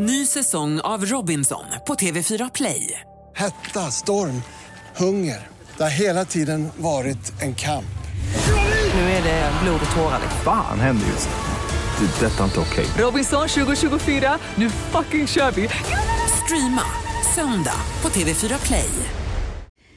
Ny 0.00 0.26
säsong 0.26 0.80
av 0.80 1.04
Robinson 1.04 1.64
på 1.86 1.94
TV4 1.94 2.50
Play. 2.54 3.00
Hetta, 3.36 3.80
storm, 3.80 4.42
hunger. 4.96 5.46
Det 5.76 5.82
har 5.82 5.90
hela 5.90 6.24
tiden 6.24 6.68
varit 6.76 7.42
en 7.42 7.54
kamp. 7.54 7.84
Nu 8.94 9.00
är 9.00 9.22
det 9.22 9.52
blod 9.62 9.80
och 9.90 9.96
tårar. 9.96 10.20
Fan 10.44 10.80
händer 10.80 11.06
just 11.06 11.28
nu. 11.28 12.06
Det. 12.06 12.26
är 12.26 12.30
Detta 12.30 12.40
är 12.40 12.44
inte 12.44 12.60
okej. 12.60 12.86
Robinson 12.98 13.48
2024, 13.48 14.38
nu 14.54 14.70
fucking 14.70 15.26
kör 15.26 15.50
vi! 15.50 15.68
Streama 16.44 16.82
söndag 17.34 17.80
på 18.00 18.08
TV4 18.08 18.66
Play. 18.66 18.90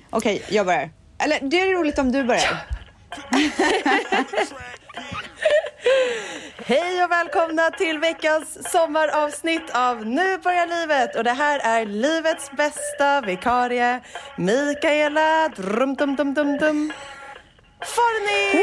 Okej, 0.09 0.43
jag 0.49 0.65
börjar. 0.65 0.89
Eller 1.19 1.49
det 1.49 1.61
är 1.61 1.79
roligt 1.79 1.99
om 1.99 2.11
du 2.11 2.23
börjar. 2.23 2.67
Hej 6.65 7.03
och 7.03 7.11
välkomna 7.11 7.71
till 7.71 7.99
veckans 7.99 8.71
sommaravsnitt 8.71 9.69
av 9.73 10.05
Nu 10.05 10.37
börjar 10.37 10.67
livet. 10.67 11.15
Och 11.15 11.23
det 11.23 11.31
här 11.31 11.59
är 11.59 11.85
livets 11.85 12.51
bästa 12.51 13.21
vikarie, 13.21 14.01
Mikaela 14.37 15.49
drum, 15.55 15.95
dum, 15.95 16.15
dum, 16.15 16.33
dum, 16.33 16.57
dum. 16.57 16.93
Forni! 17.85 18.61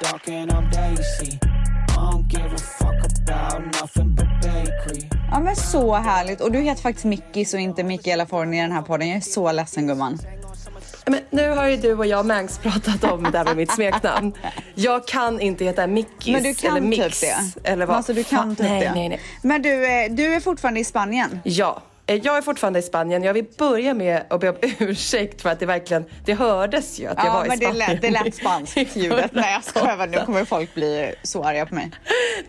Dark 0.00 0.28
and 0.28 0.52
I'm 0.52 0.68
Daisy. 0.70 1.38
I 1.42 2.10
don't 2.10 2.28
give 2.28 2.52
a 2.52 2.58
fuck 2.58 2.94
about 3.04 3.64
nothing 3.66 4.14
but 4.14 4.26
bakery. 4.40 5.21
Ja 5.34 5.40
men 5.40 5.56
så 5.56 5.94
härligt. 5.94 6.40
Och 6.40 6.52
du 6.52 6.58
heter 6.58 6.82
faktiskt 6.82 7.04
Mickis 7.04 7.54
och 7.54 7.60
inte 7.60 7.82
Mikaela 7.82 8.26
Forni 8.26 8.58
i 8.58 8.60
den 8.60 8.72
här 8.72 8.82
podden. 8.82 9.08
Jag 9.08 9.16
är 9.16 9.20
så 9.20 9.52
ledsen 9.52 9.86
gumman. 9.86 10.18
Men 11.06 11.20
nu 11.30 11.48
har 11.48 11.68
ju 11.68 11.76
du 11.76 11.94
och 11.94 12.06
jag 12.06 12.26
Mangs 12.26 12.58
pratat 12.58 13.04
om 13.04 13.22
det 13.32 13.38
här 13.38 13.44
med 13.44 13.56
mitt 13.56 13.72
smeknamn. 13.72 14.32
Jag 14.74 15.06
kan 15.06 15.40
inte 15.40 15.64
heta 15.64 15.86
Mickis 15.86 16.32
Men 16.32 16.42
du 16.42 16.54
kan 16.54 16.76
eller 16.76 16.86
Mix. 16.86 17.20
typ 17.20 17.30
det. 17.62 17.70
Eller 17.70 17.86
vad 17.86 17.96
Alltså 17.96 18.12
du 18.12 18.24
kan 18.24 18.56
typ 18.56 18.66
nej, 18.66 18.80
det. 18.80 18.94
Nej, 18.94 19.08
nej. 19.08 19.20
Men 19.42 19.62
du, 19.62 19.86
eh, 19.86 20.10
du 20.10 20.34
är 20.34 20.40
fortfarande 20.40 20.80
i 20.80 20.84
Spanien. 20.84 21.40
Ja, 21.44 21.82
jag 22.16 22.36
är 22.36 22.42
fortfarande 22.42 22.78
i 22.78 22.82
Spanien. 22.82 23.22
Jag 23.22 23.34
vill 23.34 23.46
börja 23.58 23.94
med 23.94 24.22
att 24.30 24.40
be 24.40 24.48
om 24.50 24.56
ursäkt 24.78 25.42
för 25.42 25.50
att 25.50 25.60
det 25.60 25.66
verkligen, 25.66 26.04
det 26.24 26.34
hördes 26.34 27.00
ju 27.00 27.06
att 27.06 27.18
jag 27.18 27.26
Ja 27.26 27.32
var 27.32 27.44
i 27.44 27.48
men 27.48 27.58
det 27.58 27.64
Spanien. 27.64 27.90
lät, 27.90 28.02
det 28.02 28.10
lät 28.10 28.34
spanskt 28.34 28.76
ljudet. 28.96 29.30
Nej 29.34 29.52
jag 29.52 29.64
skojar, 29.64 30.06
nu 30.06 30.18
kommer 30.26 30.44
folk 30.44 30.74
bli 30.74 31.14
så 31.22 31.44
arga 31.44 31.66
på 31.66 31.74
mig. 31.74 31.90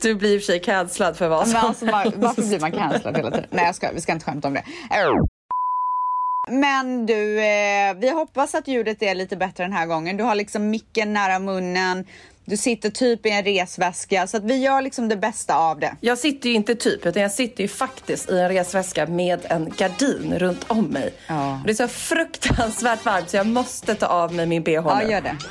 Du 0.02 0.16
blir 0.16 0.36
i 0.36 0.38
och 0.38 0.42
för 0.42 0.46
sig 0.46 0.60
cancellad 0.60 1.18
för 1.18 1.28
vad 1.28 1.40
Men 1.40 1.48
som 1.48 1.70
alltså, 1.70 1.86
var, 1.86 2.12
varför 2.16 2.42
blir 2.42 2.60
man 2.60 2.72
cancellad 2.80 3.18
hela 3.18 3.32
tiden? 3.32 3.50
Nej 3.50 3.66
jag 3.66 3.76
ska, 3.76 3.92
vi 3.92 4.02
ska 4.02 4.12
inte 4.12 4.26
skämta 4.26 4.48
om 4.48 4.54
det. 4.54 4.64
Men 6.52 7.06
du, 7.06 7.40
eh, 7.40 7.94
vi 7.96 8.10
hoppas 8.10 8.56
att 8.56 8.68
ljudet 8.68 9.02
är 9.02 9.16
lite 9.16 9.38
bättre 9.38 9.64
den 9.64 9.74
här 9.74 9.86
gången. 9.86 10.18
Du 10.18 10.24
har 10.24 10.36
liksom 10.36 10.70
micken 10.70 11.14
nära 11.14 11.40
munnen. 11.40 12.06
Du 12.46 12.58
sitter 12.58 12.90
typ 12.90 13.26
i 13.26 13.30
en 13.30 13.44
resväska 13.44 14.28
så 14.28 14.38
att 14.38 14.44
vi 14.44 14.58
gör 14.58 14.82
liksom 14.82 15.10
det 15.10 15.16
bästa 15.16 15.56
av 15.58 15.80
det. 15.80 15.96
Jag 16.02 16.18
sitter 16.18 16.50
ju 16.50 16.56
inte 16.56 16.76
typ, 16.76 17.06
utan 17.06 17.22
jag 17.22 17.32
sitter 17.32 17.64
ju 17.64 17.68
faktiskt 17.68 18.30
i 18.30 18.40
en 18.40 18.50
resväska 18.50 19.06
med 19.08 19.40
en 19.50 19.74
gardin 19.78 20.40
runt 20.40 20.66
om 20.68 20.86
mig. 20.86 21.14
Ja. 21.28 21.62
Det 21.66 21.72
är 21.72 21.76
så 21.76 21.88
fruktansvärt 21.88 23.06
varmt 23.06 23.30
så 23.30 23.38
jag 23.38 23.48
måste 23.48 23.96
ta 23.96 24.06
av 24.06 24.34
mig 24.34 24.46
min 24.46 24.64
bh 24.64 24.72
Ja, 24.74 25.00
nu. 25.04 25.12
gör 25.12 25.22
det. 25.22 25.36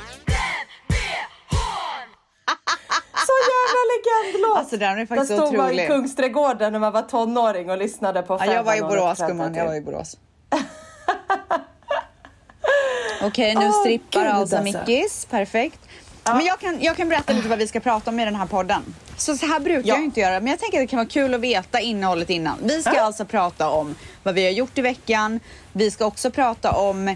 Så 3.27 3.33
jävla 3.53 3.81
legendlåt! 3.93 4.57
Alltså 4.57 4.77
den 4.77 4.91
är 4.91 4.95
Där 4.95 5.05
faktiskt 5.05 5.33
stod 5.33 5.53
man 5.53 5.65
i 5.65 5.73
otrolig. 5.73 5.87
Kungsträdgården 5.87 6.73
när 6.73 6.79
man 6.79 6.93
var 6.93 7.01
tonåring 7.01 7.69
och 7.69 7.77
lyssnade 7.77 8.21
på 8.21 8.37
Ja, 8.39 8.53
jag 8.53 8.63
var 8.63 8.75
i 8.75 8.81
Borås 8.81 9.19
gumman, 9.19 9.55
jag 9.55 9.65
var 9.65 9.75
i 9.75 9.81
Borås. 9.81 10.17
Okej, 13.23 13.55
nu 13.55 13.65
Åh, 13.65 13.81
strippar 13.81 14.23
gud, 14.23 14.31
alltså. 14.31 14.61
Mickis. 14.61 15.27
Perfekt. 15.29 15.79
Men 16.23 16.45
jag 16.45 16.59
kan, 16.59 16.81
jag 16.81 16.97
kan 16.97 17.09
berätta 17.09 17.33
lite 17.33 17.47
vad 17.47 17.57
vi 17.59 17.67
ska 17.67 17.79
prata 17.79 18.11
om 18.11 18.19
i 18.19 18.25
den 18.25 18.35
här 18.35 18.45
podden. 18.45 18.95
Så, 19.17 19.37
så 19.37 19.45
här 19.45 19.59
brukar 19.59 19.89
Ja. 19.89 19.95
jag 19.95 20.03
inte 20.03 20.19
göra, 20.19 20.39
men 20.39 20.47
jag 20.47 20.59
tänker 20.59 20.77
att 20.77 20.83
det 20.83 20.87
kan 20.87 20.97
vara 20.97 21.07
kul 21.07 21.33
att 21.33 21.41
veta 21.41 21.79
innehållet 21.79 22.29
innan. 22.29 22.57
Vi 22.63 22.81
ska 22.81 23.01
alltså 23.01 23.25
prata 23.25 23.69
om 23.69 23.95
vad 24.23 24.35
vi 24.35 24.43
har 24.43 24.51
gjort 24.51 24.77
i 24.77 24.81
veckan. 24.81 25.39
Vi 25.73 25.91
ska 25.91 26.05
också 26.05 26.31
prata 26.31 26.71
om 26.71 27.07
eh, 27.07 27.15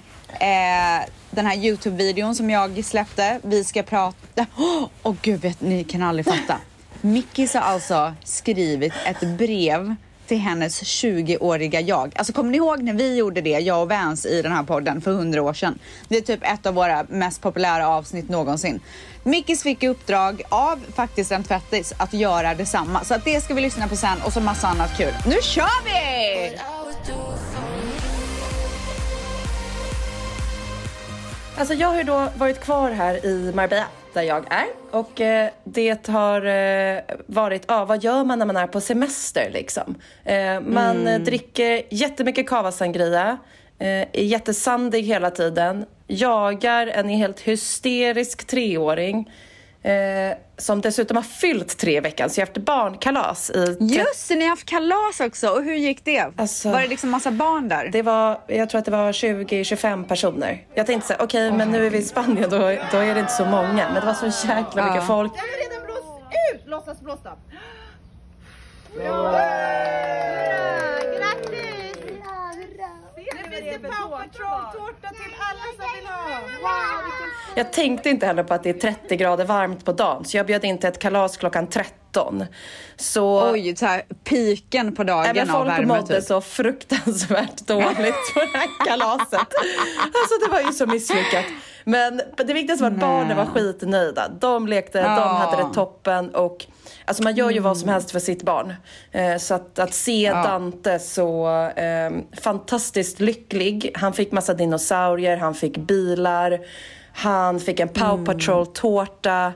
den 1.32 1.46
här 1.46 1.56
Youtube-videon 1.56 2.36
som 2.36 2.50
jag 2.50 2.86
släppte. 2.86 3.40
Vi 3.44 3.64
ska 3.64 3.84
prata... 3.84 4.46
Åh 4.58 4.88
oh, 5.04 5.16
gud, 5.22 5.42
vet, 5.42 5.62
ni 5.62 5.84
kan 5.84 6.02
aldrig 6.04 6.26
fatta. 6.26 6.58
Mickis 7.02 7.54
har 7.54 7.62
alltså 7.62 8.14
skrivit 8.24 8.94
ett 9.06 9.22
brev 9.22 9.96
till 10.28 10.40
hennes 10.40 10.84
20-åriga 10.84 11.82
jag. 11.82 12.14
Alltså 12.16 12.34
kommer 12.34 12.52
ni 12.52 12.58
ihåg 12.58 12.84
när 12.84 12.94
vi 12.94 13.16
gjorde 13.16 13.42
det, 13.42 13.50
jag 13.50 13.82
och 13.82 13.90
Vans 13.90 14.26
i 14.26 14.42
den 14.42 14.52
här 14.52 14.64
podden 14.64 15.02
för 15.02 15.12
100 15.12 15.42
år 15.42 15.54
sedan? 15.54 15.80
Det 16.08 16.18
är 16.18 16.22
typ 16.22 16.40
ett 16.44 16.66
av 16.66 16.74
våra 16.74 17.06
mest 17.10 17.42
populära 17.42 17.88
avsnitt 17.88 18.30
någonsin. 18.30 18.80
Mickis 19.24 19.64
fick 19.64 19.84
i 19.84 19.88
uppdrag 19.88 20.42
av 20.50 20.80
faktiskt 20.96 21.32
en 21.32 21.44
tvättis 21.44 21.94
att 21.98 22.14
göra 22.14 22.56
detsamma. 22.56 23.04
Så 23.04 23.14
att 23.14 23.26
det 23.26 23.42
ska 23.42 23.54
vi 23.54 23.62
lyssna 23.62 23.88
på 23.88 23.96
sen 23.96 24.22
och 24.26 24.34
så 24.34 24.40
massa 24.40 24.68
annat 24.68 24.98
kul. 24.98 25.14
Nu 25.26 25.36
kör 25.42 25.84
vi! 25.86 26.58
Alltså 31.58 31.74
jag 31.74 31.88
har 31.88 31.98
ju 31.98 32.04
då 32.04 32.30
varit 32.38 32.60
kvar 32.60 32.92
här 32.92 33.26
i 33.26 33.52
Marbella 33.56 33.86
där 34.18 34.24
jag 34.24 34.46
är 34.50 34.68
och 34.92 35.22
eh, 35.22 35.50
det 35.64 36.08
har 36.08 36.46
eh, 36.46 37.02
varit, 37.26 37.64
ja 37.68 37.86
vad 37.86 38.04
gör 38.04 38.24
man 38.24 38.40
när 38.40 38.46
man 38.46 38.58
är 38.58 38.68
på 38.68 38.82
semester 38.82 39.50
liksom? 39.54 39.96
Eh, 40.24 40.60
man 40.60 41.08
eh, 41.08 41.20
dricker 41.20 41.82
jättemycket 41.90 42.50
cava 42.50 42.72
sangria, 42.72 43.38
eh, 43.80 43.88
är 43.88 44.24
jättesandig 44.24 45.04
hela 45.04 45.32
tiden, 45.32 45.86
jagar 46.08 46.88
en 46.88 47.10
helt 47.10 47.40
hysterisk 47.40 48.48
treåring 48.48 49.32
eh, 49.92 50.38
som 50.58 50.82
dessutom 50.82 51.18
har 51.18 51.24
fyllt 51.24 51.78
tre 51.78 51.98
i 51.98 52.00
veckan 52.00 52.30
så 52.30 52.40
jag 52.40 52.46
har 52.46 52.48
haft 52.54 52.58
barnkalas 52.66 53.50
i 53.50 53.78
Just 53.80 54.28
det, 54.30 54.36
ni 54.36 54.42
har 54.42 54.50
haft 54.50 54.66
kalas 54.66 55.20
också. 55.20 55.50
Och 55.50 55.64
hur 55.64 55.74
gick 55.76 56.06
det? 56.06 56.32
Alltså- 56.38 56.70
var 56.72 56.82
det 56.82 56.88
liksom 56.88 57.10
massa 57.10 57.32
barn 57.32 57.68
där? 57.70 57.90
Det 57.92 58.02
var, 58.02 58.40
jag 58.48 58.70
tror 58.70 58.80
att 58.80 58.86
det 58.86 58.92
var 58.92 59.12
20-25 59.12 60.08
personer. 60.08 60.66
Jag 60.74 60.86
tänkte 60.86 61.08
så 61.08 61.24
okej 61.24 61.52
men 61.52 61.72
nu 61.72 61.86
är 61.86 61.90
vi 61.90 61.98
i 61.98 62.04
Spanien 62.04 62.50
då, 62.50 62.58
då 62.92 62.98
är 62.98 63.14
det 63.14 63.20
inte 63.20 63.34
så 63.34 63.46
många. 63.46 63.86
Men 63.90 63.94
det 63.94 64.06
var 64.06 64.14
så 64.14 64.48
jäkla 64.48 64.84
mycket 64.86 64.96
Ja. 65.02 65.02
folk. 65.08 65.34
Den 65.34 65.40
har 65.42 65.70
redan 65.72 65.86
blåst 65.86 66.04
ut! 66.54 66.62
Låtsas 66.68 67.00
blåsta. 67.02 67.30
Grattis! 71.18 71.98
Nu 73.18 73.52
finns 73.52 73.82
det 73.82 73.90
Paw 73.90 74.10
Patrol-tårta 74.18 75.10
till 75.22 75.34
alla 75.48 75.68
som 75.78 75.88
vill 75.96 76.08
ha. 76.08 76.40
Wow, 76.66 76.96
vilken 77.08 77.32
Jag 77.58 77.74
tänkte 77.74 78.10
inte 78.10 78.26
heller 78.26 78.44
på 78.44 78.54
att 78.54 78.64
det 78.64 78.70
är 78.70 78.74
30 78.94 79.16
grader 79.16 79.46
varmt 79.46 79.86
på 79.86 79.92
dagen. 79.92 80.26
Så 80.26 80.38
jag 80.38 80.46
bjöd 80.46 80.66
in 80.66 80.78
till 80.78 80.90
ett 80.90 81.00
kalas 81.00 81.38
klockan 81.38 81.68
13. 81.68 82.46
Så 82.96 83.52
Oj, 83.52 83.76
så 83.76 83.86
här, 83.86 84.02
piken 84.24 84.96
på 84.96 85.04
dagen 85.04 85.26
även 85.26 85.50
av 85.50 85.54
folk 85.54 85.70
värme 85.70 85.86
mådde 85.86 86.16
typ. 86.16 86.24
så 86.24 86.42
fruktansvärt 86.42 87.58
dåligt 87.68 88.34
på 88.34 88.40
det 88.40 88.58
här 88.58 88.86
kalaset. 88.88 89.34
Alltså 90.00 90.46
det 90.46 90.52
var 90.52 90.62
ju 90.62 90.74
så 90.74 90.86
misslyckat. 90.86 91.46
Men 91.84 92.22
det 92.38 92.54
viktigaste 92.54 92.84
var 92.84 92.92
att 92.92 92.98
barnen 93.00 93.38
var 93.38 93.46
skitnöjda. 93.46 94.28
De 94.40 94.68
lekte, 94.68 94.98
de 95.02 95.06
Ja. 95.06 95.22
hade 95.28 95.64
det 95.64 95.74
toppen 95.74 96.36
och 96.36 96.66
Alltså 97.06 97.24
man 97.24 97.36
gör 97.36 97.50
ju 97.52 97.60
vad 97.60 97.78
som 97.78 97.90
helst 97.90 98.12
för 98.12 98.20
sitt 98.20 98.44
barn. 98.44 98.74
Eh, 99.12 99.38
så 99.38 99.54
att, 99.54 99.80
att 99.80 99.94
se 99.94 100.32
Dante 100.32 101.00
så 101.00 101.48
eh, 101.76 102.12
fantastiskt 102.42 103.20
lycklig. 103.20 103.92
Han 103.96 104.14
fick 104.14 104.32
massa 104.32 104.54
dinosaurier, 104.54 105.38
han 105.38 105.54
fick 105.56 105.78
bilar, 105.78 106.60
han 107.18 107.60
fick 107.60 107.80
en 107.80 107.90
Paw 107.90 108.26
Patrol-tårta. 108.26 109.54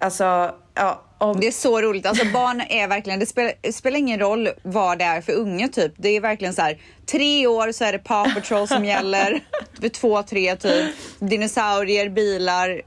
Alltså, 0.00 0.54
ja. 0.74 1.02
Om, 1.18 1.40
Det 1.40 1.46
är 1.46 1.52
så 1.52 1.80
roligt. 1.80 2.06
Alltså 2.06 2.24
barn 2.32 2.60
är 2.60 2.88
verkligen, 2.88 3.20
det 3.20 3.26
spelar, 3.26 3.52
det 3.60 3.72
spelar 3.72 3.98
ingen 3.98 4.20
roll 4.20 4.48
vad 4.62 4.98
det 4.98 5.04
är 5.04 5.20
för 5.20 5.32
unge 5.32 5.68
typ. 5.68 5.92
Det 5.96 6.08
är 6.08 6.20
verkligen 6.20 6.54
så 6.54 6.62
här, 6.62 6.78
tre 7.06 7.46
år 7.46 7.72
så 7.72 7.84
är 7.84 7.92
det 7.92 7.98
Paw 7.98 8.34
Patrol 8.34 8.68
som 8.68 8.84
gäller. 8.84 9.40
Vid 9.80 9.92
två, 9.92 10.22
tre 10.22 10.56
typ. 10.56 10.94
Dinosaurier, 11.18 12.08
bilar. 12.08 12.82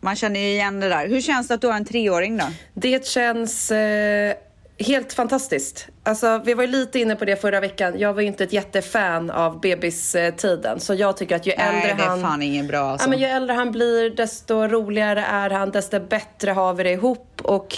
Man 0.00 0.16
känner 0.16 0.40
ju 0.40 0.46
igen 0.46 0.80
det 0.80 0.88
där. 0.88 1.08
Hur 1.08 1.20
känns 1.20 1.48
det 1.48 1.54
att 1.54 1.60
du 1.60 1.66
har 1.66 1.74
en 1.74 1.84
treåring 1.84 2.36
då? 2.36 2.44
Det 2.74 3.06
känns 3.06 3.70
eh, 3.70 4.34
helt 4.80 5.12
fantastiskt. 5.12 5.88
Alltså, 6.02 6.42
vi 6.44 6.54
var 6.54 6.64
ju 6.64 6.70
lite 6.70 6.98
inne 6.98 7.16
på 7.16 7.24
det 7.24 7.36
förra 7.36 7.60
veckan. 7.60 7.98
Jag 7.98 8.14
var 8.14 8.20
ju 8.20 8.26
inte 8.26 8.44
ett 8.44 8.52
jättefan 8.52 9.30
av 9.30 9.60
bebistiden. 9.60 10.80
Så 10.80 10.94
jag 10.94 11.16
tycker 11.16 11.36
att 11.36 11.46
ju 11.46 11.52
äldre 11.52 11.94
Nej, 11.94 12.04
är 12.04 12.08
han... 12.08 12.20
fan 12.20 12.42
ingen 12.42 12.66
bra 12.66 12.78
alltså. 12.78 13.06
Ja, 13.06 13.10
men 13.10 13.18
ju 13.18 13.24
äldre 13.24 13.54
han 13.54 13.72
blir, 13.72 14.10
desto 14.10 14.54
roligare 14.54 15.20
är 15.20 15.50
han, 15.50 15.70
desto 15.70 16.00
bättre 16.00 16.50
har 16.50 16.74
vi 16.74 16.82
det 16.82 16.92
ihop. 16.92 17.40
Och 17.42 17.76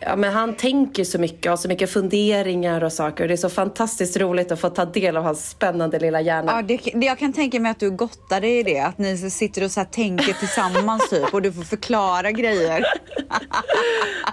ja, 0.00 0.16
men 0.16 0.32
han 0.32 0.54
tänker 0.54 1.04
så 1.04 1.18
mycket 1.18 1.46
och 1.46 1.50
har 1.50 1.56
så 1.56 1.68
mycket 1.68 1.90
funderingar 1.90 2.84
och 2.84 2.92
saker. 2.92 3.24
Och 3.24 3.28
det 3.28 3.34
är 3.34 3.36
så 3.36 3.48
fantastiskt 3.48 4.16
roligt 4.16 4.52
att 4.52 4.60
få 4.60 4.70
ta 4.70 4.84
del 4.84 5.16
av 5.16 5.22
hans 5.24 5.50
spännande 5.50 5.98
lilla 5.98 6.20
hjärna. 6.20 6.52
Ja, 6.52 6.62
det, 6.62 6.76
det, 6.94 7.06
jag 7.06 7.18
kan 7.18 7.32
tänka 7.32 7.60
mig 7.60 7.70
att 7.70 7.80
du 7.80 7.90
gottar 7.90 8.40
dig 8.40 8.58
i 8.58 8.62
det. 8.62 8.80
Att 8.80 8.98
ni 8.98 9.16
sitter 9.30 9.64
och 9.64 9.70
så 9.70 9.84
tänker 9.84 10.32
tillsammans 10.32 11.08
typ 11.10 11.34
och 11.34 11.42
du 11.42 11.52
får 11.52 11.62
förklara 11.62 12.30
grejer. 12.30 12.84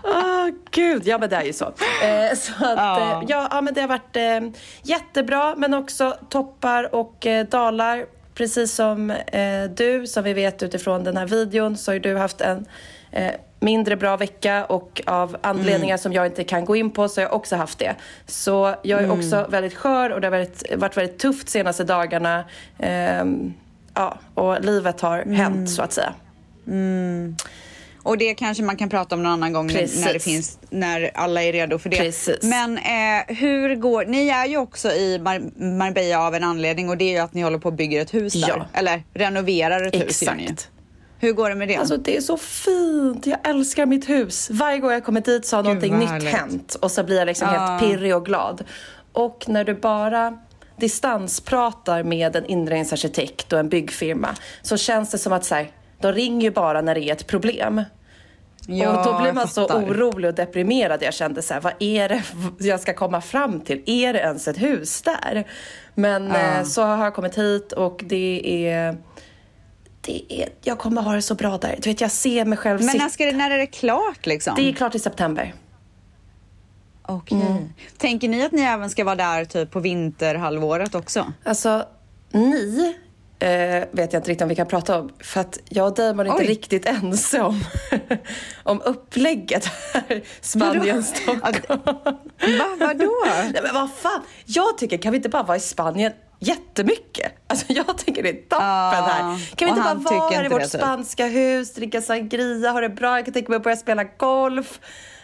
Åh 0.03 0.47
gud, 0.71 1.01
ja 1.07 1.17
men 1.17 1.29
det 1.29 1.35
är 1.35 1.43
ju 1.43 1.53
så. 1.53 1.65
Eh, 1.65 2.35
så 2.37 2.51
att, 2.65 2.77
Ja. 2.77 3.21
eh, 3.21 3.25
ja. 3.27 3.61
men 3.61 3.73
det 3.73 3.81
har 3.81 3.87
varit 3.87 4.15
eh, 4.15 4.59
jättebra 4.83 5.55
men 5.57 5.73
också 5.73 6.17
toppar 6.29 6.95
och 6.95 7.25
eh, 7.25 7.45
dalar. 7.45 8.05
precis 8.35 8.73
som 8.75 9.09
eh, 9.11 9.63
du, 9.75 10.07
som 10.07 10.23
vi 10.23 10.33
vet 10.33 10.63
utifrån 10.63 11.03
den 11.03 11.17
här 11.17 11.27
videon, 11.27 11.77
så 11.77 11.91
har 11.91 11.99
du 11.99 12.17
haft 12.17 12.41
en 12.41 12.65
eh, 13.11 13.31
mindre 13.59 13.95
bra 13.95 14.18
vecka 14.18 14.65
och 14.65 15.01
av 15.06 15.38
anledningar 15.42 15.86
Mm. 15.94 15.98
som 15.98 16.13
jag 16.13 16.25
inte 16.25 16.44
kan 16.44 16.65
gå 16.65 16.75
in 16.75 16.92
på 16.92 17.09
så 17.09 17.21
har 17.21 17.25
jag 17.27 17.33
också 17.33 17.56
haft 17.56 17.80
det. 17.80 17.95
Så 18.25 18.75
jag 18.83 19.00
är 19.00 19.04
Mm. 19.06 19.19
också 19.19 19.48
väldigt 19.50 19.74
skör 19.75 20.09
och 20.09 20.21
det 20.21 20.27
har 20.27 20.31
varit, 20.31 20.63
varit 20.77 20.98
väldigt 20.98 21.19
tufft 21.19 21.50
senaste 21.50 21.83
dagarna. 21.83 22.45
Ehm, 22.80 23.54
ja, 23.94 24.18
och 24.33 24.62
livet 24.62 25.01
har 25.01 25.19
Mm. 25.19 25.36
hänt 25.36 25.69
så 25.69 25.81
att 25.81 25.94
säga. 25.94 26.13
Och 28.04 28.18
det 28.18 28.33
kanske 28.33 28.63
man 28.63 28.77
kan 28.77 28.89
prata 28.89 29.15
om 29.15 29.24
någon 29.24 29.31
annan 29.31 29.54
gång 29.54 29.68
när- 29.68 29.74
Precis. 29.74 30.06
när 30.06 30.13
det 30.13 30.19
finns, 30.19 30.59
när 30.69 31.12
alla 31.13 31.44
är 31.44 31.51
redo 31.54 31.77
för 31.80 31.89
det. 31.89 31.98
Precis. 31.98 32.38
Men 32.44 32.77
eh, 32.77 33.36
hur 33.36 33.75
går, 33.75 34.06
ni 34.06 34.27
är 34.30 34.45
ju 34.45 34.57
också 34.57 34.92
i 34.92 35.18
Mar- 35.18 35.62
Marbella 35.77 36.19
av 36.27 36.36
en 36.36 36.44
anledning 36.44 36.89
och 36.89 36.98
det 36.98 37.04
är 37.06 37.12
ju 37.12 37.18
att 37.18 37.33
ni 37.33 37.42
håller 37.42 37.57
på 37.59 37.68
att 37.68 37.74
bygga 37.74 38.01
ett 38.01 38.13
hus 38.13 38.33
där. 38.33 38.48
Ja. 38.50 38.65
Eller 38.74 39.04
renoverar 39.13 39.88
ett 39.88 39.95
hus 39.95 40.21
ni 40.21 40.44
ju. 40.44 40.50
Exakt. 40.50 40.69
Hur 41.19 41.33
går 41.33 41.49
det 41.49 41.55
med 41.55 41.67
det? 41.67 41.75
Alltså 41.75 41.97
det 41.97 42.17
är 42.17 42.21
så 42.21 42.37
fint, 42.37 43.27
jag 43.27 43.39
älskar 43.49 43.85
mitt 43.85 44.09
hus. 44.09 44.49
Varje 44.51 44.77
gång 44.79 44.91
jag 44.91 45.03
kommer 45.05 45.21
dit 45.21 45.45
så 45.45 45.55
har 45.55 45.63
någonting 45.63 45.91
vad 45.91 45.99
nytt 45.99 46.09
härligt. 46.09 46.29
hänt 46.29 46.75
och 46.81 46.91
så 46.91 47.03
blir 47.03 47.17
jag 47.17 47.25
liksom 47.25 47.47
Ja. 47.53 47.59
helt 47.59 47.81
pirrig 47.83 48.15
och 48.15 48.25
glad. 48.25 48.63
Och 49.13 49.45
när 49.47 49.63
du 49.63 49.73
bara 49.73 50.37
distanspratar 50.77 52.03
med 52.03 52.35
en 52.35 52.45
inredningsarkitekt 52.45 53.53
och 53.53 53.59
en 53.59 53.69
byggfirma 53.69 54.29
så 54.61 54.77
känns 54.77 55.11
det 55.11 55.17
som 55.17 55.33
att 55.33 55.45
så 55.45 55.55
här, 55.55 55.71
de 56.01 56.11
ringer 56.11 56.41
ju 56.41 56.51
bara 56.51 56.81
när 56.81 56.95
det 56.95 57.01
är 57.01 57.11
ett 57.11 57.27
problem. 57.27 57.81
Ja, 58.67 58.97
och 58.99 59.05
då 59.13 59.21
blir 59.21 59.33
man 59.33 59.47
så 59.47 59.65
orolig 59.65 60.29
och 60.29 60.35
deprimerad. 60.35 61.03
Jag 61.03 61.13
kände 61.13 61.41
så 61.41 61.53
här, 61.53 61.61
vad 61.61 61.73
är 61.79 62.09
det 62.09 62.21
jag 62.59 62.79
ska 62.79 62.93
komma 62.93 63.21
fram 63.21 63.61
till? 63.61 63.83
Är 63.85 64.13
det 64.13 64.19
ens 64.19 64.47
ett 64.47 64.61
hus 64.61 65.01
där? 65.01 65.47
Men 65.95 66.31
eh, 66.31 66.63
så 66.63 66.81
har 66.81 67.03
jag 67.03 67.13
kommit 67.15 67.37
hit 67.37 67.71
och 67.71 68.01
det 68.05 68.41
är... 68.67 68.97
Det 70.07 70.42
är, 70.42 70.50
jag 70.63 70.80
kommer 70.80 71.01
ha 71.01 71.13
det 71.13 71.21
så 71.21 71.36
bra 71.36 71.57
där. 71.57 71.80
Du 71.81 71.89
vet, 71.89 72.01
jag 72.01 72.12
ser 72.12 72.45
mig 72.45 72.57
själv 72.57 72.83
Men 72.83 72.98
när, 72.98 73.09
ska 73.09 73.25
det, 73.25 73.31
när 73.31 73.51
är 73.51 73.57
det 73.57 73.68
klart 73.68 74.25
liksom? 74.25 74.56
Det 74.56 74.69
är 74.69 74.74
klart 74.74 74.95
i 74.95 75.00
september. 75.00 75.54
Okej. 77.01 77.42
Mm. 77.42 77.69
Tänker 77.98 78.27
ni 78.30 78.45
att 78.45 78.51
ni 78.51 78.62
även 78.62 78.89
ska 78.89 79.04
vara 79.04 79.15
där 79.15 79.45
typ 79.45 79.71
på 79.71 79.80
vinterhalvåret 79.80 80.95
också? 80.95 81.33
Alltså, 81.44 81.86
ni 82.31 82.95
eh, 83.39 83.50
vet 83.92 84.13
jag 84.13 84.19
inte 84.19 84.31
riktigt 84.31 84.42
om 84.42 84.50
vi 84.50 84.56
kan 84.56 84.68
prata 84.68 85.00
om. 85.00 85.09
För 85.19 85.42
att 85.42 85.59
jag 85.69 85.88
och 85.88 85.95
Damon 85.95 86.27
är 86.27 86.31
inte 86.31 86.51
riktigt 86.51 86.86
ense 86.86 87.42
om, 87.42 87.63
om 88.63 88.81
upplägget 88.81 89.65
här. 89.65 90.21
Spanien, 90.42 91.04
Stockholm. 91.04 91.81
Va, 92.59 92.75
vadå? 92.80 93.13
Nej 93.25 93.62
men 93.63 93.74
vad 93.74 93.92
fan. 93.94 94.21
Jag 94.45 94.77
tycker, 94.77 94.98
kan 94.98 95.12
vi 95.12 95.15
inte 95.15 95.30
bara 95.30 95.44
vara 95.44 95.57
i 95.57 95.59
Spanien 95.59 96.13
jättemycket? 96.39 97.33
Alltså 97.47 97.65
jag 97.73 97.97
tycker 97.97 98.23
det 98.23 98.29
är 98.29 98.33
toppen 98.33 98.65
Ja, 98.65 99.09
här. 99.11 99.55
Kan 99.55 99.65
vi 99.65 99.69
inte 99.69 99.81
bara 99.81 99.93
vara 99.93 100.29
här 100.29 100.45
i 100.45 100.47
vårt 100.47 100.61
det, 100.61 100.69
spanska 100.69 101.25
hus, 101.25 101.73
dricka 101.73 102.01
sangria, 102.01 102.71
ha 102.71 102.81
det 102.81 102.89
bra. 102.89 103.15
Jag 103.17 103.25
kan 103.25 103.33
tänka 103.33 103.49
mig 103.49 103.57
att 103.57 103.63
börja 103.63 103.77
spela 103.77 104.03
golf. 104.03 104.79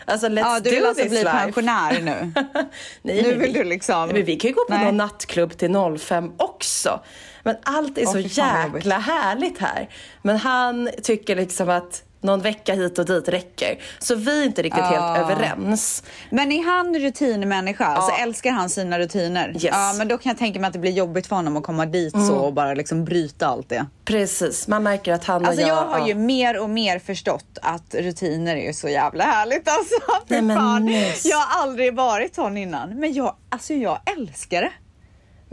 Alltså 0.06 0.28
let's 0.28 0.60
du 0.62 0.70
do 0.70 0.76
vill 0.76 0.86
alltså 0.86 1.04
this 1.04 1.10
bli 1.12 1.20
life. 1.20 1.32
pensionär 1.32 2.02
nu? 2.02 2.32
nej, 3.02 3.22
Nu 3.24 3.30
vill 3.36 3.40
vi- 3.54 3.60
du 3.60 3.64
liksom- 3.64 4.10
men 4.10 4.26
vi 4.26 4.36
kan 4.36 4.48
ju 4.50 4.54
gå 4.56 4.66
på 4.66 4.74
Nej. 4.74 4.86
någon 4.86 4.98
nattklubb 4.98 5.58
till 5.58 5.72
05 6.00 6.32
också. 6.38 7.00
Men 7.44 7.56
allt 7.64 7.98
är 7.98 8.06
Åh, 8.06 8.12
så 8.12 8.20
jäkla 8.20 8.98
härligt 8.98 9.58
här. 9.58 9.90
Men 10.22 10.38
han 10.38 10.90
tycker 11.04 11.36
liksom 11.36 11.70
att 11.70 12.04
någon 12.22 12.42
vecka 12.42 12.74
hit 12.74 13.00
och 13.00 13.06
dit 13.06 13.28
räcker. 13.30 13.80
Så 14.00 14.16
vi 14.16 14.42
är 14.42 14.46
inte 14.46 14.62
riktigt 14.62 14.84
helt 14.84 15.18
överens. 15.18 16.04
Men 16.30 16.52
är 16.52 16.64
han 16.64 17.00
rutinmänniska? 17.00 17.86
Alltså 17.86 18.12
Ja. 18.12 18.24
älskar 18.24 18.52
han 18.52 18.70
sina 18.70 19.00
rutiner? 19.00 19.50
Yes. 19.50 19.64
Mm. 19.64 19.74
Ja, 19.80 19.94
men 19.98 20.08
då 20.08 20.18
kan 20.18 20.30
jag 20.30 20.38
tänka 20.38 20.60
mig 20.60 20.68
att 20.68 20.74
det 20.74 20.80
blir 20.80 20.92
jobbigt 20.92 21.28
för 21.28 21.36
honom 21.36 21.58
att 21.58 21.64
komma 21.64 21.86
dit 21.86 22.14
så 22.28 22.36
och 22.36 22.54
bara 22.54 22.74
liksom 22.74 23.06
bryta 23.06 23.48
allt 23.48 23.70
det. 23.70 23.86
Precis, 24.06 24.68
man 24.68 24.84
märker 24.84 25.14
att 25.14 25.26
han 25.26 25.42
och 25.42 25.48
Alltså 25.48 25.68
jag 25.68 25.76
har 25.76 26.00
ja. 26.00 26.08
ju 26.08 26.16
mer 26.16 26.60
och 26.60 26.70
mer 26.70 27.00
förstått 27.00 27.58
att 27.62 27.96
rutiner 27.96 28.56
är 28.56 28.74
så 28.74 28.90
jävla 28.90 29.24
härligt 29.24 29.68
alltså. 29.68 29.96
Nej, 30.28 30.42
men 30.42 30.86
nice. 30.86 31.28
Jag 31.28 31.38
har 31.38 31.62
aldrig 31.64 31.96
varit 31.96 32.36
sån 32.36 32.58
innan. 32.58 33.00
Men 33.00 33.14
jag, 33.14 33.36
alltså 33.50 33.74
jag 33.74 34.00
älskar 34.18 34.62
det. 34.62 34.72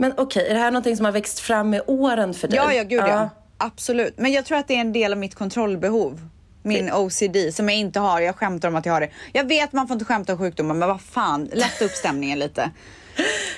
Men 0.01 0.13
okej, 0.17 0.47
är 0.47 0.53
det 0.53 0.59
här 0.59 0.71
någonting 0.71 0.97
som 0.97 1.05
har 1.05 1.11
växt 1.11 1.39
fram 1.39 1.69
med 1.69 1.81
åren 1.87 2.33
för 2.33 2.47
dig? 2.47 2.57
Ja, 2.57 2.73
ja, 2.73 2.83
gud 2.83 2.99
ja. 2.99 3.29
Absolut. 3.57 4.13
Men 4.17 4.31
jag 4.31 4.45
tror 4.45 4.57
att 4.57 4.67
det 4.67 4.75
är 4.75 4.81
en 4.81 4.93
del 4.93 5.11
av 5.11 5.17
mitt 5.17 5.35
kontrollbehov. 5.35 6.21
Min 6.63 6.91
OCD 6.93 7.37
som 7.53 7.69
jag 7.69 7.77
inte 7.77 7.99
har. 7.99 8.21
Jag 8.21 8.35
skämtar 8.35 8.67
om 8.67 8.75
att 8.75 8.85
jag 8.85 8.93
har 8.93 9.01
det. 9.01 9.09
Jag 9.33 9.47
vet 9.47 9.73
man 9.73 9.87
får 9.87 9.93
inte 9.95 10.05
skämta 10.05 10.33
om 10.33 10.39
sjukdomar 10.39 10.75
men 10.75 10.87
vad 10.87 11.01
fan, 11.01 11.49
lätta 11.53 11.85
upp 11.85 11.91
stämningen 11.91 12.39
lite. 12.39 12.71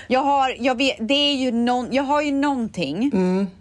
Jag 0.07 0.19
har, 0.19 0.55
jag 0.59 0.77
vet, 0.77 0.97
det 0.99 1.13
är 1.13 1.35
ju 1.35 1.51
någon, 1.51 1.87
jag 1.91 2.03
har 2.03 2.21
ju 2.21 2.31
någonting 2.31 3.11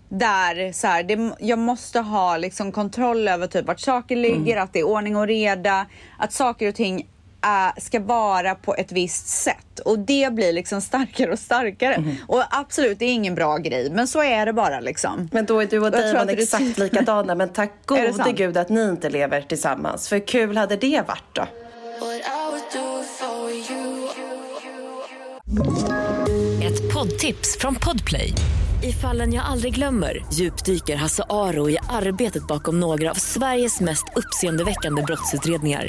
där 0.08 0.72
så 0.72 0.86
här, 0.86 1.02
det, 1.02 1.30
jag 1.40 1.58
måste 1.58 2.00
ha 2.00 2.36
liksom 2.36 2.72
kontroll 2.72 3.28
över 3.28 3.46
typ 3.46 3.66
vart 3.66 3.80
saker 3.80 4.16
ligger, 4.16 4.56
att 4.56 4.72
det 4.72 4.78
är 4.78 4.84
ordning 4.84 5.16
och 5.16 5.26
reda, 5.26 5.86
att 6.18 6.32
saker 6.32 6.68
och 6.68 6.74
ting 6.74 7.06
äh, 7.44 7.80
ska 7.80 8.00
vara 8.00 8.54
på 8.54 8.74
ett 8.74 8.92
visst 8.92 9.26
sätt. 9.26 9.78
Och 9.84 9.98
det 9.98 10.32
blir 10.32 10.52
liksom 10.52 10.80
starkare 10.80 11.32
och 11.32 11.38
starkare. 11.38 12.04
Och 12.26 12.42
absolut, 12.50 12.98
det 12.98 13.04
är 13.04 13.12
ingen 13.12 13.34
bra 13.34 13.56
grej, 13.56 13.90
men 13.90 14.08
så 14.08 14.22
är 14.22 14.46
det 14.46 14.52
bara 14.52 14.80
liksom. 14.80 15.28
Men 15.32 15.46
då 15.46 15.60
är 15.60 15.66
du 15.66 15.78
och 15.78 15.90
Damon 15.90 16.28
exakt 16.28 16.78
likadana. 16.78 17.34
Men 17.34 17.48
tack 17.48 17.72
gode 17.86 18.32
gud 18.36 18.56
att 18.56 18.68
ni 18.68 18.82
inte 18.82 19.10
lever 19.10 19.40
tillsammans. 19.40 20.08
För 20.08 20.26
kul 20.26 20.56
hade 20.56 20.76
det 20.76 21.02
varit 21.08 21.24
då? 21.32 21.46
Ett 26.62 26.94
poddtips 26.94 27.58
från 27.58 27.74
Podplay. 27.74 28.34
I 28.82 28.92
fallen 28.92 29.32
jag 29.32 29.44
aldrig 29.44 29.74
glömmer 29.74 30.24
djupdyker 30.32 30.96
Hasse 30.96 31.24
Aro 31.30 31.70
i 31.70 31.78
arbetet 31.88 32.46
bakom 32.46 32.80
några 32.80 33.10
av 33.10 33.14
Sveriges 33.14 33.80
mest 33.80 34.04
uppseendeväckande 34.16 35.02
brottsutredningar. 35.02 35.88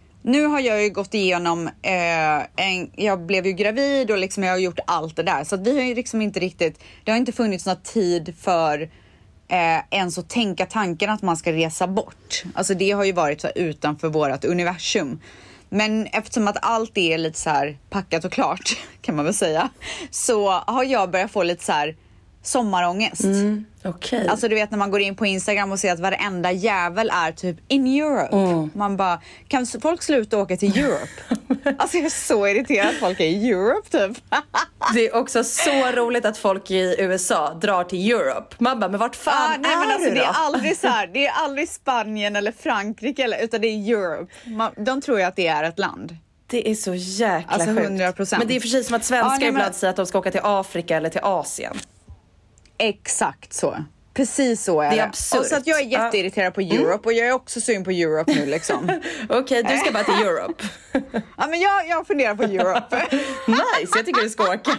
Nu 0.21 0.45
har 0.45 0.59
jag 0.59 0.83
ju 0.83 0.89
gått 0.89 1.13
igenom, 1.13 1.67
eh, 1.67 2.65
en, 2.65 2.91
jag 2.95 3.25
blev 3.25 3.45
ju 3.45 3.53
gravid 3.53 4.11
och 4.11 4.17
liksom 4.17 4.43
jag 4.43 4.51
har 4.51 4.57
gjort 4.57 4.79
allt 4.87 5.15
det 5.15 5.23
där. 5.23 5.43
Så 5.43 5.55
att 5.55 5.67
vi 5.67 5.77
har 5.77 5.83
ju 5.83 5.95
liksom 5.95 6.21
inte 6.21 6.39
riktigt, 6.39 6.83
det 7.03 7.11
har 7.11 7.17
inte 7.17 7.31
funnits 7.31 7.65
någon 7.65 7.81
tid 7.83 8.35
för 8.39 8.81
eh, 9.47 9.79
ens 9.91 10.17
att 10.17 10.29
tänka 10.29 10.65
tanken 10.65 11.09
att 11.09 11.21
man 11.21 11.37
ska 11.37 11.51
resa 11.51 11.87
bort. 11.87 12.43
Alltså 12.53 12.73
det 12.73 12.91
har 12.91 13.03
ju 13.03 13.11
varit 13.11 13.41
så 13.41 13.47
utanför 13.55 14.09
vårt 14.09 14.45
universum. 14.45 15.19
Men 15.69 16.05
eftersom 16.05 16.47
att 16.47 16.57
allt 16.61 16.97
är 16.97 17.17
lite 17.17 17.39
så 17.39 17.49
här 17.49 17.77
packat 17.89 18.25
och 18.25 18.31
klart 18.31 18.77
kan 19.01 19.15
man 19.15 19.25
väl 19.25 19.33
säga. 19.33 19.69
Så 20.11 20.49
har 20.49 20.83
jag 20.83 21.11
börjat 21.11 21.31
få 21.31 21.43
lite 21.43 21.63
så 21.63 21.71
här 21.71 21.95
sommarångest. 22.43 23.21
Okej. 23.85 24.27
Alltså 24.27 24.47
du 24.47 24.55
vet 24.55 24.71
när 24.71 24.77
man 24.77 24.91
går 24.91 25.01
in 25.01 25.15
på 25.15 25.25
Instagram 25.25 25.71
och 25.71 25.79
ser 25.79 25.93
att 25.93 25.99
varenda 25.99 26.51
jävel 26.51 27.11
är 27.13 27.31
typ 27.31 27.57
in 27.67 27.87
Europe. 27.87 28.69
Man 28.77 28.97
bara, 28.97 29.21
kan 29.47 29.65
folk 29.81 30.03
sluta 30.03 30.37
åka 30.37 30.57
till 30.57 30.77
Europe? 30.77 31.07
alltså 31.77 31.97
jag 31.97 32.05
är 32.05 32.09
så 32.09 32.47
irriterad 32.47 32.87
att 32.89 32.95
folk 32.95 33.19
är 33.19 33.25
i 33.25 33.49
Europe 33.49 33.89
typ. 33.89 34.23
Det 34.93 35.07
är 35.07 35.15
också 35.15 35.43
så 35.43 35.91
roligt 35.93 36.25
att 36.25 36.37
folk 36.37 36.71
i 36.71 36.95
USA 36.99 37.53
drar 37.53 37.83
till 37.83 38.11
Europe. 38.11 38.55
Man 38.59 38.79
bara, 38.79 38.89
men 38.91 38.99
vart 38.99 39.15
fan 39.15 39.51
Ah, 39.51 39.57
nej, 39.59 39.73
är 39.73 39.79
men 39.79 39.91
alltså, 39.91 40.09
du 40.09 40.15
det 40.15 40.21
då? 40.21 40.25
är 40.25 40.33
aldrig 40.33 40.77
så 40.77 40.87
här, 40.87 41.07
det 41.13 41.25
är 41.27 41.31
aldrig 41.33 41.69
Spanien 41.69 42.35
eller 42.35 42.51
Frankrike 42.51 43.23
eller, 43.23 43.43
utan 43.43 43.61
det 43.61 43.67
är 43.67 43.93
Europe. 43.95 44.33
Man, 44.45 44.71
de 44.77 45.01
tror 45.01 45.19
ju 45.19 45.25
att 45.25 45.35
det 45.35 45.47
är 45.47 45.63
ett 45.63 45.79
land. 45.79 46.17
Det 46.47 46.69
är 46.71 46.75
så 46.75 46.93
jäkla 46.95 47.53
Alltså, 47.53 47.69
sjukt. 47.69 47.89
100%. 47.89 48.35
Men 48.37 48.47
det 48.47 48.55
är 48.55 48.59
sig 48.59 48.83
som 48.83 48.95
att 48.95 49.05
svenskar 49.05 49.27
Ja, 49.27 49.29
nej, 49.29 49.39
men- 49.39 49.49
ibland 49.49 49.75
säger 49.75 49.89
att 49.89 49.95
de 49.97 50.05
ska 50.05 50.19
åka 50.19 50.31
till 50.31 50.41
Afrika 50.43 50.97
eller 50.97 51.09
till 51.09 51.21
Asien. 51.23 51.77
Exakt 52.89 53.53
så. 53.53 53.77
Precis 54.13 54.63
så 54.63 54.81
är 54.81 54.89
Det 54.89 54.95
det. 54.95 55.01
är 55.01 55.07
absurt. 55.07 55.39
Och 55.39 55.45
så 55.45 55.55
att 55.55 55.67
jag 55.67 55.79
är 55.79 55.85
Ja. 55.85 56.05
jätteirriterad 56.05 56.53
på 56.53 56.61
Europe 56.61 57.09
och 57.09 57.13
jag 57.13 57.27
är 57.27 57.31
också 57.31 57.61
syn 57.61 57.83
på 57.83 57.91
Europe 57.91 58.33
nu 58.35 58.45
liksom. 58.45 58.99
Okej, 59.29 59.63
du 59.63 59.77
ska 59.77 59.91
bara 59.91 60.03
till 60.03 60.13
Europe. 60.27 60.63
ja 61.37 61.47
men 61.47 61.59
jag, 61.59 61.87
jag 61.87 62.07
funderar 62.07 62.35
på 62.35 62.43
Europe. 62.43 63.07
nice, 63.47 63.91
jag 63.95 64.05
tycker 64.05 64.21
du 64.21 64.29
ska 64.29 64.43
åka. 64.43 64.71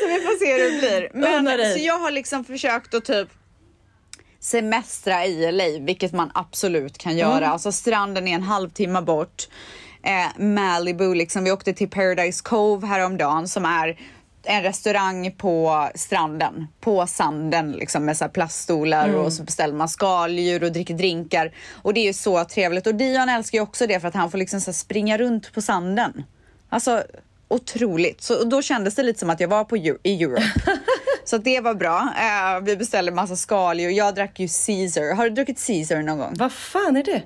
Så 0.00 0.06
vi 0.08 0.20
får 0.20 0.38
se 0.38 0.52
hur 0.52 0.72
det 0.72 0.78
blir. 0.78 1.10
Men, 1.42 1.72
så 1.72 1.78
jag 1.78 1.98
har 1.98 2.10
liksom 2.10 2.44
försökt 2.44 2.94
att 2.94 3.04
typ 3.04 3.28
semestra 4.40 5.26
i 5.26 5.52
LA, 5.52 5.64
vilket 5.86 6.12
man 6.12 6.30
absolut 6.34 6.98
kan 6.98 7.16
göra. 7.16 7.36
Mm. 7.36 7.50
Alltså 7.52 7.72
stranden 7.72 8.28
är 8.28 8.34
en 8.34 8.42
halvtimme 8.42 9.00
bort. 9.02 9.48
Eh, 10.02 10.42
Malibu, 10.42 11.14
liksom. 11.14 11.44
Vi 11.44 11.50
åkte 11.52 11.72
till 11.72 11.90
Paradise 11.90 12.42
Cove 12.44 12.86
häromdagen 12.86 13.48
som 13.48 13.64
är 13.64 13.98
en 14.46 14.62
restaurang 14.62 15.32
på 15.32 15.88
stranden, 15.94 16.66
på 16.80 17.06
sanden 17.06 17.72
liksom 17.72 18.04
med 18.04 18.16
så 18.16 18.28
plaststolar 18.28 19.08
Mm. 19.08 19.20
och 19.20 19.32
så 19.32 19.42
beställer 19.42 19.74
man 19.74 19.88
skaldjur 19.88 20.64
och 20.64 20.72
dricker 20.72 20.94
drinkar. 20.94 21.52
Och 21.82 21.94
det 21.94 22.00
är 22.00 22.04
ju 22.04 22.12
så 22.12 22.44
trevligt. 22.44 22.86
Och 22.86 22.94
Dion 22.94 23.28
älskar 23.28 23.58
ju 23.58 23.62
också 23.62 23.86
det 23.86 24.00
för 24.00 24.08
att 24.08 24.14
han 24.14 24.30
får 24.30 24.38
liksom 24.38 24.60
så 24.60 24.72
springa 24.72 25.18
runt 25.18 25.52
på 25.52 25.62
sanden. 25.62 26.24
Alltså 26.68 27.04
otroligt. 27.48 28.22
Så 28.22 28.44
då 28.44 28.62
kändes 28.62 28.94
det 28.94 29.02
lite 29.02 29.18
som 29.18 29.30
att 29.30 29.40
jag 29.40 29.48
var 29.48 29.64
på 29.64 29.76
Eu- 29.76 29.98
i 30.02 30.22
Europe. 30.22 30.42
så 31.24 31.38
det 31.38 31.60
var 31.60 31.74
bra. 31.74 32.08
Eh, 32.20 32.60
vi 32.62 32.76
beställde 32.76 33.12
massa 33.12 33.36
skaldjur. 33.36 33.90
Jag 33.90 34.14
drack 34.14 34.40
ju 34.40 34.48
Caesar. 34.66 35.14
Har 35.14 35.24
du 35.24 35.30
druckit 35.30 35.66
Caesar 35.66 36.02
någon 36.02 36.18
gång? 36.18 36.34
Vad 36.36 36.52
fan 36.52 36.96
är 36.96 37.02
det? 37.04 37.22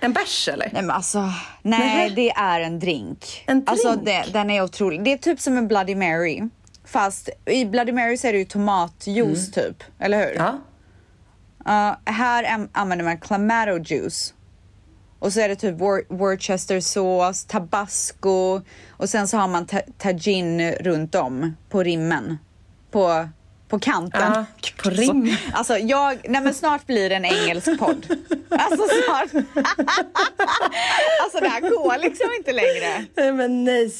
En 0.00 0.12
bärs 0.12 0.48
eller? 0.48 0.70
Nej 0.72 0.82
men 0.82 0.90
alltså, 0.90 1.18
nej 1.62 1.80
Nähä. 1.80 2.08
det 2.14 2.30
är 2.30 2.60
en 2.60 2.78
drink. 2.78 3.44
En 3.46 3.62
Alltså 3.66 3.88
drink? 3.96 4.04
det, 4.04 4.32
den 4.32 4.50
är 4.50 4.62
otrolig. 4.62 5.04
Det 5.04 5.12
är 5.12 5.16
typ 5.18 5.40
som 5.40 5.56
en 5.58 5.68
Bloody 5.68 5.94
Mary. 5.94 6.42
Fast 6.84 7.28
i 7.46 7.64
Bloody 7.64 7.92
Mary 7.92 8.16
så 8.16 8.26
är 8.26 8.32
det 8.32 8.38
ju 8.38 8.44
tomatjuice 8.44 9.50
typ, 9.52 9.82
eller 9.98 10.18
hur? 10.18 10.36
Mm. 10.36 10.44
Ja. 10.46 10.58
Ja, 11.64 12.12
här 12.12 12.68
använder 12.72 13.04
man 13.04 13.18
clamato 13.18 13.78
juice. 13.78 14.34
Och 15.18 15.32
så 15.32 15.40
är 15.40 15.48
det 15.48 15.56
typ 15.56 15.76
Wor- 15.78 16.06
Worcestersås, 16.08 17.44
tabasco 17.44 18.60
och 18.90 19.08
sen 19.08 19.28
så 19.28 19.36
har 19.36 19.48
man 19.48 19.66
ta- 19.66 19.80
tagine 19.98 20.72
runt 20.72 21.14
om 21.14 21.56
på 21.70 21.82
rimmen. 21.82 22.38
På, 22.90 23.28
på 23.70 23.78
kanten. 23.78 24.32
Ja, 24.34 24.44
på 24.82 24.90
rimmen. 24.90 25.36
Alltså 25.52 25.78
jag, 25.78 26.18
nej 26.28 26.40
men 26.42 26.54
snart 26.54 26.86
blir 26.86 27.08
det 27.08 27.14
en 27.16 27.24
engelsk 27.24 27.78
podd. 27.78 28.06
Alltså 28.50 28.88
snart. 29.04 29.32
alltså 31.22 31.40
det 31.40 31.48
här 31.48 31.60
går 31.60 31.98
liksom 31.98 32.26
inte 32.38 32.52
längre. 32.52 33.04
Nej 33.16 33.32
men 33.32 33.64
nej. 33.64 33.90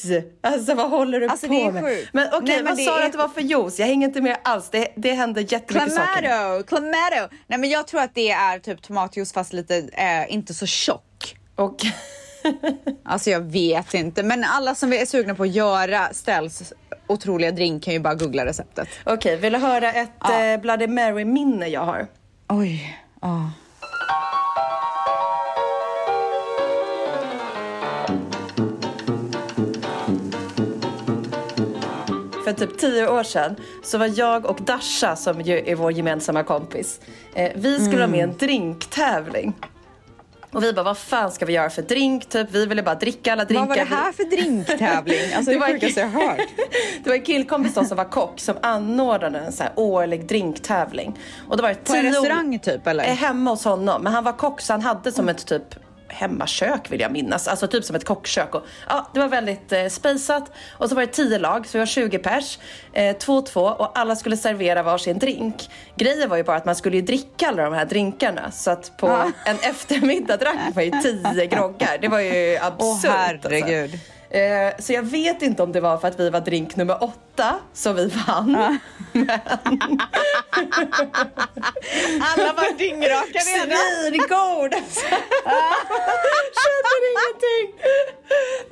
Alltså 0.43 0.73
vad 0.73 0.89
håller 0.89 1.19
du 1.19 1.27
Alltså, 1.27 1.47
på 1.47 1.53
det 1.53 1.61
är 1.63 1.71
med? 1.71 1.83
sjukt. 1.83 2.09
Men 2.13 2.27
okej, 2.33 2.55
men 2.63 2.65
vad 2.75 2.85
sa 2.85 2.95
du 2.97 3.01
är- 3.01 3.05
att 3.05 3.11
det 3.11 3.17
var 3.17 3.27
för 3.27 3.41
juice? 3.41 3.79
Jag 3.79 3.87
hänger 3.87 4.07
inte 4.07 4.21
med 4.21 4.37
alls. 4.43 4.69
Det, 4.71 4.87
det 4.95 5.11
händer 5.11 5.41
jättemycket 5.53 5.93
saker. 5.93 6.21
Clamato, 6.21 6.63
clamato. 6.67 7.35
Nej 7.47 7.59
men 7.59 7.69
jag 7.69 7.87
tror 7.87 8.01
att 8.01 8.15
det 8.15 8.31
är 8.31 8.59
typ 8.59 8.81
tomatjuice 8.81 9.33
fast 9.33 9.53
lite, 9.53 9.75
eh, 9.77 10.33
inte 10.33 10.53
så 10.53 10.65
tjock. 10.65 11.35
Och 11.55 11.75
Alltså 13.03 13.29
jag 13.29 13.39
vet 13.39 13.93
inte, 13.93 14.23
men 14.23 14.43
alla 14.43 14.75
som 14.75 14.93
är 14.93 15.05
sugna 15.05 15.35
på 15.35 15.43
att 15.43 15.49
göra 15.51 16.13
Stells 16.13 16.73
otroliga 17.07 17.51
drink 17.51 17.83
kan 17.83 17.93
ju 17.93 17.99
bara 17.99 18.15
googla 18.15 18.45
receptet. 18.45 18.87
okej, 19.05 19.37
vill 19.37 19.53
du 19.53 19.59
höra 19.59 19.93
ett 19.93 20.09
Ja. 20.19 20.43
eh, 20.43 20.61
Bloody 20.61 20.87
Mary-minne 20.87 21.67
jag 21.67 21.81
har? 21.85 22.07
Oj, 22.49 22.97
ja. 23.21 23.51
För 32.43 32.53
typ 32.53 32.77
tio 32.79 33.07
år 33.09 33.23
sedan 33.23 33.55
så 33.83 33.97
var 33.97 34.11
jag 34.19 34.45
och 34.45 34.61
Dasha, 34.61 35.15
som 35.15 35.41
ju 35.41 35.61
är 35.69 35.75
vår 35.75 35.91
gemensamma 35.91 36.43
kompis, 36.43 36.99
eh, 37.35 37.51
vi 37.55 37.79
skulle 37.79 37.97
vara 37.97 38.07
med 38.07 38.19
i 38.19 38.23
en 38.23 38.37
drinktävling. 38.37 39.53
Och 40.51 40.63
vi 40.63 40.73
bara, 40.73 40.83
vad 40.83 40.97
fan 40.97 41.31
ska 41.31 41.45
vi 41.45 41.53
göra 41.53 41.69
för 41.69 41.81
drink? 41.81 42.29
Typ, 42.29 42.47
vi 42.51 42.65
ville 42.65 42.83
bara 42.83 42.95
dricka 42.95 43.33
alla 43.33 43.45
drinkar. 43.45 43.67
Vad 43.67 43.77
var 43.77 43.85
det 43.85 43.95
här 43.95 44.11
för 44.11 44.23
drinktävling? 44.23 45.17
Alltså 45.35 45.51
det, 45.51 45.57
var 45.57 45.67
det 45.67 45.73
sjukaste 45.73 45.99
jag 45.99 46.07
hört. 46.07 46.37
det 47.03 47.09
var 47.09 47.15
en 47.15 47.23
killkompis 47.23 47.73
som 47.73 47.97
var 47.97 48.09
kock 48.09 48.39
som 48.39 48.55
anordnade 48.61 49.39
en 49.39 49.51
så 49.51 49.63
här 49.63 49.71
årlig 49.75 50.27
drinktävling. 50.27 51.19
Och 51.49 51.57
då 51.57 51.63
var 51.63 51.69
det 51.69 51.75
På 51.75 51.93
en 51.93 52.03
restaurang 52.03 52.59
typ 52.59 52.87
eller? 52.87 53.03
Eh, 53.03 53.15
hemma 53.15 53.49
hos 53.49 53.63
honom. 53.63 54.03
Men 54.03 54.13
han 54.13 54.23
var 54.23 54.33
kock 54.33 54.61
så 54.61 54.73
han 54.73 54.81
hade 54.81 55.11
som 55.11 55.29
ett 55.29 55.45
typ 55.45 55.75
hemmakök 56.13 56.91
vill 56.91 56.99
jag 56.99 57.11
minnas. 57.11 57.47
Alltså 57.47 57.67
typ 57.67 57.83
som 57.83 57.95
ett 57.95 58.05
kockkök. 58.05 58.55
Och, 58.55 58.63
ja, 58.89 59.07
det 59.13 59.19
var 59.19 59.27
väldigt 59.27 59.71
eh, 59.71 59.87
spejsat. 59.87 60.51
Och 60.77 60.89
så 60.89 60.95
var 60.95 61.01
det 61.01 61.07
10 61.07 61.37
lag, 61.39 61.65
så 61.67 61.71
vi 61.77 61.79
var 61.79 61.85
20 61.85 62.17
pers. 62.19 62.59
2-2 62.93 63.69
och 63.75 63.99
alla 63.99 64.15
skulle 64.15 64.37
servera 64.37 64.83
varsin 64.83 65.19
drink. 65.19 65.69
Grejen 65.95 66.29
var 66.29 66.37
ju 66.37 66.43
bara 66.43 66.57
att 66.57 66.65
man 66.65 66.75
skulle 66.75 66.95
ju 66.95 67.01
dricka 67.01 67.47
alla 67.47 67.63
de 67.63 67.73
här 67.73 67.85
drinkarna. 67.85 68.51
Så 68.51 68.71
att 68.71 68.97
på 68.97 69.07
Ah. 69.07 69.31
en 69.45 69.55
eftermiddag 69.61 70.37
drack 70.37 70.75
man 70.75 70.85
ju 70.85 70.91
10 70.91 71.45
groggar. 71.45 71.97
Det 72.01 72.07
var 72.07 72.19
ju 72.19 72.57
absurt. 72.61 73.05
Åh 73.05 73.11
herregud. 73.11 73.83
Alltså. 73.93 73.97
Eh, 74.33 74.73
Så 74.79 74.93
jag 74.93 75.03
vet 75.03 75.41
inte 75.41 75.63
om 75.63 75.71
det 75.71 75.81
var 75.81 75.97
för 75.97 76.07
att 76.07 76.19
vi 76.19 76.29
var 76.29 76.39
drink 76.41 76.75
nummer 76.75 77.03
åtta 77.03 77.55
som 77.73 77.95
vi 77.95 78.05
vann. 78.27 78.55
Alla 82.21 82.53
var 82.53 82.77
dyngraka 82.77 83.39
redan. 83.39 83.77
Svingod! 84.07 84.71
Känner 86.61 86.97
ingenting. 87.11 87.79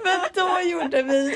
Men 0.04 0.20
då 0.34 0.62
gjorde 0.70 1.02
vi, 1.04 1.36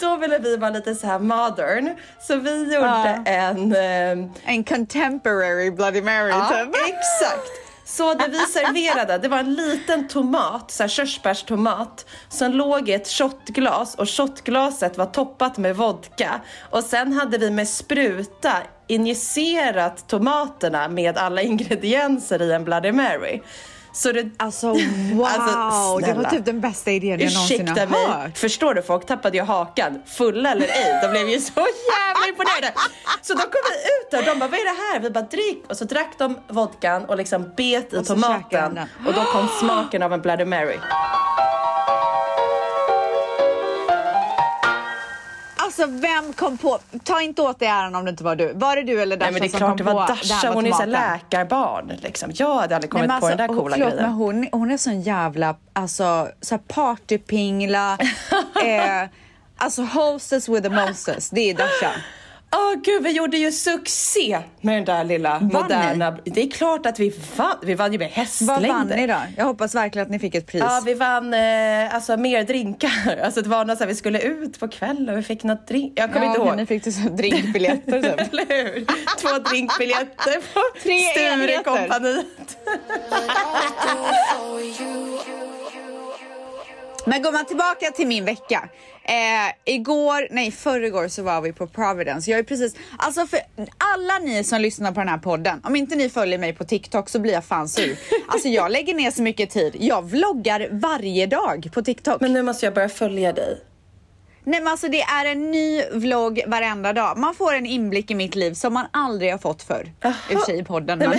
då 0.00 0.16
ville 0.16 0.38
vi 0.38 0.56
vara 0.56 0.70
lite 0.70 0.94
så 0.94 1.06
här 1.06 1.18
modern. 1.18 1.96
Så 2.20 2.36
vi 2.36 2.74
gjorde 2.74 3.22
en... 3.26 3.76
ehm, 3.76 4.30
En 4.44 4.64
contemporary 4.64 5.70
Bloody 5.70 6.02
Mary 6.02 6.32
typ. 6.32 6.74
exakt. 6.86 7.50
Så 7.96 8.14
det 8.14 8.28
vi 8.28 8.38
serverade, 8.38 9.18
det 9.18 9.28
var 9.28 9.38
en 9.38 9.54
liten 9.54 10.08
tomat, 10.08 10.70
så 10.70 10.82
här 10.82 10.88
körsbärstomat, 10.88 12.06
som 12.28 12.52
låg 12.52 12.88
i 12.88 12.92
ett 12.92 13.08
shotglas 13.08 13.94
och 13.94 14.08
shotglaset 14.10 14.98
var 14.98 15.06
toppat 15.06 15.58
med 15.58 15.76
vodka. 15.76 16.40
Och 16.70 16.84
sen 16.84 17.12
hade 17.12 17.38
vi 17.38 17.50
med 17.50 17.68
spruta 17.68 18.52
injicerat 18.86 20.08
tomaterna 20.08 20.88
med 20.88 21.18
alla 21.18 21.42
ingredienser 21.42 22.42
i 22.42 22.52
en 22.52 22.64
Bloody 22.64 22.92
Mary. 22.92 23.40
Så 23.92 24.12
det, 24.12 24.30
Alltså 24.36 24.66
wow, 25.12 25.26
Alltså, 25.26 26.06
det 26.06 26.12
var 26.14 26.30
typ 26.30 26.44
den 26.44 26.60
bästa 26.60 26.90
idén 26.90 27.20
jag 27.20 27.32
någonsin 27.34 27.68
har 27.68 27.86
mig, 27.86 28.06
hört. 28.06 28.38
förstår 28.38 28.74
du? 28.74 28.82
Folk 28.82 29.06
tappade 29.06 29.36
ju 29.36 29.42
hakan, 29.44 30.02
fulla 30.06 30.50
eller 30.50 30.66
ej. 30.66 30.98
De 31.02 31.08
blev 31.10 31.28
ju 31.28 31.40
så 31.40 31.52
jävla 31.92 32.28
imponerade. 32.28 32.72
Så 33.22 33.32
då 33.34 33.40
kom 33.40 33.60
vi 33.70 33.76
ut 33.76 34.10
där 34.10 34.32
de 34.32 34.38
bara, 34.38 34.48
vad 34.50 34.60
är 34.60 34.64
det 34.64 34.92
här? 34.92 35.00
Vi 35.00 35.10
bara, 35.10 35.24
drick. 35.24 35.64
Och 35.68 35.76
så 35.76 35.84
drack 35.84 36.10
de 36.18 36.38
vodkan 36.48 37.04
och 37.04 37.16
liksom 37.16 37.52
bet 37.56 37.92
i 37.92 37.96
Och 37.96 38.06
tomaten. 38.06 38.78
Och 39.06 39.14
då 39.14 39.24
kom 39.24 39.48
smaken 39.60 40.02
av 40.02 40.12
en 40.12 40.20
Bloody 40.20 40.44
Mary. 40.44 40.78
Alltså 45.82 46.00
vem 46.00 46.32
kom 46.32 46.58
på, 46.58 46.78
ta 47.04 47.20
inte 47.20 47.42
åt 47.42 47.58
dig 47.58 47.68
äran 47.68 47.94
om 47.94 48.04
det 48.04 48.10
inte 48.10 48.24
var 48.24 48.36
du. 48.36 48.52
Var 48.52 48.76
det 48.76 48.82
du 48.82 49.02
eller 49.02 49.16
Dasha 49.16 49.30
Nej 49.30 49.32
men 49.32 49.40
det 49.40 49.46
är 49.46 49.50
som 49.50 49.58
klart 49.58 49.78
det 49.78 49.84
var 49.84 50.08
Dasha, 50.08 50.52
hon 50.52 50.66
är 50.66 50.72
så 50.72 50.84
läkarbarn 50.84 51.92
liksom. 52.02 52.30
Jag 52.34 52.60
hade 52.60 52.74
aldrig 52.76 52.90
kommit 52.90 53.08
Nej, 53.08 53.20
på 53.20 53.28
den 53.28 53.36
där 53.36 53.44
alltså, 53.44 53.62
coola 53.62 53.76
förlåt, 53.76 53.90
grejen. 53.90 54.06
Men 54.06 54.14
hon, 54.14 54.48
hon 54.52 54.70
är 54.70 54.76
sån 54.76 55.00
jävla 55.00 55.56
alltså, 55.72 56.28
så 56.40 56.58
partypingla. 56.58 57.92
eh, 58.64 59.08
alltså 59.56 59.82
hostess 59.82 60.48
with 60.48 60.62
the 60.62 60.68
mostess, 60.68 61.30
det 61.30 61.50
är 61.50 61.54
Dasha. 61.54 61.92
Åh 62.54 62.74
gud, 62.84 63.02
vi 63.02 63.10
gjorde 63.10 63.36
ju 63.36 63.52
succé 63.52 64.38
med 64.60 64.74
den 64.76 64.84
där 64.84 65.04
lilla 65.04 65.38
ni? 65.38 65.54
moderna... 65.54 66.16
Det 66.24 66.42
är 66.42 66.50
klart 66.50 66.86
att 66.86 66.98
vi 66.98 67.14
vann. 67.36 67.56
Vi 67.62 67.74
vann 67.74 67.92
ju 67.92 67.98
med 67.98 68.08
Vad 68.08 68.14
hästlängder. 68.16 68.68
vann 68.68 68.86
ni 68.86 69.06
då? 69.06 69.16
Jag 69.36 69.44
hoppas 69.44 69.74
verkligen 69.74 70.06
att 70.06 70.10
ni 70.10 70.18
fick 70.18 70.34
ett 70.34 70.46
pris. 70.46 70.62
Ja, 70.66 70.82
vi 70.86 70.94
vann 70.94 71.34
eh, 71.34 71.94
alltså 71.94 72.16
mer 72.16 72.44
drinkar. 72.44 73.18
Alltså 73.24 73.42
det 73.42 73.48
var 73.48 73.64
något 73.64 73.78
så 73.78 73.84
här, 73.84 73.88
vi 73.88 73.94
skulle 73.94 74.20
ut 74.20 74.60
på 74.60 74.68
kvällen 74.68 75.08
och 75.08 75.18
vi 75.18 75.22
fick 75.22 75.42
något 75.42 75.66
drink. 75.66 75.92
Jag 75.96 76.12
kommer 76.12 76.26
Ja, 76.26 76.32
inte 76.34 76.46
ihåg. 76.48 76.56
Ni 76.56 76.66
fick 76.66 76.84
så 76.84 76.90
drinkbiljetter 77.08 78.02
typ. 78.02 78.20
Eller 78.32 78.46
hur? 78.64 78.84
Två 79.18 79.38
drinkbiljetter 79.50 80.34
på. 80.54 80.60
Sturecompagniet. 80.80 82.58
Men 87.06 87.22
går 87.22 87.32
man 87.32 87.44
tillbaka 87.44 87.90
till 87.90 88.06
min 88.06 88.24
vecka. 88.24 88.68
Eh, 89.04 89.74
igår, 89.74 90.28
nej 90.30 90.50
förrgår 90.50 91.08
så 91.08 91.22
var 91.22 91.40
vi 91.40 91.52
på 91.52 91.66
Providence. 91.66 92.30
Jag 92.30 92.40
är 92.40 92.44
precis, 92.44 92.74
alltså 92.98 93.26
för 93.26 93.40
alla 93.78 94.18
ni 94.18 94.44
som 94.44 94.60
lyssnar 94.60 94.92
på 94.92 95.00
den 95.00 95.08
här 95.08 95.18
podden, 95.18 95.60
om 95.64 95.76
inte 95.76 95.96
ni 95.96 96.08
följer 96.10 96.38
mig 96.38 96.52
på 96.52 96.64
TikTok 96.64 97.08
så 97.08 97.18
blir 97.18 97.32
jag 97.32 97.44
fan 97.44 97.68
sur. 97.68 97.96
Alltså 98.28 98.48
jag 98.48 98.70
lägger 98.72 98.94
ner 98.94 99.10
så 99.10 99.22
mycket 99.22 99.50
tid. 99.50 99.76
Jag 99.80 100.02
vloggar 100.10 100.68
varje 100.70 101.26
dag 101.26 101.68
på 101.74 101.82
TikTok. 101.82 102.20
Men 102.20 102.32
nu 102.32 102.42
måste 102.42 102.66
jag 102.66 102.74
börja 102.74 102.88
följa 102.88 103.32
dig. 103.32 103.60
Nej 104.44 104.60
men 104.60 104.68
alltså 104.68 104.88
det 104.88 105.02
är 105.02 105.24
en 105.26 105.50
ny 105.50 105.82
vlogg 105.92 106.42
varenda 106.46 106.92
dag. 106.92 107.18
Man 107.18 107.34
får 107.34 107.54
en 107.54 107.66
inblick 107.66 108.10
i 108.10 108.14
mitt 108.14 108.34
liv 108.34 108.54
som 108.54 108.74
man 108.74 108.86
aldrig 108.90 109.30
har 109.30 109.38
fått 109.38 109.62
förr. 109.62 109.92
I 110.30 110.34
och 110.34 110.38
för 110.38 110.46
sig 110.46 110.58
i 110.58 110.64
podden 110.64 110.98
men. 110.98 111.10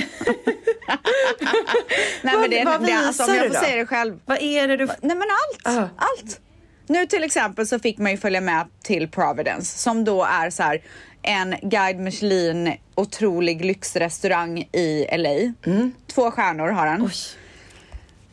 Nej 2.21 2.35
men 2.37 2.49
det, 2.49 2.63
Vad- 2.65 2.79
vad 2.79 2.87
det, 2.89 2.93
alltså, 2.93 3.23
om 3.23 3.29
visar 3.29 3.35
jag 3.35 3.45
du 3.45 3.49
får 3.53 3.59
då? 3.59 3.65
säga 3.65 3.75
det 3.77 3.85
själv. 3.85 4.19
Vad 4.25 4.41
är 4.41 4.67
det 4.67 4.77
du... 4.77 4.85
Nej 4.85 4.95
men 5.01 5.21
allt, 5.21 5.77
Ah. 5.77 5.87
allt. 5.97 6.39
Nu 6.87 7.05
till 7.05 7.23
exempel 7.23 7.67
så 7.67 7.79
fick 7.79 7.97
man 7.97 8.11
ju 8.11 8.17
följa 8.17 8.41
med 8.41 8.67
till 8.83 9.07
Providence 9.07 9.77
som 9.77 10.03
då 10.03 10.23
är 10.23 10.49
så 10.49 10.63
här 10.63 10.81
en 11.21 11.55
Guide 11.61 11.99
Michelin 11.99 12.73
otrolig 12.95 13.65
lyxrestaurang 13.65 14.59
i 14.71 15.07
LA. 15.17 15.53
Två 16.07 16.31
stjärnor 16.31 16.67
har 16.69 16.85
han. 16.87 16.95
Mm. 16.95 17.05
Oj. 17.07 17.13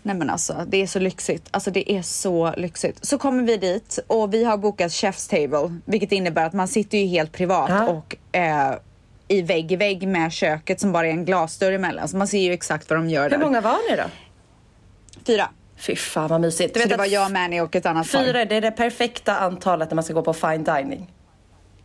Nej 0.02 0.14
men 0.16 0.30
alltså 0.30 0.64
det 0.69 0.83
är 0.83 0.87
så 0.87 0.99
lyxigt. 0.99 1.49
Alltså 1.50 1.71
det 1.71 1.92
är 1.92 2.02
så 2.02 2.54
lyxigt. 2.57 3.04
Så 3.07 3.19
kommer 3.19 3.42
vi 3.42 3.57
dit 3.57 3.99
och 4.07 4.35
vi 4.35 4.45
har 4.45 4.57
bokat 4.57 4.90
chef's 4.92 5.30
table 5.30 5.76
vilket 5.85 6.12
innebär 6.12 6.47
att 6.47 6.52
man 6.52 6.69
sitter 6.69 6.99
ju 6.99 7.07
helt 7.07 7.33
privat 7.33 7.71
Ja. 7.71 7.88
och 7.88 8.37
eh, 8.37 8.75
i 9.28 9.42
vägg 9.42 9.73
i 9.73 9.76
vägg 9.76 10.09
med 10.09 10.33
köket 10.33 10.80
som 10.80 10.92
bara 10.92 11.07
är 11.07 11.11
en 11.11 11.25
glasdörr 11.25 11.73
emellan. 11.73 12.09
Så 12.09 12.16
man 12.16 12.28
ser 12.28 12.38
ju 12.40 12.52
exakt 12.52 12.90
vad 12.90 12.99
de 12.99 13.09
gör 13.11 13.23
Hur 13.23 13.30
där. 13.30 13.38
många 13.38 13.61
var 13.61 13.90
ni 13.90 13.97
då? 13.97 14.02
Fyra. 15.26 15.49
Fy 15.80 15.96
fan 15.96 16.28
vad 16.28 16.40
mysigt. 16.40 16.75
Du 16.75 16.80
Så 16.80 16.84
vet 16.88 16.90
det 16.90 16.99
var 16.99 17.06
jag, 17.06 17.32
Manny 17.32 17.60
och 17.60 17.76
ett 17.76 17.87
annat 17.87 18.12
par. 18.12 18.25
Fyra 18.25 18.44
det 18.44 18.56
är 18.56 18.60
det 18.60 18.70
perfekta 18.70 19.37
antalet 19.37 19.90
när 19.90 19.94
man 19.94 20.04
ska 20.04 20.12
gå 20.14 20.22
på 20.22 20.32
fine 20.32 20.64
dining. 20.64 21.10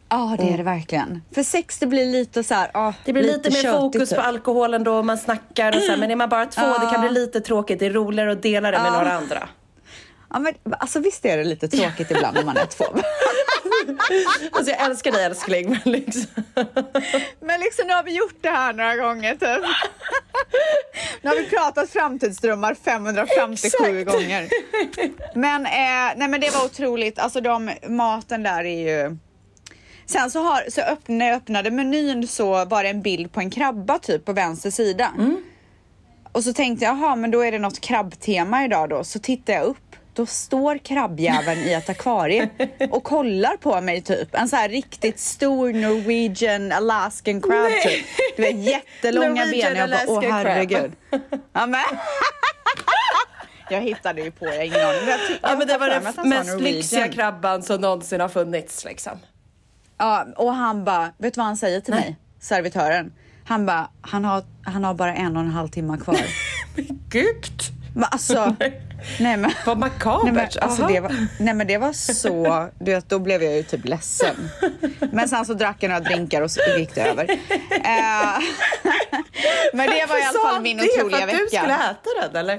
Ja, 0.09 0.35
det 0.39 0.53
är 0.53 0.57
det 0.57 0.63
verkligen. 0.63 1.21
För 1.35 1.43
sex 1.43 1.79
det 1.79 1.87
blir 1.87 2.05
lite 2.05 2.43
så 2.43 2.53
här, 2.53 2.71
ah, 2.73 2.93
Det 3.05 3.13
blir 3.13 3.23
lite, 3.23 3.49
mer 3.49 3.61
köttigt, 3.61 3.71
fokus 3.81 4.09
typ. 4.09 4.17
på 4.17 4.23
alkoholen 4.23 4.83
då 4.83 5.03
man 5.03 5.17
snackar 5.17 5.75
och 5.75 5.81
så 5.81 5.91
här, 5.91 5.97
men 5.99 6.11
är 6.11 6.15
man 6.15 6.29
bara 6.29 6.45
två 6.45 6.61
det 6.61 6.89
kan 6.91 7.01
bli 7.01 7.09
lite 7.09 7.39
tråkigt. 7.41 7.79
Det 7.79 7.85
är 7.85 7.89
roligare 7.91 8.31
att 8.31 8.41
dela 8.41 8.71
det 8.71 8.77
med 8.77 8.87
Ja. 8.87 8.91
några 8.97 9.13
andra. 9.13 9.49
Ja, 10.35 10.39
men, 10.39 10.53
alltså 10.79 10.99
visst 10.99 11.25
är 11.25 11.37
det 11.37 11.43
lite 11.43 11.67
tråkigt 11.67 12.11
ibland 12.11 12.35
när 12.35 12.43
man 12.43 12.57
är 12.57 12.65
två. 12.65 12.85
Alltså 14.51 14.71
jag 14.71 14.85
älskar 14.85 15.11
dig 15.11 15.23
älskling 15.23 15.69
men 15.69 15.93
liksom. 15.93 16.43
Men 17.39 17.59
liksom 17.59 17.87
nu 17.87 17.93
har 17.93 18.03
vi 18.03 18.17
gjort 18.17 18.37
det 18.41 18.49
här 18.49 18.73
några 18.73 18.95
gånger 18.95 19.31
typ. 19.31 19.65
Nu 21.21 21.29
har 21.29 21.35
vi 21.35 21.49
pratat 21.49 21.89
framtidsdrömmar 21.89 22.75
557 22.75 24.03
gånger. 24.03 24.49
Men, 25.35 25.65
eh, 25.65 26.17
nej, 26.17 26.27
men 26.27 26.41
det 26.41 26.49
var 26.49 26.65
otroligt. 26.65 27.19
Alltså 27.19 27.41
de, 27.41 27.71
maten 27.87 28.43
där 28.43 28.65
är 28.65 28.79
ju... 29.09 29.17
Sen 30.05 30.31
så, 30.31 30.39
har, 30.39 30.69
så 30.69 30.81
öpp, 30.81 31.07
när 31.07 31.27
jag 31.27 31.35
öppnade 31.35 31.71
menyn 31.71 32.27
så 32.27 32.65
var 32.65 32.83
det 32.83 32.89
en 32.89 33.01
bild 33.01 33.31
på 33.31 33.39
en 33.39 33.49
krabba 33.49 33.99
typ 33.99 34.25
på 34.25 34.33
vänster 34.33 34.71
sida. 34.71 35.11
Och 36.31 36.43
så 36.43 36.53
tänkte 36.53 36.85
jag, 36.85 36.97
jaha 36.97 37.15
men 37.15 37.31
då 37.31 37.41
är 37.41 37.51
det 37.51 37.59
något 37.59 37.81
krabbtema 37.81 38.65
idag 38.65 38.89
då. 38.89 39.03
Så 39.03 39.19
tittar 39.19 39.53
jag 39.53 39.63
upp. 39.63 39.77
Då 40.15 40.25
står 40.25 40.77
krabbjäveln 40.77 41.59
i 41.61 41.73
ett 41.73 41.89
akvarie 41.89 42.49
och 42.89 43.03
kollar 43.03 43.57
på 43.57 43.81
mig 43.81 44.01
typ. 44.01 44.35
En 44.35 44.49
så 44.49 44.55
här 44.55 44.69
riktigt 44.69 45.19
stor 45.19 45.73
Norwegian 45.73 46.71
Alaskan 46.71 47.41
crab 47.41 47.63
Nej. 47.69 47.83
typ. 47.83 48.05
Du 48.35 48.43
vet 48.43 48.55
jättelånga 48.55 49.45
ben. 49.45 49.75
Jag 49.75 49.89
bara, 49.89 49.99
åh 50.07 50.17
Alaskan 50.17 50.21
crab." 50.21 50.33
herregud. 50.33 50.91
Ja, 51.53 51.65
men. 51.65 51.83
jag 53.69 53.81
hittade 53.81 54.21
ju 54.21 54.31
på, 54.31 54.45
jag 54.45 54.55
har 54.55 54.63
ingen 54.63 54.79
aning. 54.79 55.09
Jag 55.09 55.19
Ja 55.41 55.57
men 55.57 55.67
det 55.67 55.77
var 55.77 55.89
den 55.89 56.29
mest 56.29 56.59
lyxiga 56.59 57.07
krabban 57.07 57.63
som 57.63 57.81
någonsin 57.81 58.21
har 58.21 58.29
funnits 58.29 58.85
liksom. 58.85 59.19
Ja, 59.97 60.25
och 60.35 60.53
han 60.53 60.83
bara, 60.83 61.13
vet 61.17 61.33
du 61.33 61.37
vad 61.37 61.45
han 61.45 61.57
säger 61.57 61.81
till 61.81 61.93
Nej. 61.93 62.03
mig? 62.03 62.15
Servitören. 62.39 63.13
Han 63.45 63.65
bara, 63.65 63.89
han 64.01 64.25
har, 64.25 64.43
han 64.63 64.83
har 64.83 64.93
bara 64.93 65.15
en 65.15 65.37
och 65.37 65.43
en 65.43 65.51
halv 65.51 65.67
timme 65.67 65.97
kvar. 65.97 66.17
Gud! 67.09 67.61
Men 67.95 68.07
alltså, 68.11 68.55
nej 68.59 68.84
men. 69.19 69.51
Vad 69.65 69.77
makabert. 69.77 70.23
Nej 70.23 70.33
men, 70.33 70.49
alltså, 70.61 70.87
det 70.87 70.99
var, 70.99 71.27
nej 71.39 71.53
men 71.53 71.67
det 71.67 71.77
var 71.77 71.93
så, 71.93 72.69
du 72.79 72.91
vet, 72.91 73.09
då 73.09 73.19
blev 73.19 73.43
jag 73.43 73.53
ju 73.55 73.63
typ 73.63 73.85
ledsen. 73.85 74.49
Men 75.11 75.29
sen 75.29 75.45
så 75.45 75.53
drack 75.53 75.77
jag 75.79 75.89
några 75.89 75.99
drinkar 76.01 76.41
och 76.41 76.51
så 76.51 76.59
gick 76.77 76.95
det 76.95 77.01
över. 77.01 77.23
Eh, 77.71 78.39
men 79.73 79.89
det 79.89 80.05
var 80.09 80.17
i 80.19 80.21
alla 80.23 80.33
Sa 80.33 80.43
fall 80.43 80.53
han 80.53 80.63
min 80.63 80.77
det 80.77 80.83
otroliga 80.83 81.17
för 81.17 81.23
att 81.27 81.39
du 81.39 81.47
skulle 81.47 81.61
vecka. 81.61 81.95
äta 82.01 82.27
den 82.27 82.35
eller? 82.35 82.55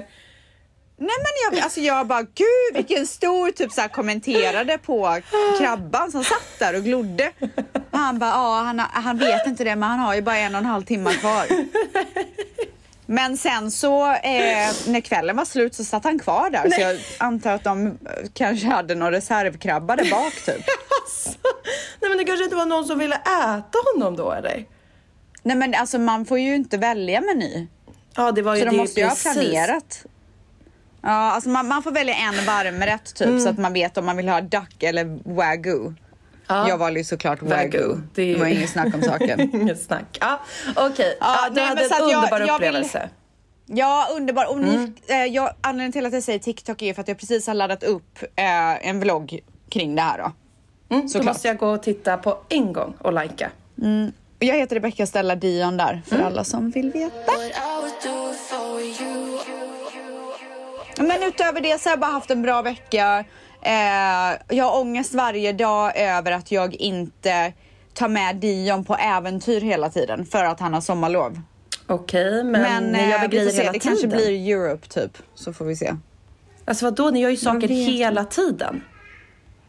Nej 0.99 1.15
men 1.17 1.57
jag, 1.57 1.63
alltså 1.63 1.79
jag 1.79 2.07
bara, 2.07 2.21
gud 2.21 2.73
vilken 2.73 3.07
stor, 3.07 3.51
typ 3.51 3.71
så 3.71 3.81
här 3.81 3.87
kommenterade 3.87 4.77
på 4.77 5.17
krabban 5.59 6.11
som 6.11 6.23
satt 6.23 6.59
där 6.59 6.75
och 6.75 6.83
glodde. 6.83 7.31
Och 7.91 7.97
han 7.99 8.19
bara, 8.19 8.29
ja 8.29 8.61
han, 8.65 8.79
han 8.79 9.17
vet 9.17 9.47
inte 9.47 9.63
det 9.63 9.75
men 9.75 9.89
han 9.89 9.99
har 9.99 10.15
ju 10.15 10.21
bara 10.21 10.37
en 10.37 10.55
och 10.55 10.59
en 10.59 10.65
halv 10.65 10.83
timme 10.83 11.13
kvar. 11.13 11.45
Men 13.09 13.37
sen 13.37 13.71
så 13.71 14.05
eh, 14.11 14.69
när 14.87 15.01
kvällen 15.01 15.35
var 15.35 15.45
slut 15.45 15.75
så 15.75 15.83
satt 15.83 16.03
han 16.03 16.19
kvar 16.19 16.49
där 16.49 16.69
så 16.69 16.81
jag 16.81 16.97
antar 17.17 17.51
att 17.51 17.63
de 17.63 17.97
kanske 18.33 18.67
hade 18.67 18.95
någon 18.95 19.11
reservkrabba 19.11 19.95
där 19.95 20.11
bak 20.11 20.33
typ. 20.45 20.65
Alltså, 21.03 21.29
nej 22.01 22.09
men 22.09 22.17
det 22.17 22.23
kanske 22.23 22.43
inte 22.43 22.55
var 22.55 22.65
någon 22.65 22.85
som 22.85 22.99
ville 22.99 23.15
äta 23.15 23.77
honom 23.93 24.15
då 24.15 24.31
eller? 24.31 24.65
Nej 25.43 25.55
men 25.57 25.73
alltså 25.75 25.99
man 25.99 26.25
får 26.25 26.39
ju 26.39 26.55
inte 26.55 26.77
välja 26.77 27.21
meny. 27.21 27.67
Ja 28.15 28.31
det 28.31 28.41
var 28.41 28.55
ju 28.55 28.59
Så 28.59 28.65
det 28.65 28.71
de 28.71 28.77
måste 28.77 28.99
ju 28.99 29.05
ha 29.05 29.15
planerat. 29.15 30.05
Ja, 31.01 31.09
alltså 31.09 31.49
man, 31.49 31.67
man 31.67 31.83
får 31.83 31.91
välja 31.91 32.15
en 32.15 32.45
varmrätt 32.45 33.15
typ 33.15 33.27
Mm. 33.27 33.39
så 33.39 33.49
att 33.49 33.57
man 33.57 33.73
vet 33.73 33.97
om 33.97 34.05
man 34.05 34.17
vill 34.17 34.29
ha 34.29 34.41
duck 34.41 34.83
eller 34.83 35.33
wagyu. 35.35 35.93
Ja. 36.47 36.69
Jag 36.69 36.77
valde 36.77 36.99
ju 36.99 37.03
såklart 37.03 37.41
Wagyu. 37.41 37.55
wagyu. 37.87 37.97
Det 38.15 38.21
är- 38.21 38.33
Det 38.33 38.39
var 38.39 38.47
inget 38.47 38.69
snack 38.69 38.95
om 38.95 39.01
saken. 39.01 39.39
Inget 39.61 39.81
snack. 39.81 40.17
Ja, 40.21 40.39
okej. 40.75 41.17
Ja, 41.19 41.37
Ja, 41.43 41.49
du 41.49 41.55
nej, 41.55 41.65
hade 41.65 41.81
men 41.81 41.91
en 42.03 42.09
jag- 42.09 42.17
underbar 42.17 42.39
jag 42.39 42.45
vill- 42.45 42.53
upplevelse. 42.53 43.09
Ja, 43.65 44.07
underbar. 44.11 44.49
Och 44.51 44.57
ni, 44.59 44.75
Mm. 44.75 44.93
eh, 45.07 45.15
jag, 45.25 45.49
anledningen 45.61 45.91
till 45.91 46.05
att 46.05 46.13
jag 46.13 46.23
säger 46.23 46.39
TikTok 46.39 46.81
är 46.81 46.93
för 46.93 47.01
att 47.01 47.07
jag 47.07 47.17
precis 47.19 47.47
har 47.47 47.53
laddat 47.53 47.83
upp 47.83 48.23
eh, 48.35 48.87
en 48.89 48.99
vlogg 48.99 49.39
kring 49.69 49.95
det 49.95 50.01
här 50.01 50.17
då. 50.17 50.31
Mm, 50.95 51.07
då 51.13 51.23
måste 51.23 51.47
jag 51.47 51.57
gå 51.57 51.67
och 51.69 51.83
titta 51.83 52.17
på 52.17 52.37
en 52.49 52.73
gång 52.73 52.93
och 53.01 53.13
likea. 53.23 53.49
Och 54.39 54.43
Jag 54.43 54.55
heter 54.55 54.75
Rebecca 54.75 55.05
Stella 55.05 55.35
Dion 55.35 55.77
där, 55.77 56.01
för 56.07 56.15
Mm. 56.15 56.27
alla 56.27 56.43
som 56.43 56.69
vill 56.71 56.91
veta. 56.91 57.31
Men 60.97 61.23
utöver 61.23 61.61
det 61.61 61.81
så 61.81 61.89
har 61.89 61.91
jag 61.91 61.99
bara 61.99 62.11
haft 62.11 62.31
en 62.31 62.41
bra 62.41 62.61
vecka. 62.61 63.23
Eh, 63.67 64.37
jag 64.57 64.65
har 64.65 64.79
ångest 64.79 65.13
varje 65.13 65.53
dag 65.53 65.97
över 65.97 66.31
att 66.31 66.51
jag 66.51 66.73
inte 66.75 67.53
tar 67.93 68.07
med 68.07 68.35
Dion 68.35 68.83
på 68.83 68.95
äventyr 68.95 69.61
hela 69.61 69.89
tiden 69.89 70.25
för 70.25 70.43
att 70.43 70.59
han 70.59 70.73
har 70.73 70.81
sommarlov. 70.81 71.41
Okej, 71.87 72.43
men, 72.43 72.83
ni 72.83 72.99
gör 72.99 73.15
eh, 73.15 73.21
väl 73.21 73.29
grejer 73.29 73.49
se, 73.49 73.57
hela 73.57 73.71
det 73.71 73.79
tiden? 73.79 73.97
kanske 73.97 74.07
blir 74.07 74.53
Europe 74.53 74.87
typ, 74.87 75.17
så 75.35 75.53
får 75.53 75.65
vi 75.65 75.75
se. 75.75 75.95
Alltså 76.65 76.85
vadå, 76.85 77.09
ni 77.09 77.19
gör 77.19 77.29
ju 77.29 77.37
saker 77.37 77.67
hela 77.67 78.25
tiden. 78.25 78.81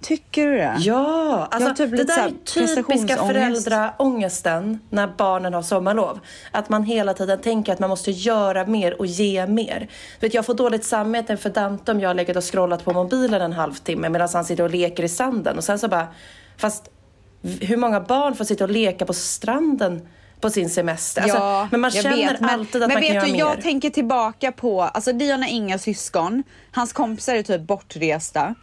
Tycker 0.01 0.47
du 0.47 0.53
det? 0.57 0.77
Ja, 0.79 1.49
alltså 1.51 1.75
typ 1.75 1.91
det 1.91 2.05
där 2.05 2.27
är 2.27 2.33
typiska 2.45 3.17
föräldraångesten 3.17 4.79
när 4.91 5.07
barnen 5.17 5.55
har 5.55 5.63
sommarlov. 5.63 6.21
Att 6.53 6.69
man 6.69 6.85
hela 6.85 7.15
tiden 7.15 7.41
tänker 7.41 7.73
att 7.73 7.79
man 7.79 7.91
måste 7.91 8.11
göra 8.11 8.67
mer 8.67 8.99
och 9.01 9.07
ge 9.07 9.47
mer. 9.47 9.89
Vet, 10.21 10.35
jag 10.35 10.47
får 10.47 10.55
dåligt 10.55 10.85
samvete 10.85 11.37
för 11.37 11.51
Dante 11.51 11.93
om 11.93 12.01
jag 12.01 12.09
har 12.09 12.15
legat 12.15 12.37
och 12.37 12.53
scrollat 12.53 12.85
på 12.85 12.93
mobilen 12.93 13.43
en 13.43 13.53
halvtimme 13.53 14.09
medan 14.09 14.29
han 14.33 14.45
sitter 14.45 14.65
och 14.65 14.71
leker 14.71 15.03
i 15.03 15.09
sanden. 15.09 15.57
Och 15.57 15.65
sen 15.65 15.79
så 15.79 15.89
bara, 15.89 16.07
fast 16.57 16.89
hur 17.61 17.77
många 17.77 18.01
barn 18.01 18.35
får 18.35 18.45
sitta 18.45 18.65
och 18.65 18.71
leka 18.71 19.07
på 19.07 19.13
stranden 19.15 20.09
på 20.41 20.51
sin 20.51 20.71
semester? 20.71 21.23
Alltså, 21.23 21.39
Ja, 21.39 21.69
men 21.71 21.81
man 21.81 21.91
känner 21.91 22.17
vet, 22.17 22.41
men- 22.41 22.51
alltid 22.51 22.83
att 22.83 22.89
men 22.89 22.95
man 22.95 23.03
kan 23.03 23.15
göra 23.15 23.27
du, 23.27 23.33
mer. 23.33 23.39
Jag 23.39 23.63
tänker 23.63 23.91
tillbaka 23.91 24.53
på, 24.53 24.83
alltså 24.83 25.13
Dion 25.13 25.43
har 25.43 25.51
inga 25.51 25.79
syskon, 25.79 26.43
hans 26.73 26.93
kompisar 26.93 27.35
är 27.35 27.43
typ 27.43 27.61
bortresta. 27.63 28.55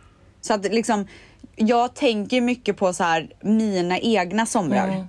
Så 0.45 0.53
att 0.53 0.63
liksom, 0.73 1.07
jag 1.55 1.93
tänker 1.95 2.41
mycket 2.41 2.77
på 2.77 2.93
så 2.93 3.03
här 3.03 3.29
mina 3.41 3.99
egna 3.99 4.45
somrar. 4.45 4.87
Mm. 4.87 5.05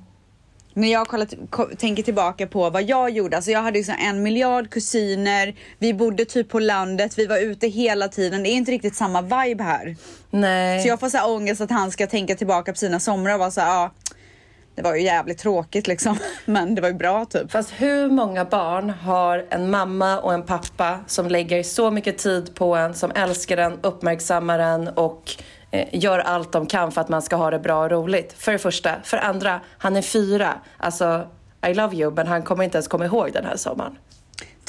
När 0.75 0.88
jag 0.92 1.07
kollat, 1.09 1.35
ko- 1.51 1.68
tänker 1.79 2.03
tillbaka 2.03 2.46
på 2.46 2.70
vad 2.70 2.83
jag 2.83 3.11
gjorde, 3.11 3.37
alltså 3.37 3.51
jag 3.51 3.62
hade 3.62 3.79
liksom 3.79 3.94
en 3.99 4.22
miljard 4.22 4.70
kusiner, 4.70 5.55
vi 5.79 5.94
bodde 5.94 6.25
typ 6.25 6.49
på 6.49 6.59
landet, 6.59 7.18
vi 7.18 7.27
var 7.27 7.38
ute 7.38 7.66
hela 7.68 8.09
tiden. 8.09 8.42
Det 8.42 8.49
är 8.49 8.53
inte 8.53 8.72
riktigt 8.72 8.96
samma 8.96 9.22
vibe 9.22 9.64
här. 9.64 9.96
Nej. 10.31 10.83
Så 10.83 10.88
jag 10.88 11.01
får 11.01 11.09
så 11.09 11.16
här 11.16 11.31
ångest 11.31 11.61
att 11.61 11.70
han 11.70 11.90
ska 11.90 12.07
tänka 12.07 12.35
tillbaka 12.35 12.72
på 12.72 12.79
sina 12.79 13.01
somrar 13.01 13.33
och 13.35 13.38
vara 13.40 13.51
så 13.51 13.61
här, 13.61 13.68
ja, 13.75 13.90
det 14.76 14.82
var 14.82 14.94
ju 14.94 15.02
jävligt 15.02 15.38
tråkigt 15.38 15.86
liksom, 15.86 16.18
men 16.44 16.74
det 16.74 16.80
var 16.80 16.88
ju 16.88 16.94
bra 16.94 17.24
typ. 17.24 17.52
Fast 17.52 17.70
hur 17.70 18.08
många 18.08 18.44
barn 18.44 18.90
har 18.90 19.46
en 19.50 19.70
mamma 19.70 20.20
och 20.20 20.34
en 20.34 20.42
pappa 20.42 20.98
som 21.06 21.28
lägger 21.28 21.62
så 21.62 21.90
mycket 21.90 22.18
tid 22.18 22.54
på 22.54 22.76
en, 22.76 22.94
som 22.94 23.10
älskar 23.14 23.56
en, 23.56 23.78
uppmärksammar 23.82 24.58
en 24.58 24.88
och 24.88 25.36
eh, 25.70 25.88
gör 25.92 26.18
allt 26.18 26.52
de 26.52 26.66
kan 26.66 26.92
för 26.92 27.00
att 27.00 27.08
man 27.08 27.22
ska 27.22 27.36
ha 27.36 27.50
det 27.50 27.58
bra 27.58 27.84
och 27.84 27.90
roligt? 27.90 28.32
För 28.32 28.52
det 28.52 28.58
första. 28.58 28.94
För 29.04 29.16
det 29.16 29.22
andra, 29.22 29.60
han 29.78 29.96
är 29.96 30.02
fyra. 30.02 30.54
Alltså, 30.78 31.28
I 31.66 31.74
love 31.74 31.96
you, 31.96 32.10
men 32.10 32.26
han 32.26 32.42
kommer 32.42 32.64
inte 32.64 32.76
ens 32.76 32.88
komma 32.88 33.04
ihåg 33.04 33.32
den 33.32 33.44
här 33.44 33.56
sommaren. 33.56 33.98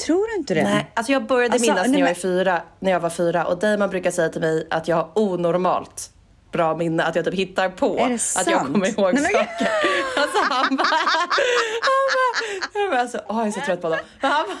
Tror 0.06 0.26
du 0.32 0.36
inte 0.38 0.54
det? 0.54 0.62
Nej, 0.62 0.90
alltså 0.94 1.12
jag 1.12 1.26
började 1.26 1.52
Alltså, 1.52 1.72
minnas 1.72 1.88
när 1.88 1.98
jag, 1.98 2.10
är 2.10 2.14
fyra, 2.14 2.62
när 2.80 2.90
jag 2.90 3.00
var 3.00 3.10
fyra 3.10 3.44
och 3.44 3.58
Damon 3.58 3.90
brukar 3.90 4.10
säga 4.10 4.28
till 4.28 4.40
mig 4.40 4.66
att 4.70 4.88
jag 4.88 4.96
har 4.96 5.10
onormalt 5.14 6.10
bra 6.52 6.76
minne, 6.76 7.04
att 7.04 7.16
jag 7.16 7.24
typ 7.24 7.34
hittar 7.34 7.68
på 7.68 8.04
att 8.36 8.46
jag 8.46 8.60
kommer 8.60 8.86
ihåg 8.88 9.14
Nej, 9.14 9.22
men- 9.22 9.32
saker. 9.32 9.68
Alltså 10.16 10.38
han 10.42 10.76
bara, 10.76 10.84
han 11.88 12.04
bara, 12.14 12.80
jag 12.82 12.90
bara 12.90 13.00
alltså, 13.00 13.20
åh, 13.28 13.38
jag 13.38 13.46
är 13.46 13.50
så 13.50 13.60
trött 13.60 13.80
på 13.80 13.86
honom. 13.88 14.04
Men 14.20 14.30
han 14.30 14.46
bara, 14.46 14.56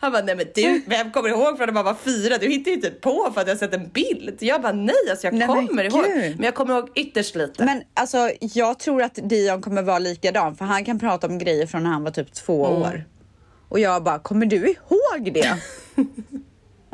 han 0.00 0.12
bara, 0.12 0.22
nej 0.22 0.36
men 0.36 0.46
du, 0.54 0.82
vem 0.86 1.12
kommer 1.12 1.28
ihåg 1.28 1.56
från 1.56 1.66
när 1.66 1.72
man 1.74 1.84
var 1.84 1.94
fyra? 1.94 2.38
Du 2.38 2.48
hittar 2.48 2.70
ju 2.70 2.74
inte 2.76 2.90
på 2.90 3.30
för 3.34 3.40
att 3.40 3.46
jag 3.46 3.54
har 3.54 3.58
sett 3.58 3.74
en 3.74 3.88
bild. 3.88 4.36
Jag 4.40 4.62
bara, 4.62 4.72
nej 4.72 4.94
alltså 5.10 5.26
jag 5.26 5.34
Nej, 5.34 5.48
men 5.48 5.66
kommer 5.66 5.84
ihåg. 5.84 6.04
gud. 6.04 6.36
Men 6.36 6.44
jag 6.44 6.54
kommer 6.54 6.74
ihåg 6.78 6.88
ytterst 6.94 7.34
lite. 7.34 7.64
Men 7.64 7.82
alltså, 7.94 8.30
jag 8.40 8.78
tror 8.78 9.02
att 9.02 9.14
Dion 9.22 9.62
kommer 9.62 9.82
vara 9.82 9.98
likadan 9.98 10.56
för 10.56 10.64
han 10.64 10.84
kan 10.84 10.98
prata 10.98 11.26
om 11.26 11.38
grejer 11.38 11.66
från 11.66 11.82
när 11.82 11.90
han 11.90 12.04
var 12.04 12.10
typ 12.10 12.32
två 12.32 12.66
Mm. 12.66 12.82
år. 12.82 13.04
Och 13.68 13.80
jag 13.80 14.02
bara, 14.02 14.18
kommer 14.18 14.46
du 14.46 14.56
ihåg 14.56 15.32
det? 15.34 15.56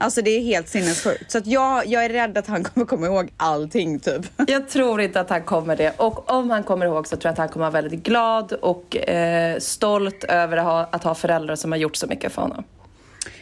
alltså 0.02 0.22
det 0.22 0.30
är 0.30 0.40
helt 0.40 0.68
sinnessjukt. 0.68 1.30
Så 1.30 1.38
att 1.38 1.46
jag, 1.46 1.86
jag 1.86 2.04
är 2.04 2.08
rädd 2.08 2.38
att 2.38 2.46
han 2.46 2.64
kommer 2.64 2.86
komma 2.86 3.06
ihåg 3.06 3.32
allting 3.36 4.00
typ. 4.00 4.26
Jag 4.46 4.68
tror 4.68 5.00
inte 5.00 5.20
att 5.20 5.30
han 5.30 5.42
kommer 5.42 5.76
det. 5.76 5.92
Och 5.96 6.30
om 6.30 6.50
han 6.50 6.62
kommer 6.62 6.86
ihåg 6.86 7.06
så 7.06 7.16
tror 7.16 7.28
jag 7.28 7.32
att 7.32 7.38
han 7.38 7.48
kommer 7.48 7.70
vara 7.70 7.82
väldigt 7.82 8.02
glad 8.02 8.52
och 8.52 8.96
eh, 8.96 9.58
stolt 9.58 10.24
över 10.24 10.56
att 10.56 10.64
ha, 10.64 10.88
att 10.92 11.04
ha 11.04 11.14
föräldrar 11.14 11.56
som 11.56 11.72
har 11.72 11.78
gjort 11.78 11.96
så 11.96 12.06
mycket 12.06 12.32
för 12.32 12.42
honom. 12.42 12.64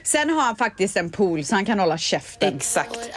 Sen 0.03 0.31
har 0.31 0.43
han 0.43 0.57
faktiskt 0.57 0.97
en 0.97 1.11
pool 1.11 1.45
så 1.45 1.55
han 1.55 1.65
kan 1.65 1.81
hålla 1.81 1.99
käften. 1.99 2.57
Exakt. 2.57 3.11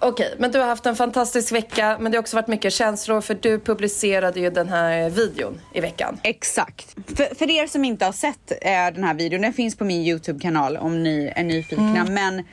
Okej, 0.00 0.34
men 0.38 0.50
du 0.50 0.58
har 0.58 0.66
haft 0.66 0.86
en 0.86 0.96
fantastisk 0.96 1.52
vecka 1.52 1.96
men 2.00 2.12
det 2.12 2.18
har 2.18 2.22
också 2.22 2.36
varit 2.36 2.46
mycket 2.46 2.72
känslor 2.72 3.20
för 3.20 3.34
du 3.34 3.60
publicerade 3.60 4.40
ju 4.40 4.50
den 4.50 4.68
här 4.68 5.10
videon 5.10 5.60
i 5.74 5.80
veckan. 5.80 6.20
Exakt. 6.22 6.96
För, 7.16 7.34
för 7.34 7.50
er 7.50 7.66
som 7.66 7.84
inte 7.84 8.04
har 8.04 8.12
sett 8.12 8.50
eh, 8.50 8.94
den 8.94 9.04
här 9.04 9.14
videon, 9.14 9.42
den 9.42 9.52
finns 9.52 9.76
på 9.76 9.84
min 9.84 10.02
YouTube-kanal 10.02 10.76
om 10.76 11.02
ni 11.02 11.32
är 11.36 11.44
nyfikna. 11.44 12.00
Mm. 12.00 12.14
Men 12.14 12.44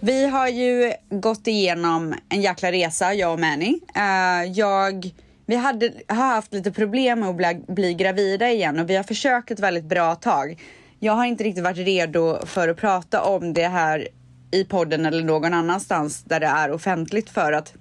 vi 0.00 0.26
har 0.26 0.48
ju 0.48 0.92
gått 1.10 1.46
igenom 1.46 2.14
en 2.28 2.42
jäkla 2.42 2.72
resa, 2.72 3.14
jag 3.14 3.32
och 3.32 3.40
Manny. 3.40 3.80
Eh, 3.94 4.52
jag, 4.52 5.10
vi 5.46 5.56
hade, 5.56 5.92
har 6.06 6.16
haft 6.16 6.54
lite 6.54 6.72
problem 6.72 7.20
med 7.20 7.28
att 7.28 7.36
bli, 7.36 7.64
bli 7.68 7.94
gravida 7.94 8.50
igen 8.50 8.78
och 8.78 8.90
vi 8.90 8.96
har 8.96 9.04
försökt 9.04 9.50
ett 9.50 9.60
väldigt 9.60 9.84
bra 9.84 10.14
tag. 10.14 10.58
Jag 11.00 11.12
har 11.12 11.24
inte 11.24 11.44
riktigt 11.44 11.64
varit 11.64 11.78
redo 11.78 12.46
för 12.46 12.68
att 12.68 12.76
prata 12.76 13.22
om 13.22 13.52
det 13.52 13.68
här 13.68 14.08
i 14.50 14.64
podden 14.64 15.06
eller 15.06 15.22
någon 15.24 15.54
annanstans 15.54 16.22
där 16.22 16.40
det 16.40 16.46
är 16.46 16.70
offentligt 16.72 17.30
för 17.30 17.52
att 17.52 17.74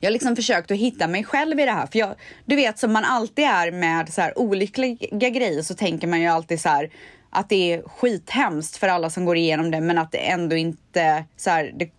jag 0.00 0.08
har 0.08 0.12
liksom 0.12 0.36
försökt 0.36 0.70
att 0.70 0.76
hitta 0.76 1.08
mig 1.08 1.24
själv 1.24 1.60
i 1.60 1.64
det 1.64 1.72
här. 1.72 1.86
För 1.86 1.98
jag, 1.98 2.14
du 2.44 2.56
vet 2.56 2.78
som 2.78 2.92
man 2.92 3.04
alltid 3.04 3.44
är 3.44 3.70
med 3.70 4.12
så 4.12 4.20
här 4.20 4.38
olyckliga 4.38 5.30
grejer 5.30 5.62
så 5.62 5.74
tänker 5.74 6.06
man 6.06 6.20
ju 6.20 6.26
alltid 6.26 6.60
så 6.60 6.68
här 6.68 6.90
att 7.30 7.48
det 7.48 7.72
är 7.72 7.82
skithemskt 7.82 8.76
för 8.76 8.88
alla 8.88 9.10
som 9.10 9.24
går 9.24 9.36
igenom 9.36 9.70
det 9.70 9.80
men 9.80 9.98
att 9.98 10.12
det 10.12 10.18
ändå 10.18 10.56
inte 10.56 11.24
så 11.36 11.50
här, 11.50 11.72
det, 11.76 11.90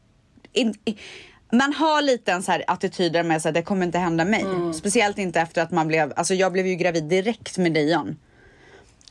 in, 0.53 0.75
man 1.51 1.73
har 1.73 2.01
lite 2.01 2.31
en 2.31 2.43
så 2.43 2.51
här 2.51 2.63
attityd 2.67 3.13
där 3.13 3.23
med 3.23 3.45
att 3.45 3.53
det 3.53 3.61
kommer 3.61 3.85
inte 3.85 3.99
hända 3.99 4.25
mig. 4.25 4.45
Speciellt 4.73 5.17
inte 5.17 5.41
efter 5.41 5.61
att 5.61 5.71
man 5.71 5.87
blev, 5.87 6.13
alltså 6.15 6.33
jag 6.33 6.51
blev 6.51 6.67
ju 6.67 6.75
gravid 6.75 7.03
direkt 7.03 7.57
med 7.57 7.73
Dion. 7.73 8.17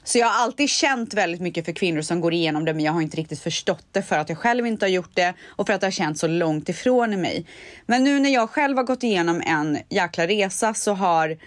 Så 0.04 0.18
jag 0.18 0.26
har 0.26 0.42
alltid 0.42 0.68
känt 0.68 1.14
väldigt 1.14 1.40
mycket 1.40 1.64
för 1.64 1.72
kvinnor 1.72 2.02
som 2.02 2.20
går 2.20 2.32
igenom 2.32 2.64
det 2.64 2.74
men 2.74 2.84
jag 2.84 2.92
har 2.92 3.02
inte 3.02 3.16
riktigt 3.16 3.40
förstått 3.40 3.86
det 3.92 4.02
för 4.02 4.18
att 4.18 4.28
jag 4.28 4.38
själv 4.38 4.66
inte 4.66 4.84
har 4.84 4.90
gjort 4.90 5.14
det 5.14 5.34
och 5.46 5.66
för 5.66 5.74
att 5.74 5.80
det 5.80 5.86
har 5.86 5.92
känts 5.92 6.20
så 6.20 6.26
långt 6.26 6.68
ifrån 6.68 7.20
mig. 7.20 7.46
Men 7.86 8.04
nu 8.04 8.20
när 8.20 8.30
jag 8.30 8.50
själv 8.50 8.76
har 8.76 8.84
gått 8.84 9.02
igenom 9.02 9.42
en 9.46 9.78
jäkla 9.88 10.26
resa 10.26 10.74
så 10.74 10.92
har 10.92 11.38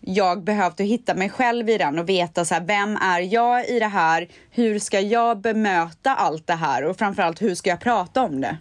jag 0.00 0.44
behövt 0.44 0.80
att 0.80 0.86
hitta 0.86 1.14
mig 1.14 1.30
själv 1.30 1.70
i 1.70 1.78
den 1.78 1.98
och 1.98 2.08
veta 2.08 2.44
så 2.44 2.54
här, 2.54 2.64
vem 2.64 2.96
är 2.96 3.20
jag 3.20 3.68
i 3.68 3.78
det 3.78 3.86
här? 3.86 4.28
Hur 4.50 4.78
ska 4.78 5.00
jag 5.00 5.40
bemöta 5.40 6.14
allt 6.14 6.46
det 6.46 6.54
här 6.54 6.84
och 6.84 6.98
framförallt 6.98 7.42
hur 7.42 7.54
ska 7.54 7.70
jag 7.70 7.80
prata 7.80 8.22
om 8.22 8.40
det? 8.40 8.56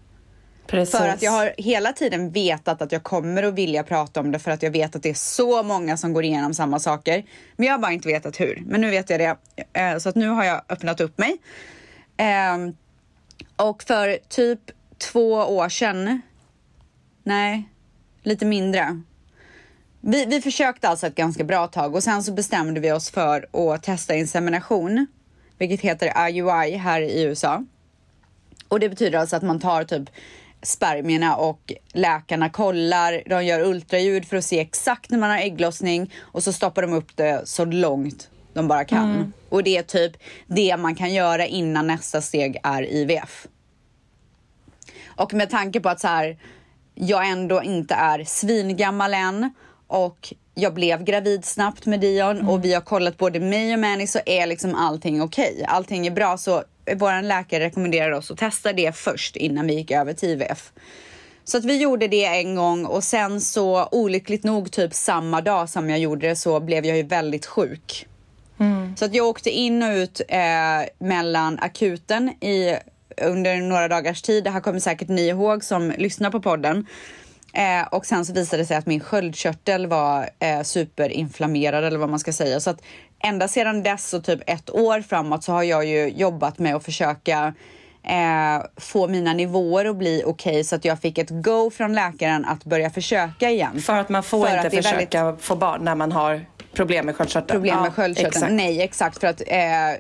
Precis. 0.70 1.00
För 1.00 1.08
att 1.08 1.22
jag 1.22 1.32
har 1.32 1.54
hela 1.58 1.94
tiden 1.94 2.32
vetat 2.32 2.82
att 2.82 2.92
jag 2.92 3.04
kommer 3.04 3.44
att 3.44 3.54
vilja 3.54 3.84
prata 3.84 4.20
om 4.20 4.32
det 4.32 4.40
för 4.40 4.52
att 4.52 4.64
jag 4.64 4.72
vet 4.72 4.96
att 4.96 5.04
det 5.04 5.10
är 5.10 5.14
så 5.14 5.64
många 5.64 5.98
som 5.98 6.14
går 6.14 6.24
igenom 6.24 6.54
samma 6.54 6.80
saker. 6.80 7.24
Men 7.56 7.66
jag 7.68 7.74
har 7.74 7.80
bara 7.80 7.92
inte 7.92 8.08
vetat 8.08 8.40
hur. 8.40 8.64
Men 8.66 8.82
nu 8.82 8.90
vet 8.90 9.10
jag 9.10 9.20
det. 9.20 9.38
Eh, 9.74 9.98
så 9.98 10.10
att 10.10 10.16
nu 10.16 10.28
har 10.28 10.44
jag 10.44 10.62
öppnat 10.70 11.02
upp 11.02 11.18
mig. 11.18 11.38
Ehm, 12.18 12.76
och 13.56 13.84
för 13.84 14.20
typ 14.30 14.60
två 14.98 15.34
år 15.34 15.70
sedan, 15.70 16.22
nej, 17.24 17.70
lite 18.24 18.46
mindre. 18.46 19.02
Vi, 20.02 20.26
vi 20.26 20.42
försökte 20.42 20.88
alltså 20.90 21.08
ett 21.08 21.16
ganska 21.16 21.44
bra 21.44 21.68
tag 21.68 21.96
och 21.96 22.04
sen 22.04 22.24
så 22.24 22.32
bestämde 22.32 22.80
vi 22.80 22.92
oss 22.92 23.10
för 23.12 23.74
att 23.74 23.84
testa 23.84 24.16
insemination, 24.16 25.08
vilket 25.58 25.82
heter 25.82 26.30
IUI 26.30 26.78
här 26.78 27.02
i 27.02 27.24
USA. 27.24 27.64
Och 28.68 28.80
det 28.80 28.90
betyder 28.90 29.20
alltså 29.20 29.36
att 29.36 29.44
man 29.44 29.60
tar 29.60 29.84
typ 29.84 30.10
spermierna 30.62 31.36
och 31.36 31.74
läkarna 31.94 32.50
kollar, 32.50 33.24
de 33.26 33.46
gör 33.46 33.62
ultraljud 33.62 34.26
för 34.26 34.38
att 34.38 34.46
se 34.46 34.60
exakt 34.60 35.12
när 35.12 35.18
man 35.18 35.30
har 35.30 35.38
ägglossning 35.38 36.14
och 36.20 36.44
så 36.44 36.54
stoppar 36.54 36.82
de 36.82 36.94
upp 36.94 37.18
det 37.18 37.42
så 37.46 37.66
långt 37.66 38.30
de 38.54 38.68
bara 38.68 38.86
kan. 38.86 39.16
Mm. 39.16 39.34
Och 39.50 39.64
det 39.64 39.78
är 39.78 39.84
typ 39.84 40.12
det 40.48 40.78
man 40.78 40.96
kan 40.96 41.14
göra 41.14 41.46
innan 41.46 41.88
nästa 41.88 42.22
steg 42.22 42.58
är 42.64 42.84
IVF. 42.84 43.48
Och 45.06 45.34
med 45.34 45.50
tanke 45.50 45.80
på 45.80 45.90
att 45.90 46.00
så 46.00 46.08
här, 46.08 46.38
jag 46.96 47.30
ändå 47.30 47.64
inte 47.64 47.94
är 47.94 48.24
svingammal 48.24 49.14
än 49.14 49.54
och 49.88 50.34
jag 50.56 50.74
blev 50.74 51.04
gravid 51.04 51.46
snabbt 51.46 51.86
med 51.86 52.00
Dion 52.00 52.48
och 52.48 52.66
vi 52.66 52.74
har 52.74 52.82
kollat 52.82 53.18
både 53.18 53.40
mig 53.40 53.74
och 53.74 53.80
Manny 53.80 54.08
så 54.08 54.20
är 54.26 54.48
liksom 54.48 54.76
allting 54.76 55.22
okej. 55.22 55.66
Allting 55.68 56.08
är 56.08 56.12
bra 56.12 56.38
så 56.38 56.64
vår 56.96 57.22
läkare 57.22 57.64
rekommenderar 57.64 58.12
oss 58.12 58.32
att 58.32 58.38
testa 58.38 58.74
det 58.74 58.96
först 58.96 59.36
innan 59.36 59.68
vi 59.68 59.74
gick 59.74 59.92
över 59.92 60.14
till 60.14 60.30
IVF. 60.30 60.72
Så 61.44 61.58
att 61.58 61.66
vi 61.66 61.82
gjorde 61.82 62.08
det 62.08 62.26
en 62.26 62.56
gång 62.56 62.86
och 62.86 63.04
sen 63.04 63.42
så 63.42 63.88
olyckligt 63.92 64.44
nog 64.44 64.72
typ 64.72 64.94
samma 64.94 65.42
dag 65.42 65.70
som 65.70 65.90
jag 65.90 66.00
gjorde 66.00 66.28
det 66.28 66.36
så 66.36 66.60
blev 66.60 66.86
jag 66.86 66.98
ju 66.98 67.04
väldigt 67.04 67.46
sjuk. 67.46 68.08
Så 68.96 69.06
att 69.06 69.14
jag 69.14 69.28
åkte 69.28 69.50
in 69.50 69.84
och 69.84 69.90
ut 69.90 70.22
eh, 70.28 71.08
mellan 71.08 71.60
akuten 71.60 72.30
i, 72.30 72.78
under 73.22 73.58
några 73.58 73.88
dagars 73.88 74.22
tid. 74.22 74.44
Det 74.44 74.50
här 74.50 74.60
kommer 74.60 74.80
säkert 74.80 75.08
ni 75.08 75.28
ihåg 75.28 75.64
som 75.64 75.94
lyssnar 75.98 76.30
på 76.30 76.42
podden. 76.42 76.86
Eh, 77.54 77.88
och 77.92 78.06
sen 78.06 78.26
så 78.26 78.34
visade 78.34 78.62
det 78.62 78.66
sig 78.66 78.78
att 78.78 78.86
min 78.86 79.00
sköldkörtel 79.00 79.88
var 79.88 80.30
eh, 80.40 80.62
superinflammerad 80.62 81.84
eller 81.84 81.98
vad 81.98 82.10
man 82.10 82.20
ska 82.20 82.34
säga. 82.34 82.60
Så 82.60 82.70
att 82.70 82.82
ända 83.24 83.48
sedan 83.48 83.84
dess 83.84 84.14
och 84.14 84.24
typ 84.24 84.40
ett 84.50 84.70
år 84.70 85.02
framåt 85.02 85.44
så 85.44 85.52
har 85.52 85.64
jag 85.64 85.86
ju 85.86 86.08
jobbat 86.10 86.60
med 86.60 86.76
att 86.76 86.86
försöka 86.86 87.54
eh, 88.04 88.64
få 88.78 89.08
mina 89.08 89.34
nivåer 89.34 89.86
att 89.86 89.96
bli 89.96 90.24
okej 90.26 90.64
så 90.64 90.76
att 90.76 90.86
jag 90.86 91.00
fick 91.00 91.18
ett 91.18 91.30
go 91.30 91.70
från 91.72 91.94
läkaren 91.94 92.46
att 92.46 92.64
börja 92.66 92.90
försöka 92.90 93.50
igen. 93.50 93.82
För 93.82 93.94
att 93.98 94.10
man 94.10 94.24
får 94.24 94.48
För 94.48 94.58
inte 94.58 94.70
försöka 94.70 95.36
få 95.40 95.56
barn 95.56 95.84
när 95.86 95.96
man 95.96 96.12
har 96.12 96.46
problem 96.74 97.06
med 97.06 97.16
sköldkörteln. 97.16 97.48
problem 97.56 97.78
med 97.78 97.88
Ja, 97.88 97.92
sköldkörteln. 97.92 98.28
exakt. 98.36 98.54
Nej, 98.54 98.82
exakt. 98.82 99.20
För 99.20 99.28
att 99.28 99.42
eh, 99.48 99.92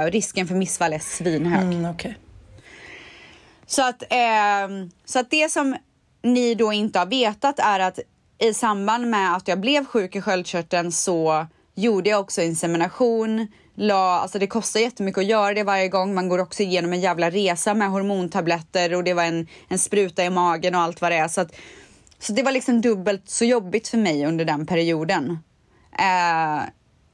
eh, 0.00 0.06
risken 0.10 0.46
för 0.48 0.54
missfall 0.54 0.92
är 0.92 0.98
svinhög. 0.98 1.62
Mm, 1.62 1.90
okej. 1.90 2.18
Så, 3.66 3.88
att, 3.88 4.02
eh, 4.02 4.68
så 5.04 5.18
att 5.18 5.30
det 5.30 5.48
som 5.52 5.76
ni 6.22 6.54
då 6.54 6.72
inte 6.72 6.98
har 6.98 7.06
vetat 7.06 7.58
är 7.58 7.80
att 7.80 7.98
i 8.38 8.54
samband 8.54 9.10
med 9.10 9.36
att 9.36 9.48
jag 9.48 9.60
blev 9.60 9.84
sjuk 9.84 10.16
i 10.16 10.20
sköldkörteln 10.20 10.92
så 10.92 11.46
gjorde 11.74 12.10
jag 12.10 12.20
också 12.20 12.42
insemination. 12.42 13.46
La, 13.74 14.20
alltså 14.20 14.38
det 14.38 14.46
kostar 14.46 14.80
jättemycket 14.80 15.18
att 15.18 15.26
göra 15.26 15.54
det 15.54 15.62
varje 15.62 15.88
gång. 15.88 16.14
Man 16.14 16.28
går 16.28 16.38
också 16.38 16.62
igenom 16.62 16.92
en 16.92 17.00
jävla 17.00 17.30
resa 17.30 17.74
med 17.74 17.90
hormontabletter 17.90 18.94
och 18.94 19.04
det 19.04 19.14
var 19.14 19.24
en, 19.24 19.46
en 19.68 19.78
spruta 19.78 20.24
i 20.24 20.30
magen 20.30 20.74
och 20.74 20.80
allt 20.80 21.00
vad 21.00 21.12
det 21.12 21.16
är. 21.16 21.28
Så, 21.28 21.40
att, 21.40 21.54
så 22.18 22.32
det 22.32 22.42
var 22.42 22.52
liksom 22.52 22.80
dubbelt 22.80 23.30
så 23.30 23.44
jobbigt 23.44 23.88
för 23.88 23.98
mig 23.98 24.26
under 24.26 24.44
den 24.44 24.66
perioden. 24.66 25.38
Eh, 25.98 26.62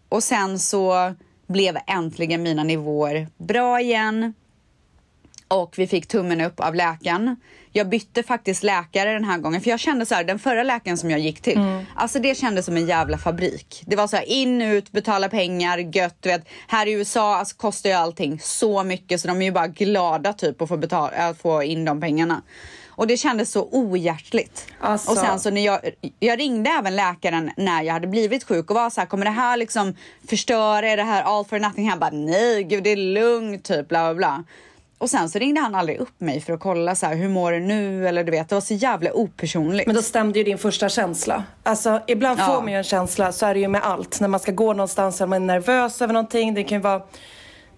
och 0.08 0.22
sen 0.22 0.58
så 0.58 1.14
blev 1.46 1.78
äntligen 1.86 2.42
mina 2.42 2.64
nivåer 2.64 3.28
bra 3.38 3.80
igen. 3.80 4.34
Och 5.48 5.74
vi 5.78 5.86
fick 5.86 6.06
tummen 6.08 6.40
upp 6.40 6.60
av 6.60 6.74
läkaren. 6.74 7.36
Jag 7.72 7.88
bytte 7.88 8.22
faktiskt 8.22 8.62
läkare 8.62 9.12
den 9.12 9.24
här 9.24 9.38
gången 9.38 9.60
för 9.60 9.70
jag 9.70 9.80
kände 9.80 10.06
så 10.06 10.14
här, 10.14 10.24
den 10.24 10.38
förra 10.38 10.62
läkaren 10.62 10.98
som 10.98 11.10
jag 11.10 11.20
gick 11.20 11.40
till, 11.40 11.60
alltså 11.96 12.18
det 12.18 12.34
kändes 12.38 12.66
som 12.66 12.76
en 12.76 12.86
jävla 12.86 13.18
fabrik. 13.18 13.82
Det 13.86 13.96
var 13.96 14.06
så 14.06 14.16
här 14.16 14.24
in, 14.24 14.62
ut, 14.62 14.92
betala 14.92 15.28
pengar, 15.28 15.78
gött, 15.78 16.16
du 16.20 16.28
vet. 16.28 16.48
Här 16.68 16.86
i 16.86 16.92
USA 16.92 17.36
alltså, 17.36 17.56
kostar 17.56 17.90
ju 17.90 17.96
allting 17.96 18.40
så 18.40 18.82
mycket 18.84 19.20
så 19.20 19.28
de 19.28 19.40
är 19.42 19.44
ju 19.46 19.52
bara 19.52 19.66
glada 19.66 20.32
typ 20.32 20.62
att 20.62 20.68
få, 20.68 20.76
betala, 20.76 21.08
att 21.28 21.38
få 21.40 21.62
in 21.62 21.84
de 21.84 22.00
pengarna. 22.00 22.42
Och 22.96 23.06
det 23.06 23.16
kändes 23.16 23.50
så 23.52 23.68
ohjärtligt. 23.72 24.66
Alltså- 24.80 25.10
Och 25.10 25.16
sen 25.18 25.40
så 25.40 25.50
när 25.50 25.64
jag, 25.64 25.80
jag 26.20 26.38
ringde 26.38 26.70
även 26.70 26.96
läkaren 26.96 27.50
när 27.56 27.82
jag 27.82 27.92
hade 27.92 28.06
blivit 28.06 28.44
sjuk 28.44 28.70
och 28.70 28.76
var 28.76 28.90
så 28.90 29.00
här, 29.00 29.08
kommer 29.08 29.24
det 29.24 29.30
här 29.30 29.56
liksom 29.56 29.94
förstöra, 30.28 30.88
är 30.88 30.96
det 30.96 31.02
här 31.02 31.22
all 31.22 31.44
for 31.44 31.58
nothing? 31.58 31.88
Han 31.90 31.98
bara, 31.98 32.10
nej 32.10 32.62
gud 32.64 32.84
det 32.84 32.90
är 32.90 32.96
lugnt 32.96 33.64
typ, 33.64 33.88
bla 33.88 34.02
bla 34.04 34.14
bla. 34.14 34.44
Och 35.04 35.10
sen 35.10 35.28
så 35.30 35.38
ringde 35.38 35.60
han 35.60 35.74
aldrig 35.74 35.98
upp 35.98 36.20
mig 36.20 36.40
för 36.40 36.52
att 36.52 36.60
kolla 36.60 36.94
så 36.94 37.06
här, 37.06 37.14
hur 37.16 37.28
mår 37.28 37.52
du 37.52 37.60
nu? 37.60 38.08
Eller 38.08 38.24
du 38.24 38.30
vet, 38.30 38.48
det 38.48 38.54
var 38.54 38.60
så 38.60 38.74
jävla 38.74 39.12
opersonligt. 39.12 39.86
Men 39.86 39.96
då 39.96 40.02
stämde 40.02 40.38
ju 40.38 40.44
din 40.44 40.58
första 40.58 40.88
känsla. 40.88 41.44
Alltså 41.62 42.00
ibland 42.06 42.40
Ja. 42.40 42.46
får 42.46 42.62
man 42.62 42.72
ju 42.72 42.78
en 42.78 42.84
känsla, 42.84 43.32
så 43.32 43.46
är 43.46 43.54
det 43.54 43.60
ju 43.60 43.68
med 43.68 43.82
allt. 43.84 44.20
När 44.20 44.28
man 44.28 44.40
ska 44.40 44.52
gå 44.52 44.72
någonstans 44.72 45.20
eller 45.20 45.28
man 45.28 45.42
är 45.42 45.46
nervös 45.46 46.02
över 46.02 46.14
någonting. 46.14 46.54
Det 46.54 46.64
kan 46.64 46.78
ju 46.78 46.82
vara, 46.82 46.98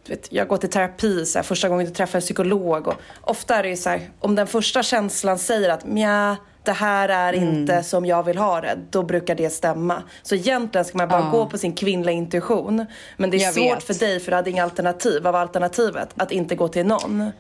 du 0.07 0.13
vet, 0.13 0.33
jag 0.33 0.49
går 0.49 0.57
till 0.57 0.71
terapi 0.71 1.27
så 1.27 1.39
här, 1.39 1.43
första 1.43 1.69
gången 1.69 1.87
du 1.87 1.93
träffar 1.93 2.19
en 2.19 2.23
psykolog. 2.23 2.87
Och 2.89 2.95
ofta 3.21 3.57
är 3.57 3.63
det 3.63 3.69
ju 3.69 3.77
så 3.77 3.91
här, 3.91 4.11
om 4.21 4.35
den 4.35 4.47
första 4.47 4.83
känslan 4.83 5.39
säger 5.39 5.71
att 5.71 5.85
mja, 5.87 6.37
det 6.67 6.73
här 6.73 7.09
är 7.09 7.33
Mm. 7.33 7.49
inte 7.57 7.83
som 7.83 8.07
jag 8.07 8.23
vill 8.23 8.39
ha 8.39 8.61
det. 8.61 8.79
Då 8.91 9.03
brukar 9.03 9.35
det 9.35 9.51
stämma. 9.51 10.03
Så 10.23 10.35
egentligen 10.35 10.85
ska 10.85 10.99
man 10.99 11.09
bara 11.09 11.21
Ja. 11.21 11.31
gå 11.31 11.47
på 11.47 11.59
sin 11.59 11.73
kvinnliga 11.73 12.15
intuition. 12.17 12.87
Men 13.17 13.31
det 13.31 13.37
är 13.37 13.41
Jag 13.41 13.55
svårt 13.55 13.77
vet. 13.77 13.83
för 13.85 13.95
dig 13.95 14.21
för 14.21 14.31
du 14.31 14.37
hade 14.37 14.51
inga 14.51 14.65
alternativ. 14.65 15.23
Vad 15.23 15.33
var 15.33 15.41
alternativet? 15.41 16.09
Att 16.17 16.33
inte 16.33 16.55
gå 16.55 16.69
till 16.69 16.87
någon. 16.87 17.31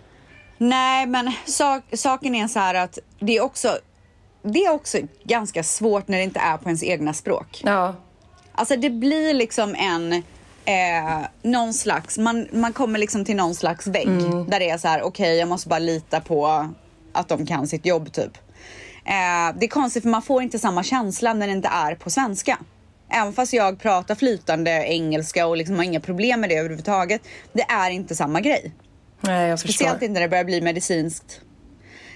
Nej, 0.58 1.06
men 1.06 1.32
sak, 1.46 1.82
saken 1.92 2.34
är 2.34 2.48
så 2.48 2.58
här 2.58 2.74
att 2.74 2.98
det 3.20 3.36
är 3.36 3.40
också 3.40 3.78
det 4.42 4.64
är 4.64 4.72
också 4.72 4.98
ganska 5.24 5.62
svårt 5.62 6.08
när 6.08 6.18
det 6.18 6.24
inte 6.24 6.40
är 6.40 6.56
på 6.56 6.64
ens 6.68 6.82
egna 6.82 7.12
språk. 7.12 7.62
Ja. 7.64 7.94
Alltså 8.52 8.76
det 8.76 8.90
blir 8.90 9.34
liksom 9.34 9.74
en 9.74 10.12
eh, 10.64 11.26
någon 11.42 11.74
slags, 11.74 12.18
man, 12.18 12.46
man 12.52 12.72
kommer 12.72 12.98
liksom 12.98 13.24
till 13.24 13.36
någon 13.36 13.54
slags 13.54 13.86
vägg 13.86 14.08
där 14.48 14.58
det 14.58 14.70
är 14.70 14.78
så 14.78 14.88
här, 14.88 15.02
okej 15.02 15.36
jag 15.38 15.48
måste 15.48 15.68
bara 15.68 15.78
lita 15.78 16.20
på 16.20 16.68
att 17.12 17.28
de 17.28 17.46
kan 17.46 17.66
sitt 17.66 17.86
jobb 17.86 18.12
typ. 18.12 18.38
Eh, 19.07 19.57
det 19.59 19.66
är 19.66 19.69
konstigt 19.69 20.03
för 20.03 20.11
man 20.11 20.23
får 20.23 20.42
inte 20.42 20.59
samma 20.59 20.83
känsla 20.83 21.35
när 21.35 21.47
det 21.47 21.53
inte 21.53 21.69
är 21.69 21.95
på 21.95 22.11
svenska. 22.11 22.59
Även 23.09 23.33
fast 23.33 23.53
jag 23.53 23.79
pratar 23.79 24.14
flytande 24.14 24.71
engelska 24.71 25.47
och 25.47 25.57
liksom 25.57 25.77
har 25.77 25.85
inga 25.85 26.01
problem 26.01 26.40
med 26.40 26.51
det 26.51 26.57
överhuvudtaget. 26.57 27.23
Det 27.53 27.62
är 27.62 27.90
inte 27.90 28.14
samma 28.14 28.40
grej. 28.40 28.73
Nej, 29.21 29.49
jag 29.49 29.61
förstår. 29.61 29.73
Speciellt 29.73 30.03
inte 30.03 30.12
när 30.12 30.21
det 30.21 30.29
börjar 30.29 30.45
bli 30.45 30.61
medicinskt. 30.61 31.40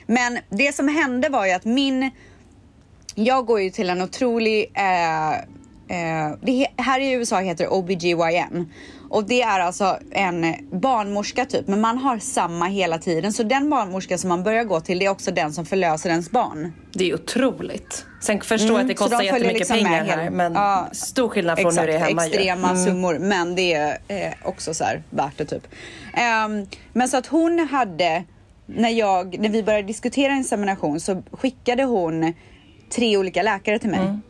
Men 0.06 0.38
det 0.48 0.74
som 0.74 0.88
hände 0.88 1.28
var 1.28 1.46
ju 1.46 1.52
att 1.52 1.64
min... 1.64 2.10
Jag 3.14 3.46
går 3.46 3.60
ju 3.60 3.70
till 3.70 3.90
en 3.90 4.02
otrolig... 4.02 4.72
Eh, 4.74 5.32
eh, 5.32 6.34
det, 6.42 6.66
här 6.76 7.00
i 7.00 7.12
USA 7.12 7.40
heter 7.40 7.64
det 7.64 7.70
OBGYN. 7.70 8.72
Och 9.10 9.24
det 9.24 9.42
är 9.42 9.60
alltså 9.60 9.98
en 10.10 10.54
barnmorska 10.72 11.44
typ, 11.44 11.66
men 11.68 11.80
man 11.80 11.98
har 11.98 12.18
samma 12.18 12.66
hela 12.66 12.98
tiden. 12.98 13.32
Så 13.32 13.42
den 13.42 13.70
barnmorska 13.70 14.18
som 14.18 14.28
man 14.28 14.42
börjar 14.42 14.64
gå 14.64 14.80
till, 14.80 14.98
det 14.98 15.04
är 15.06 15.10
också 15.10 15.30
den 15.30 15.52
som 15.52 15.66
förlöser 15.66 16.10
ens 16.10 16.30
barn. 16.30 16.72
Det 16.92 17.10
är 17.10 17.14
otroligt. 17.14 18.06
Sen 18.22 18.40
förstår 18.40 18.68
jag 18.70 18.80
Mm, 18.80 18.80
att 18.80 18.88
det 18.88 18.96
så 18.96 19.02
kostar 19.04 19.18
de 19.18 19.24
jättemycket 19.24 19.58
liksom 19.58 19.76
pengar 19.76 20.04
hela- 20.04 20.22
här. 20.22 20.30
Men 20.30 20.52
Ja, 20.52 20.88
stor 20.92 21.28
skillnad 21.28 21.58
från 21.58 21.78
hur 21.78 21.86
det 21.86 21.92
är 21.94 21.98
hemma 21.98 22.26
ju. 22.26 22.32
extrema 22.32 22.70
Mm. 22.70 22.84
summor, 22.84 23.18
men 23.18 23.54
det 23.54 23.72
är 23.74 23.98
eh, 24.08 24.32
också 24.44 24.74
så 24.74 24.84
här 24.84 25.02
värt 25.10 25.38
det 25.38 25.44
typ. 25.44 25.66
Ehm, 26.14 26.66
men 26.92 27.08
så 27.08 27.16
att 27.16 27.26
hon 27.26 27.58
hade, 27.70 28.24
när, 28.66 28.90
jag, 28.90 29.38
när 29.40 29.48
vi 29.48 29.62
började 29.62 29.86
diskutera 29.86 30.32
insemination 30.32 31.00
så 31.00 31.22
skickade 31.32 31.84
hon 31.84 32.32
tre 32.94 33.16
olika 33.16 33.42
läkare 33.42 33.78
till 33.78 33.90
mig. 33.90 34.00
Mm. 34.00 34.22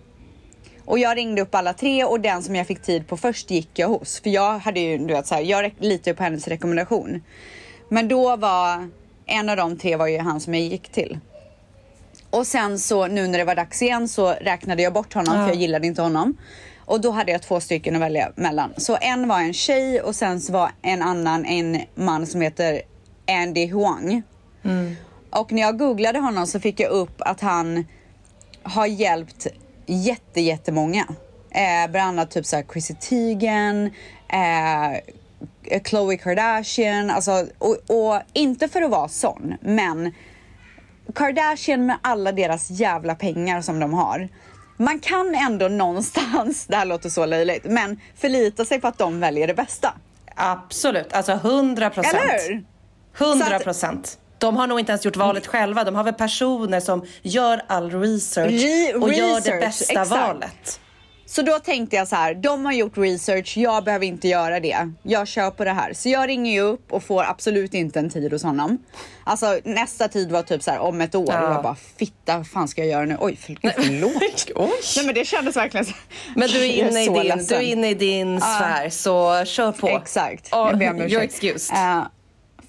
Och 0.90 0.98
jag 0.98 1.16
ringde 1.16 1.42
upp 1.42 1.54
alla 1.54 1.72
tre 1.72 2.04
och 2.04 2.20
den 2.20 2.42
som 2.42 2.56
jag 2.56 2.66
fick 2.66 2.82
tid 2.82 3.06
på 3.08 3.16
först 3.16 3.50
gick 3.50 3.78
jag 3.78 3.88
hos. 3.88 4.20
För 4.20 4.30
jag 4.30 4.58
hade 4.58 4.80
ju, 4.80 4.98
du 4.98 5.14
vet 5.14 5.26
så 5.26 5.34
här, 5.34 5.42
jag 5.42 5.74
litar 5.78 6.10
ju 6.10 6.14
på 6.16 6.22
hennes 6.22 6.48
rekommendation. 6.48 7.22
Men 7.88 8.08
då 8.08 8.36
var, 8.36 8.88
en 9.26 9.48
av 9.48 9.56
de 9.56 9.78
tre 9.78 9.96
var 9.96 10.06
ju 10.06 10.18
han 10.18 10.40
som 10.40 10.54
jag 10.54 10.62
gick 10.62 10.88
till. 10.88 11.18
Och 12.30 12.46
sen 12.46 12.78
så 12.78 13.06
nu 13.06 13.28
när 13.28 13.38
det 13.38 13.44
var 13.44 13.54
dags 13.54 13.82
igen 13.82 14.08
så 14.08 14.30
räknade 14.30 14.82
jag 14.82 14.92
bort 14.92 15.14
honom 15.14 15.36
Ja. 15.36 15.42
för 15.42 15.48
jag 15.48 15.60
gillade 15.60 15.86
inte 15.86 16.02
honom. 16.02 16.36
Och 16.84 17.00
då 17.00 17.10
hade 17.10 17.32
jag 17.32 17.42
två 17.42 17.60
stycken 17.60 17.96
att 17.96 18.02
välja 18.02 18.32
mellan. 18.34 18.72
Så 18.76 18.98
en 19.00 19.28
var 19.28 19.40
en 19.40 19.52
tjej 19.52 20.00
och 20.00 20.14
sen 20.14 20.40
så 20.40 20.52
var 20.52 20.70
en 20.82 21.02
annan 21.02 21.44
en 21.46 21.80
man 21.94 22.26
som 22.26 22.40
heter 22.40 22.82
Andy 23.28 23.66
Huang. 23.66 24.22
Och 25.30 25.52
när 25.52 25.62
jag 25.62 25.78
googlade 25.78 26.18
honom 26.18 26.46
så 26.46 26.60
fick 26.60 26.80
jag 26.80 26.90
upp 26.90 27.14
att 27.18 27.40
han 27.40 27.84
har 28.62 28.86
hjälpt 28.86 29.46
jätte, 29.92 30.40
jättemånga. 30.40 31.06
Eh, 31.50 31.90
bland 31.90 32.08
annat 32.08 32.30
typ 32.30 32.46
såhär 32.46 32.64
Chrissy 32.72 32.94
Teigen, 32.94 33.90
eh, 34.28 35.80
Khloe 35.84 36.16
Kardashian. 36.16 37.10
Alltså, 37.10 37.46
och, 37.58 37.76
och 37.88 38.20
inte 38.32 38.68
för 38.68 38.82
att 38.82 38.90
vara 38.90 39.08
sån, 39.08 39.54
men 39.60 40.12
Kardashian 41.14 41.86
med 41.86 41.98
alla 42.02 42.32
deras 42.32 42.70
jävla 42.70 43.14
pengar 43.14 43.60
som 43.60 43.80
de 43.80 43.94
har. 43.94 44.28
Man 44.76 45.00
kan 45.00 45.34
ändå 45.34 45.68
någonstans, 45.68 46.66
det 46.68 46.76
här 46.76 46.84
låter 46.84 47.08
så 47.08 47.26
löjligt, 47.26 47.64
men 47.64 48.00
förlita 48.16 48.64
sig 48.64 48.80
på 48.80 48.88
att 48.88 48.98
de 48.98 49.20
väljer 49.20 49.46
det 49.46 49.54
bästa. 49.54 49.94
Absolut, 50.34 51.12
alltså 51.12 51.32
100 51.32 51.90
procent. 51.90 52.14
Eller 52.14 52.48
hur? 52.48 52.64
100 53.18 53.58
procent. 53.58 54.18
De 54.40 54.56
har 54.56 54.66
nog 54.66 54.80
inte 54.80 54.92
ens 54.92 55.04
gjort 55.04 55.16
valet 55.16 55.46
själva. 55.46 55.84
De 55.84 55.94
har 55.94 56.04
väl 56.04 56.14
personer 56.14 56.80
som 56.80 57.04
gör 57.22 57.62
all 57.66 57.90
research 58.00 58.50
Re- 58.50 58.92
och 58.94 59.12
gör 59.14 59.26
det 59.28 59.36
research, 59.36 59.60
bästa 59.60 59.92
exakt. 59.92 60.10
valet. 60.10 60.80
Så 61.26 61.42
då 61.42 61.58
tänkte 61.58 61.96
jag 61.96 62.08
så 62.08 62.16
här, 62.16 62.34
de 62.34 62.64
har 62.64 62.72
gjort 62.72 62.98
research, 62.98 63.56
jag 63.56 63.84
behöver 63.84 64.06
inte 64.06 64.28
göra 64.28 64.60
det. 64.60 64.90
Jag 65.02 65.28
kör 65.28 65.50
på 65.50 65.64
det 65.64 65.70
här. 65.72 65.92
Så 65.92 66.08
jag 66.08 66.28
ringer 66.28 66.52
ju 66.52 66.60
upp 66.60 66.92
och 66.92 67.02
får 67.02 67.24
absolut 67.24 67.74
inte 67.74 67.98
en 67.98 68.10
tid 68.10 68.32
hos 68.32 68.42
honom. 68.42 68.78
Alltså 69.24 69.58
nästa 69.64 70.08
tid 70.08 70.32
var 70.32 70.42
typ 70.42 70.62
så 70.62 70.70
här 70.70 70.78
om 70.78 71.00
ett 71.00 71.14
år 71.14 71.26
Ja. 71.28 71.48
och 71.48 71.54
jag 71.54 71.62
bara 71.62 71.76
fitta, 71.98 72.36
vad 72.36 72.46
fan 72.48 72.68
ska 72.68 72.80
jag 72.80 72.90
göra 72.90 73.04
nu? 73.04 73.16
Oj, 73.20 73.36
för, 73.36 73.56
förlåt. 73.82 74.12
Nej 74.96 75.06
men 75.06 75.14
det 75.14 75.24
kändes 75.24 75.56
verkligen 75.56 75.86
så. 75.86 75.92
Men 76.36 76.48
du 76.48 76.58
är 76.58 76.72
inne, 76.72 77.02
i 77.02 77.06
så 77.06 77.22
din, 77.22 77.46
du 77.48 77.54
är 77.54 77.60
inne 77.60 77.90
i 77.90 77.94
din 77.94 78.40
sfär, 78.40 78.90
så 78.90 79.44
kör 79.44 79.72
på. 79.72 79.88
Exakt. 79.88 80.52
Oh, 80.54 80.68
jag 80.70 80.78
ber 80.78 80.90
om 80.90 81.00
ursäkt. 81.00 81.22
excused. 81.24 81.76
Eh, 81.76 82.02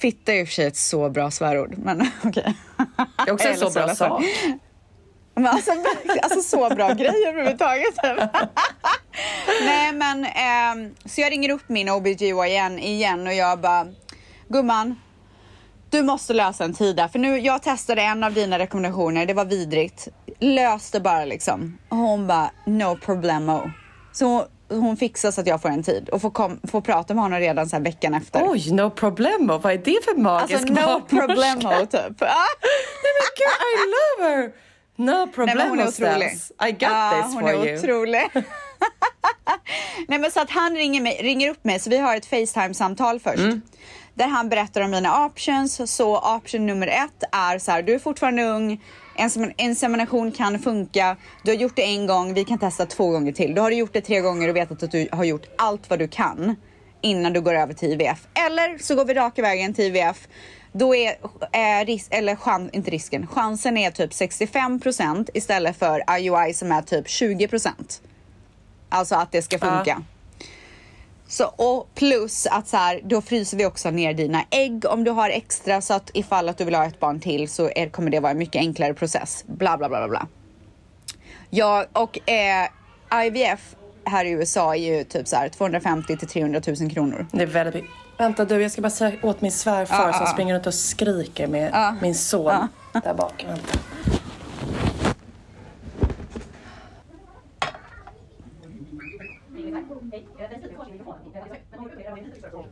fitta 0.02 0.34
är 0.34 0.40
i 0.40 0.44
och 0.44 0.48
för 0.48 0.54
sig 0.54 0.66
ett 0.66 0.78
så 0.78 1.10
bra 1.10 1.32
svärord, 1.32 1.78
men 1.78 2.02
okej. 2.24 2.56
Det 3.26 3.30
är 3.30 3.32
också 3.32 3.48
en 3.48 3.58
så 3.58 3.70
bra 3.70 3.86
ledsen. 3.86 4.10
sak. 4.10 4.24
Men 5.36 5.48
alltså, 5.48 5.72
alltså 6.22 6.42
så 6.42 6.76
bra 6.76 6.94
grej 6.94 7.26
överhuvudtaget. 7.28 7.96
Nej 9.66 9.94
men, 9.94 10.26
ehm, 10.26 10.96
så 11.06 11.22
jag 11.22 11.32
ringer 11.32 11.50
upp 11.50 11.70
min 11.70 11.90
OBGYN 11.90 12.80
igen 12.80 13.28
och 13.28 13.34
jag 13.34 13.60
bara, 13.60 13.88
gumman, 14.48 15.00
du 15.90 16.04
måste 16.04 16.34
lösa 16.34 16.64
en 16.64 16.74
tid 16.74 16.96
där. 16.96 17.08
För 17.08 17.20
nu, 17.20 17.40
jag 17.40 17.64
testade 17.64 18.02
en 18.02 18.24
av 18.24 18.34
dina 18.34 18.60
rekommendationer, 18.60 19.26
det 19.26 19.34
var 19.34 19.46
vidrigt. 19.46 20.08
Lös 20.40 20.92
det 20.92 21.00
bara 21.00 21.26
liksom. 21.26 21.78
Och 21.90 21.98
hon 21.98 22.28
bara, 22.28 22.52
no 22.66 22.98
problemo. 22.98 23.72
Så 24.12 24.46
hon 24.80 24.98
fixar 24.98 25.32
så 25.32 25.42
att 25.42 25.48
jag 25.48 25.62
får 25.62 25.70
en 25.70 25.84
tid 25.84 26.10
och 26.10 26.22
får, 26.22 26.30
kom, 26.32 26.60
får 26.72 26.82
prata 26.82 27.14
med 27.14 27.24
honom 27.24 27.40
redan 27.40 27.70
så 27.70 27.80
veckan 27.80 28.14
efter. 28.14 28.42
Oj, 28.50 28.72
no 28.72 28.90
problemo. 28.90 29.58
Vad 29.58 29.74
är 29.74 29.78
det 29.78 30.04
för 30.06 30.18
magisk 30.18 30.70
Alltså 30.70 30.74
no 30.74 31.02
problemo 31.02 31.86
typ. 31.86 32.22
Ah! 32.22 32.46
Nej 33.04 33.12
men 33.18 33.28
gud, 33.38 33.58
I 33.68 33.84
love 33.94 34.30
her! 34.36 34.52
No 34.96 35.12
Nej, 35.26 35.28
problemo 35.34 35.70
hon 35.70 35.80
är 35.80 35.88
otrolig. 35.88 36.30
Stels. 36.30 36.52
I 36.68 36.72
got 36.72 36.82
Ja, 36.82 37.24
this 37.24 37.34
hon 37.34 37.44
for 37.44 37.50
är 37.50 37.66
you. 37.68 37.78
otrolig. 37.80 38.30
Nej 40.08 40.20
men 40.20 40.32
så 40.32 40.40
att 40.40 40.50
han 40.50 40.76
ringer, 40.76 41.02
mig, 41.02 41.20
ringer 41.24 41.50
upp 41.50 41.64
mig 41.64 41.80
så 41.80 41.90
vi 41.90 41.98
har 41.98 42.16
ett 42.16 42.26
Facetime-samtal 42.26 43.20
först. 43.20 43.38
Mm. 43.40 43.62
Där 44.14 44.28
han 44.28 44.50
berättar 44.50 44.82
om 44.82 44.92
mina 44.92 45.26
options. 45.26 45.92
Så 45.96 46.36
option 46.36 46.66
nummer 46.66 46.88
ett 46.88 47.24
är 47.32 47.60
så 47.60 47.72
här, 47.72 47.84
du 47.84 47.94
är 47.94 48.00
fortfarande 48.00 48.44
ung. 48.44 48.82
Insemination 49.58 50.32
kan 50.32 50.60
funka. 50.60 51.18
Du 51.44 51.52
har 51.52 51.58
gjort 51.58 51.76
det 51.76 51.84
en 51.84 52.08
gång, 52.08 52.34
vi 52.34 52.46
kan 52.46 52.60
testa 52.60 52.86
två 52.86 53.10
gånger 53.10 53.32
till. 53.32 53.56
Då 53.56 53.62
har 53.62 53.70
du 53.70 53.76
gjort 53.76 53.94
det 53.94 54.02
tre 54.02 54.20
gånger 54.22 54.50
och 54.50 54.56
vetat 54.56 54.84
att 54.84 54.92
du 54.92 55.08
har 55.12 55.24
gjort 55.24 55.46
allt 55.58 55.90
vad 55.90 56.00
du 56.00 56.08
kan 56.08 56.56
innan 57.02 57.34
du 57.34 57.42
går 57.42 57.54
över 57.54 57.74
till 57.74 57.90
IVF. 57.92 58.28
Eller 58.48 58.78
så 58.78 58.96
går 58.96 59.06
vi 59.06 59.14
raka 59.14 59.42
vägen 59.42 59.74
till 59.74 59.86
IVF. 59.86 60.28
Då 60.74 60.96
är 60.96 61.16
är 61.52 61.86
ris- 61.86 62.08
eller 62.12 62.36
chans, 62.36 62.70
inte 62.74 62.92
risken, 62.92 63.28
chansen 63.28 63.78
är 63.78 63.92
typ 63.92 64.12
65% 64.12 65.30
istället 65.34 65.78
för 65.78 66.18
IUI 66.18 66.54
som 66.54 66.72
är 66.72 66.82
typ 66.82 67.08
20%. 67.08 68.02
Alltså 68.90 69.16
att 69.16 69.32
det 69.32 69.42
ska 69.42 69.60
funka. 69.60 70.04
Så, 71.32 71.46
och 71.46 71.88
plus 71.96 72.48
att 72.48 72.68
så 72.68 72.78
här, 72.78 73.02
då 73.04 73.22
fryser 73.22 73.58
vi 73.58 73.66
också 73.66 73.90
ner 73.92 74.14
dina 74.14 74.44
ägg 74.50 74.86
om 74.86 75.04
du 75.04 75.12
har 75.12 75.30
extra 75.30 75.82
så 75.82 75.94
att 75.94 76.12
ifall 76.14 76.50
att 76.50 76.58
du 76.58 76.64
vill 76.64 76.76
ha 76.76 76.86
ett 76.86 77.00
barn 77.00 77.20
till 77.20 77.50
så 77.50 77.70
är, 77.76 77.90
kommer 77.90 78.12
det 78.12 78.20
vara 78.20 78.32
en 78.32 78.38
mycket 78.38 78.60
enklare 78.60 78.94
process. 78.94 79.44
Bla 79.48 79.78
bla 79.78 79.90
bla 79.90 79.98
bla 80.00 80.08
bla. 80.08 80.28
Ja, 81.50 81.86
och 81.94 82.30
eh, 82.30 83.26
IVF 83.26 83.76
här 84.06 84.26
i 84.26 84.30
USA 84.30 84.76
är 84.76 84.80
ju 84.98 85.04
typ 85.04 85.28
så 85.28 85.36
här 85.36 85.50
250 85.50 86.18
till 86.18 86.28
300 86.28 86.62
000 86.80 86.92
kronor. 86.92 87.28
Det 87.32 87.44
är 87.44 87.48
väldigt. 87.48 87.86
Vänta 88.18 88.46
du, 88.46 88.62
jag 88.62 88.72
ska 88.72 88.82
bara 88.82 88.90
säga 88.90 89.12
åt 89.24 89.42
min 89.42 89.52
svärfar 89.52 90.08
Ja, 90.08 90.14
som 90.14 90.26
ja. 90.26 90.34
springer 90.34 90.54
runt 90.56 90.68
och 90.68 90.74
skriker 90.74 91.48
med 91.48 91.70
Ja. 91.74 91.96
min 92.02 92.16
son 92.16 92.68
där 93.04 93.14
bak. 93.14 93.46
Vänta. 93.48 93.80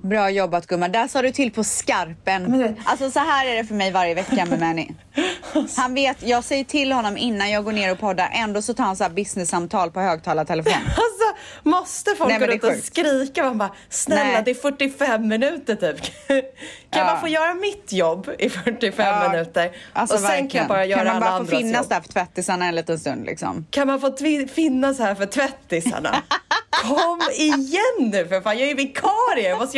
Bra 0.02 0.30
jobbat 0.30 0.68
gumman. 0.68 0.92
Där 0.92 1.08
sa 1.08 1.22
du 1.22 1.32
till 1.32 1.52
på 1.52 1.64
skarpen. 1.64 2.76
Alltså 2.86 3.12
så 3.12 3.20
här 3.20 3.46
är 3.46 3.56
det 3.56 3.64
för 3.66 3.76
mig 3.76 3.92
varje 3.92 4.14
vecka 4.14 4.46
med 4.46 4.60
Manny. 4.60 4.88
Han 5.78 5.94
vet, 5.94 6.18
jag 6.24 6.44
säger 6.44 6.64
till 6.64 6.92
honom 6.92 7.18
innan 7.18 7.50
jag 7.52 7.64
går 7.64 7.72
ner 7.72 7.92
och 7.92 8.00
poddar. 8.00 8.30
Ändå 8.34 8.62
så 8.62 8.74
tar 8.74 8.84
han 8.84 8.96
så 8.96 9.04
här 9.04 9.12
business-samtal 9.12 9.92
på 9.92 10.00
högtalartelefon. 10.00 10.74
Alltså, 10.88 11.44
måste 11.70 12.16
folk 12.16 12.30
Nej, 12.30 12.40
gå 12.40 12.46
runt 12.46 12.64
och 12.64 12.84
skrika? 12.84 13.44
Man 13.44 13.58
bara, 13.58 13.72
snälla 13.90 14.24
Nej. 14.24 14.42
det 14.46 14.52
är 14.52 14.56
45 14.56 15.28
minuter 15.28 15.76
typ. 15.76 16.02
kan 16.28 17.00
Ja. 17.02 17.06
man 17.06 17.22
få 17.22 17.28
göra 17.28 17.54
mitt 17.54 17.92
jobb 17.94 18.30
i 18.40 18.50
45 18.50 19.08
Ja, 19.08 19.30
minuter? 19.30 19.72
Alltså, 19.94 20.16
och 20.16 20.22
sen 20.22 20.30
kan 20.30 20.38
verkligen. 20.42 20.62
jag 20.64 20.68
bara 20.70 20.86
göra 20.86 21.04
kan 21.04 21.08
man 21.08 21.20
bara 21.20 21.40
få 21.40 21.46
finnas 21.58 21.82
jobb. 21.82 21.90
där 21.90 22.02
för 22.02 22.10
tvättisarna 22.10 22.66
en 22.66 22.76
liten 22.76 23.00
stund 23.00 23.26
liksom? 23.26 23.66
Kan 23.72 23.88
man 23.88 24.00
få 24.02 24.16
finnas 24.56 25.00
här 25.00 25.16
för 25.16 25.26
tvättisarna? 25.26 26.16
Kom 26.84 27.20
igen 27.34 28.12
nu 28.12 28.28
för 28.28 28.42
fan, 28.42 28.58
jag 28.60 28.70
är 28.70 28.76
vikarie, 28.76 29.50
jag 29.50 29.60
måste 29.60 29.78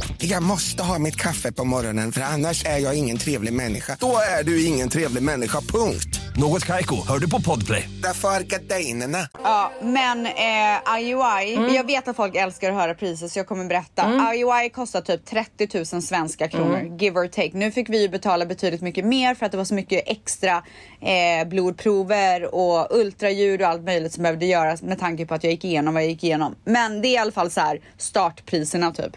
Jag 0.23 0.43
måste 0.43 0.83
ha 0.83 0.99
mitt 0.99 1.15
kaffe 1.15 1.51
på 1.51 1.63
morgonen 1.65 2.11
för 2.11 2.21
annars 2.21 2.65
är 2.65 2.77
jag 2.77 2.95
ingen 2.97 3.17
trevlig 3.17 3.53
människa. 3.53 3.97
Då 3.99 4.17
är 4.39 4.43
du 4.43 4.65
ingen 4.65 4.89
trevlig 4.89 5.23
människa, 5.23 5.61
punkt. 5.61 6.19
Något 6.37 6.65
Kaiko, 6.65 6.95
hör 7.07 7.19
du 7.19 7.29
på 7.29 7.41
Podplay. 7.41 7.89
Därför 8.03 8.27
är 8.27 8.41
gardinerna. 8.41 9.27
Ja, 9.43 9.71
men 9.81 10.25
eh, 10.25 10.99
IUI, 10.99 11.55
Mm. 11.55 11.73
jag 11.73 11.83
vet 11.87 12.07
att 12.07 12.15
folk 12.15 12.35
älskar 12.35 12.69
att 12.69 12.75
höra 12.75 12.93
priser 12.95 13.27
så 13.27 13.39
jag 13.39 13.47
kommer 13.47 13.65
berätta. 13.65 14.33
IUI 14.35 14.69
kostar 14.69 15.01
typ 15.01 15.25
30 15.25 15.93
000 15.93 16.01
svenska 16.01 16.47
kronor, 16.47 16.79
Mm. 16.79 16.97
give 16.97 17.19
or 17.19 17.27
take. 17.27 17.51
Nu 17.53 17.71
fick 17.71 17.89
vi 17.89 18.01
ju 18.01 18.09
betala 18.09 18.45
betydligt 18.45 18.81
mycket 18.81 19.05
mer 19.05 19.35
för 19.35 19.45
att 19.45 19.51
det 19.51 19.57
var 19.57 19.65
så 19.65 19.73
mycket 19.73 20.03
extra 20.05 20.63
eh, 21.01 21.47
blodprover 21.47 22.55
och 22.55 22.87
ultraljud 22.97 23.61
och 23.61 23.67
allt 23.67 23.83
möjligt 23.83 24.13
som 24.13 24.23
behövde 24.23 24.45
göras 24.45 24.81
med 24.81 24.99
tanke 24.99 25.25
på 25.25 25.33
att 25.33 25.43
jag 25.43 25.51
gick 25.53 25.65
igenom 25.65 25.93
vad 25.93 26.03
jag 26.03 26.09
gick 26.09 26.23
igenom. 26.23 26.55
Men 26.65 27.01
det 27.01 27.07
är 27.07 27.13
i 27.13 27.17
alla 27.17 27.31
fall 27.31 27.51
så 27.51 27.61
här 27.61 27.79
startpriserna 27.97 28.91
typ. 28.91 29.13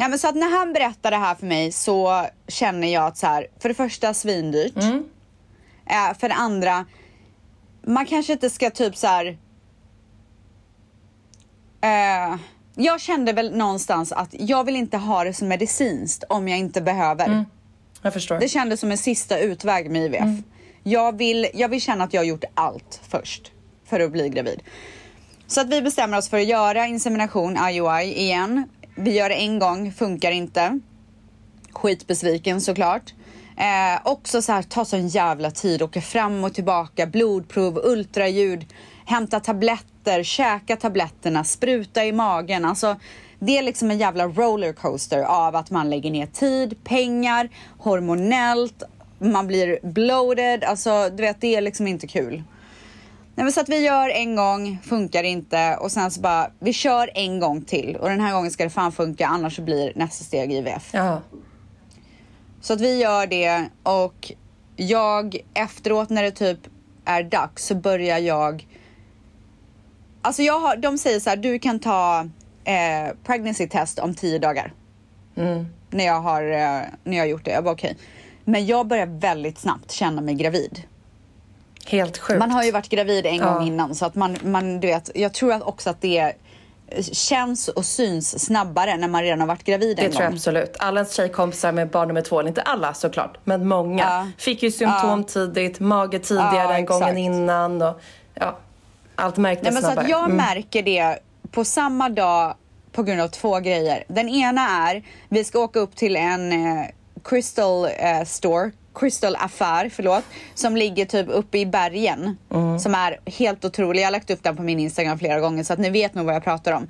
Ja, 0.00 0.08
men 0.08 0.18
så 0.18 0.28
att 0.28 0.34
när 0.34 0.58
han 0.58 0.72
berättar 0.72 1.10
det 1.10 1.16
här 1.16 1.34
för 1.34 1.46
mig 1.46 1.72
så 1.72 2.26
känner 2.48 2.88
jag 2.88 3.06
att 3.06 3.16
så 3.16 3.26
här, 3.26 3.46
för 3.58 3.68
det 3.68 3.74
första 3.74 4.14
svindyrt. 4.14 4.76
Eh, 5.86 6.18
för 6.18 6.28
det 6.28 6.34
andra, 6.34 6.86
man 7.86 8.06
kanske 8.06 8.32
inte 8.32 8.50
ska 8.50 8.70
typ 8.70 8.96
så 8.96 9.06
här. 9.06 9.38
Eh, 11.80 12.36
jag 12.74 13.00
kände 13.00 13.32
väl 13.32 13.56
någonstans 13.56 14.12
att 14.12 14.28
jag 14.30 14.64
vill 14.64 14.76
inte 14.76 14.96
ha 14.96 15.24
det 15.24 15.34
som 15.34 15.48
medicinskt 15.48 16.24
om 16.28 16.48
jag 16.48 16.58
inte 16.58 16.80
behöver. 16.80 17.28
Jag 18.02 18.12
förstår. 18.12 18.38
Det 18.38 18.48
kändes 18.48 18.80
som 18.80 18.90
en 18.90 18.98
sista 18.98 19.38
utväg 19.38 19.90
med 19.90 20.02
IVF. 20.02 20.44
Jag, 20.82 21.18
vill, 21.18 21.46
jag 21.54 21.68
vill 21.68 21.80
känna 21.80 22.04
att 22.04 22.14
jag 22.14 22.20
har 22.20 22.26
gjort 22.26 22.44
allt 22.54 23.00
först 23.08 23.52
för 23.84 24.00
att 24.00 24.12
bli 24.12 24.28
gravid. 24.28 24.62
Så 25.46 25.60
att 25.60 25.68
vi 25.68 25.82
bestämmer 25.82 26.18
oss 26.18 26.28
för 26.28 26.38
att 26.38 26.46
göra 26.46 26.86
insemination, 26.86 27.56
IUI, 27.56 28.20
igen. 28.20 28.68
Vi 29.02 29.16
gör 29.16 29.28
det 29.28 29.34
en 29.34 29.58
gång, 29.58 29.92
funkar 29.92 30.30
inte. 30.30 30.80
Skitbesviken 31.72 32.60
såklart. 32.60 33.14
Eh, 33.56 34.00
också 34.04 34.42
så 34.42 34.52
här, 34.52 34.62
ta 34.62 34.84
sån 34.84 35.08
jävla 35.08 35.50
tid, 35.50 35.82
åka 35.82 36.00
fram 36.00 36.44
och 36.44 36.54
tillbaka, 36.54 37.06
blodprov, 37.06 37.80
ultraljud, 37.84 38.66
hämta 39.04 39.40
tabletter, 39.40 40.22
käka 40.22 40.76
tabletterna, 40.76 41.44
spruta 41.44 42.04
i 42.04 42.12
magen. 42.12 42.64
Alltså, 42.64 42.96
det 43.38 43.58
är 43.58 43.62
liksom 43.62 43.90
en 43.90 43.98
jävla 43.98 44.26
rollercoaster 44.26 45.22
av 45.22 45.56
att 45.56 45.70
man 45.70 45.90
lägger 45.90 46.10
ner 46.10 46.26
tid, 46.26 46.84
pengar, 46.84 47.48
hormonellt, 47.78 48.82
man 49.18 49.46
blir 49.46 49.78
bloated. 49.82 50.64
Alltså, 50.64 51.10
du 51.10 51.22
vet, 51.22 51.40
det 51.40 51.56
är 51.56 51.60
liksom 51.60 51.86
inte 51.86 52.06
kul. 52.06 52.42
Nej, 53.40 53.44
men 53.44 53.52
så 53.52 53.60
att 53.60 53.68
vi 53.68 53.78
gör 53.78 54.08
en 54.08 54.36
gång, 54.36 54.78
funkar 54.82 55.22
inte 55.22 55.76
och 55.76 55.92
sen 55.92 56.10
så 56.10 56.20
bara, 56.20 56.50
vi 56.58 56.72
kör 56.72 57.10
en 57.14 57.40
gång 57.40 57.62
till 57.62 57.96
och 57.96 58.08
den 58.08 58.20
här 58.20 58.32
gången 58.32 58.50
ska 58.50 58.64
det 58.64 58.70
fan 58.70 58.92
funka 58.92 59.26
annars 59.26 59.56
så 59.56 59.62
blir 59.62 59.92
nästa 59.96 60.24
steg 60.24 60.52
IVF. 60.52 60.90
Ja. 60.92 61.22
Så 62.60 62.72
att 62.72 62.80
vi 62.80 63.00
gör 63.00 63.26
det 63.26 63.68
och 63.82 64.32
jag 64.76 65.36
efteråt 65.54 66.10
när 66.10 66.22
det 66.22 66.30
typ 66.30 66.58
är 67.04 67.22
dags 67.22 67.66
så 67.66 67.74
börjar 67.74 68.18
jag 68.18 68.66
Alltså 70.22 70.42
jag 70.42 70.60
har, 70.60 70.76
de 70.76 70.98
säger 70.98 71.20
så 71.20 71.30
här, 71.30 71.36
du 71.36 71.58
kan 71.58 71.78
ta 71.78 72.28
eh, 72.64 73.14
pregnancy 73.24 73.68
test 73.68 73.98
om 73.98 74.14
tio 74.14 74.38
dagar. 74.38 74.72
När 75.90 76.06
jag 76.06 76.20
har, 76.20 76.42
eh, 76.42 76.82
när 77.04 77.16
jag 77.16 77.22
har 77.22 77.28
gjort 77.28 77.44
det. 77.44 77.50
Jag 77.50 77.64
bara 77.64 77.74
okej. 77.74 77.96
Men 78.44 78.66
jag 78.66 78.86
börjar 78.86 79.06
väldigt 79.06 79.58
snabbt 79.58 79.90
känna 79.90 80.20
mig 80.20 80.34
gravid. 80.34 80.82
Helt 81.86 82.18
sjukt. 82.18 82.38
Man 82.38 82.50
har 82.50 82.62
ju 82.64 82.70
varit 82.70 82.88
gravid 82.88 83.26
en 83.26 83.34
Ja. 83.36 83.44
gång 83.52 83.66
innan 83.66 83.94
så 83.94 84.06
att 84.06 84.14
man, 84.14 84.36
man 84.44 84.80
du 84.80 84.86
vet, 84.88 85.10
jag 85.14 85.32
tror 85.34 85.52
att 85.52 85.62
också 85.62 85.90
att 85.90 86.00
det 86.00 86.32
känns 87.12 87.68
och 87.68 87.84
syns 87.84 88.44
snabbare 88.44 88.96
när 88.96 89.08
man 89.08 89.22
redan 89.22 89.40
har 89.40 89.46
varit 89.46 89.64
gravid 89.64 89.96
Det 89.96 90.04
en 90.04 90.10
tror 90.12 90.22
jag 90.22 90.30
gång. 90.30 90.36
absolut. 90.36 90.76
Alla 90.78 91.00
ens 91.00 91.12
tjejkompisar 91.14 91.72
med 91.72 91.90
barn 91.90 92.08
nummer 92.08 92.20
två, 92.22 92.42
inte 92.42 92.62
alla 92.62 92.94
såklart, 92.94 93.38
men 93.44 93.68
många, 93.68 94.02
Ja. 94.02 94.26
fick 94.38 94.62
ju 94.62 94.70
symptom 94.70 95.20
Ja. 95.20 95.24
tidigt, 95.32 95.80
mage 95.80 96.18
tidigare 96.18 96.54
Ja, 96.54 96.74
än 96.74 96.86
gången 96.86 97.18
innan 97.18 97.82
och 97.82 98.00
ja, 98.34 98.58
allt 99.16 99.36
märktes 99.36 99.64
Nej, 99.64 99.72
men 99.72 99.82
så 99.82 99.86
snabbare. 99.86 100.04
att 100.04 100.10
jag 100.10 100.24
Mm. 100.24 100.36
märker 100.36 100.82
det 100.82 101.18
på 101.50 101.64
samma 101.64 102.08
dag 102.08 102.54
på 102.92 103.02
grund 103.02 103.20
av 103.20 103.28
två 103.28 103.58
grejer. 103.60 104.04
Den 104.08 104.28
ena 104.28 104.60
är, 104.90 105.02
vi 105.28 105.44
ska 105.44 105.58
åka 105.58 105.78
upp 105.78 105.96
till 105.96 106.16
en 106.16 106.52
eh, 106.52 106.84
crystal 107.24 107.84
eh, 107.98 108.24
store, 108.26 108.70
crystal 108.94 109.36
affär, 109.36 109.88
förlåt, 109.88 110.24
som 110.54 110.76
ligger 110.76 111.04
typ 111.04 111.26
uppe 111.28 111.58
i 111.58 111.66
bergen. 111.66 112.36
Som 112.80 112.94
är 112.94 113.20
helt 113.26 113.64
otrolig. 113.64 114.00
Jag 114.00 114.06
har 114.06 114.12
lagt 114.12 114.30
upp 114.30 114.42
den 114.42 114.56
på 114.56 114.62
min 114.62 114.80
Instagram 114.80 115.18
flera 115.18 115.40
gånger 115.40 115.64
så 115.64 115.72
att 115.72 115.78
ni 115.78 115.90
vet 115.90 116.14
nog 116.14 116.26
vad 116.26 116.34
jag 116.34 116.44
pratar 116.44 116.72
om. 116.72 116.88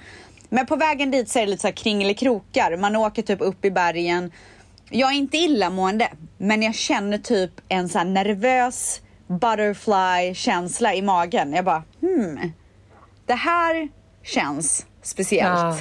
Men 0.48 0.66
på 0.66 0.76
vägen 0.76 1.10
dit 1.10 1.28
så 1.28 1.38
är 1.38 1.42
det 1.42 1.50
lite 1.50 1.60
så 1.60 1.66
här 1.66 1.72
kringelikrokar. 1.72 2.76
Man 2.76 2.96
åker 2.96 3.22
typ 3.22 3.40
upp 3.40 3.64
i 3.64 3.70
bergen. 3.70 4.32
Jag 4.90 5.12
är 5.12 5.16
inte 5.16 5.36
illamående, 5.36 6.08
men 6.38 6.62
jag 6.62 6.74
känner 6.74 7.18
typ 7.18 7.50
en 7.68 7.88
så 7.88 8.04
nervös 8.04 9.00
butterfly-känsla 9.26 10.94
i 10.94 11.02
magen. 11.02 11.52
Jag 11.52 11.64
bara, 11.64 11.82
hmm, 12.00 12.52
det 13.26 13.34
här 13.34 13.88
känns 14.22 14.86
speciellt. 15.02 15.58
Ja. 15.60 15.78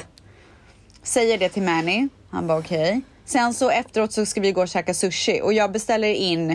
Säger 1.04 1.38
det 1.38 1.50
till 1.50 1.64
Manny. 1.64 2.08
Han 2.30 2.48
bara 2.48 2.60
okej. 2.60 3.02
Sen 3.30 3.54
så 3.54 3.70
efteråt 3.70 4.12
så 4.12 4.26
ska 4.26 4.42
vi 4.42 4.52
gå 4.52 4.62
och 4.62 4.68
käka 4.68 4.94
sushi 4.94 5.42
och 5.44 5.54
jag 5.54 5.72
beställer 5.72 6.14
in 6.14 6.52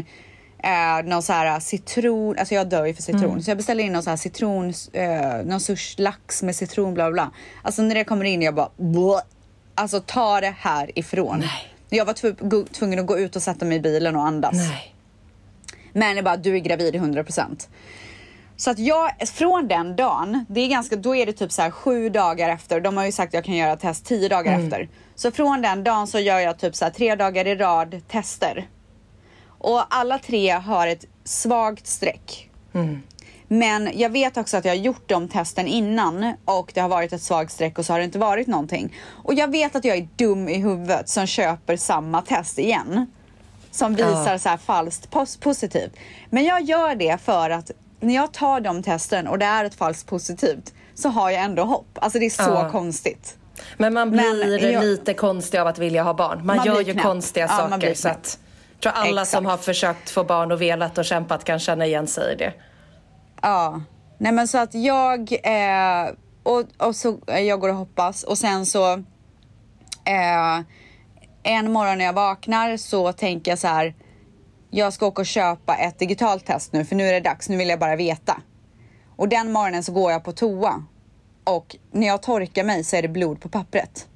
eh, 0.64 1.04
någon 1.04 1.22
så 1.22 1.32
här 1.32 1.60
citron, 1.60 2.38
alltså 2.38 2.54
jag 2.54 2.68
dör 2.68 2.84
ju 2.84 2.94
för 2.94 3.02
citron. 3.02 3.24
Mm. 3.24 3.42
Så 3.42 3.50
jag 3.50 3.56
beställer 3.56 3.84
in 3.84 3.92
någon 3.92 4.02
så 4.02 4.10
här 4.10 4.16
citron, 4.16 4.72
eh, 4.92 5.44
någon 5.44 5.60
sushi, 5.60 6.02
lax 6.02 6.42
med 6.42 6.56
citron 6.56 6.94
bla 6.94 7.10
bla. 7.10 7.30
Alltså 7.62 7.82
när 7.82 7.94
det 7.94 8.04
kommer 8.04 8.24
in 8.24 8.42
jag 8.42 8.54
bara 8.54 8.68
Bleh. 8.76 9.20
Alltså 9.74 10.00
ta 10.00 10.40
det 10.40 10.54
här 10.58 10.98
ifrån. 10.98 11.44
Jag 11.88 12.04
var 12.04 12.72
tvungen 12.72 12.98
att 12.98 13.06
gå 13.06 13.18
ut 13.18 13.36
och 13.36 13.42
sätta 13.42 13.64
mig 13.64 13.76
i 13.76 13.80
bilen 13.80 14.16
och 14.16 14.26
andas. 14.26 14.54
Nej. 14.54 14.94
Men 15.92 16.16
jag 16.16 16.24
bara, 16.24 16.36
du 16.36 16.54
är 16.54 16.58
gravid 16.58 16.94
100%. 16.94 17.68
Så 18.56 18.70
att 18.70 18.78
jag, 18.78 19.28
från 19.28 19.68
den 19.68 19.96
dagen, 19.96 20.44
det 20.48 20.60
är 20.60 20.68
ganska, 20.68 20.96
då 20.96 21.16
är 21.16 21.26
det 21.26 21.32
typ 21.32 21.52
så 21.52 21.62
här 21.62 21.70
sju 21.70 22.08
dagar 22.08 22.48
efter. 22.48 22.80
De 22.80 22.96
har 22.96 23.04
ju 23.04 23.12
sagt 23.12 23.30
att 23.30 23.34
jag 23.34 23.44
kan 23.44 23.54
göra 23.56 23.76
test 23.76 24.04
tio 24.04 24.28
dagar 24.28 24.52
Mm. 24.52 24.64
efter. 24.64 24.88
Så 25.14 25.30
från 25.30 25.62
den 25.62 25.84
dagen 25.84 26.06
så 26.06 26.18
gör 26.18 26.38
jag 26.38 26.58
typ 26.58 26.74
så 26.76 26.84
här 26.84 26.92
tre 26.92 27.14
dagar 27.14 27.46
i 27.46 27.54
rad 27.54 28.00
tester. 28.08 28.68
Och 29.48 29.82
alla 29.94 30.18
tre 30.18 30.50
har 30.50 30.86
ett 30.86 31.04
svagt 31.24 31.86
streck. 31.86 32.50
Men 33.48 33.90
jag 33.94 34.10
vet 34.10 34.36
också 34.36 34.56
att 34.56 34.64
jag 34.64 34.72
har 34.72 34.76
gjort 34.78 35.08
de 35.08 35.28
testen 35.28 35.66
innan 35.66 36.32
och 36.44 36.70
det 36.74 36.80
har 36.80 36.88
varit 36.88 37.12
ett 37.12 37.22
svagt 37.22 37.52
streck 37.52 37.78
och 37.78 37.86
så 37.86 37.92
har 37.92 37.98
det 37.98 38.04
inte 38.04 38.18
varit 38.18 38.46
någonting. 38.46 38.94
Och 39.24 39.34
jag 39.34 39.50
vet 39.50 39.76
att 39.76 39.84
jag 39.84 39.96
är 39.96 40.08
dum 40.16 40.48
i 40.48 40.58
huvudet 40.58 41.08
som 41.08 41.26
köper 41.26 41.76
samma 41.76 42.22
test 42.22 42.58
igen. 42.58 43.06
Som 43.70 43.94
Ja. 43.96 44.06
visar 44.08 44.38
så 44.38 44.48
här 44.48 44.56
falskt 44.56 45.10
pos- 45.10 45.36
positivt. 45.40 45.92
Men 46.30 46.44
jag 46.44 46.62
gör 46.62 46.94
det 46.94 47.20
för 47.20 47.50
att 47.50 47.70
när 48.04 48.14
jag 48.14 48.32
tar 48.32 48.60
de 48.60 48.82
testen 48.82 49.26
och 49.28 49.38
det 49.38 49.44
är 49.46 49.64
ett 49.64 49.74
falskt 49.74 50.08
positivt 50.08 50.74
så 50.94 51.08
har 51.08 51.30
jag 51.30 51.42
ändå 51.42 51.64
hopp. 51.64 51.88
Alltså 51.94 52.18
det 52.18 52.26
är 52.26 52.30
så 52.30 52.42
Ja. 52.42 52.68
konstigt. 52.70 53.36
Men 53.76 53.94
man 53.94 54.10
blir 54.10 54.60
Men 54.62 54.72
jag- 54.72 54.84
lite 54.84 55.14
konstig 55.14 55.58
av 55.58 55.66
att 55.66 55.78
vilja 55.78 56.02
ha 56.02 56.14
barn. 56.14 56.46
Man, 56.46 56.56
Man 56.56 56.66
gör 56.66 56.80
ju 56.80 56.92
knäpp. 56.92 57.04
konstiga 57.04 57.46
Ja, 57.50 57.68
saker. 57.70 57.94
Så 57.94 58.08
att, 58.08 58.38
jag 58.80 58.94
tror 58.94 59.02
alla 59.02 59.22
Exakt. 59.22 59.30
som 59.36 59.46
har 59.46 59.56
försökt 59.56 60.10
få 60.10 60.24
barn 60.24 60.52
och 60.52 60.60
velat 60.62 60.98
och 60.98 61.04
kämpat 61.04 61.44
kan 61.44 61.58
känna 61.58 61.86
igen 61.86 62.06
sig 62.06 62.32
i 62.32 62.36
det. 62.36 62.52
Ja, 63.42 63.80
nej 64.18 64.32
men 64.32 64.48
så 64.48 64.58
att 64.58 64.74
jag 64.74 65.32
eh, 65.32 66.10
och, 66.42 66.64
och 66.88 66.96
så 66.96 67.18
eh, 67.26 67.38
jag 67.40 67.60
går 67.60 67.68
och 67.68 67.74
hoppas 67.76 68.22
och 68.22 68.38
sen 68.38 68.66
så 68.66 68.92
eh, 70.04 70.60
en 71.42 71.72
morgon 71.72 71.98
när 71.98 72.04
jag 72.04 72.12
vaknar 72.12 72.76
så 72.76 73.12
tänker 73.12 73.50
jag 73.50 73.58
så 73.58 73.68
här. 73.68 73.94
Jag 74.76 74.92
ska 74.92 75.06
åka 75.06 75.22
och 75.22 75.26
köpa 75.26 75.76
ett 75.76 75.98
digitalt 75.98 76.46
test 76.46 76.72
nu 76.72 76.84
för 76.84 76.96
nu 76.96 77.04
är 77.04 77.12
det 77.12 77.20
dags. 77.20 77.48
Nu 77.48 77.56
vill 77.56 77.68
jag 77.68 77.78
bara 77.78 77.96
veta. 77.96 78.40
Och 79.16 79.28
den 79.28 79.52
morgonen 79.52 79.82
så 79.82 79.92
går 79.92 80.12
jag 80.12 80.24
på 80.24 80.32
toa 80.32 80.84
och 81.44 81.76
när 81.92 82.06
jag 82.06 82.22
torkar 82.22 82.64
mig 82.64 82.84
så 82.84 82.96
är 82.96 83.02
det 83.02 83.08
blod 83.08 83.40
på 83.40 83.48
pappret. 83.48 84.08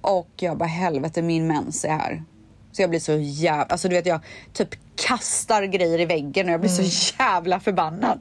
Och 0.00 0.28
jag 0.36 0.58
bara 0.58 0.68
helvete 0.68 1.22
min 1.22 1.46
mens 1.46 1.84
är 1.84 1.88
här. 1.88 2.24
Så 2.72 2.82
jag 2.82 2.90
blir 2.90 3.00
så 3.00 3.12
jävla, 3.16 3.64
alltså 3.64 3.88
du 3.88 3.94
vet 3.94 4.06
jag 4.06 4.20
typ 4.52 4.68
kastar 4.96 5.62
grejer 5.62 6.00
i 6.00 6.04
väggen 6.04 6.46
och 6.46 6.52
jag 6.52 6.60
blir 6.60 6.70
så 6.70 7.16
jävla 7.18 7.60
förbannad. 7.60 8.20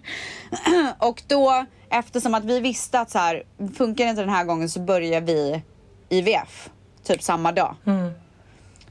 och 0.99 1.23
då 1.27 1.65
eftersom 1.89 2.33
att 2.33 2.45
vi 2.45 2.59
visste 2.59 2.99
att 2.99 3.11
så 3.11 3.17
här 3.17 3.43
funkar 3.77 4.03
det 4.03 4.09
inte 4.09 4.21
den 4.21 4.33
här 4.33 4.45
gången 4.45 4.69
så 4.69 4.79
börjar 4.79 5.21
vi 5.21 5.61
IVF 6.09 6.69
typ 7.03 7.23
samma 7.23 7.51
dag. 7.51 7.75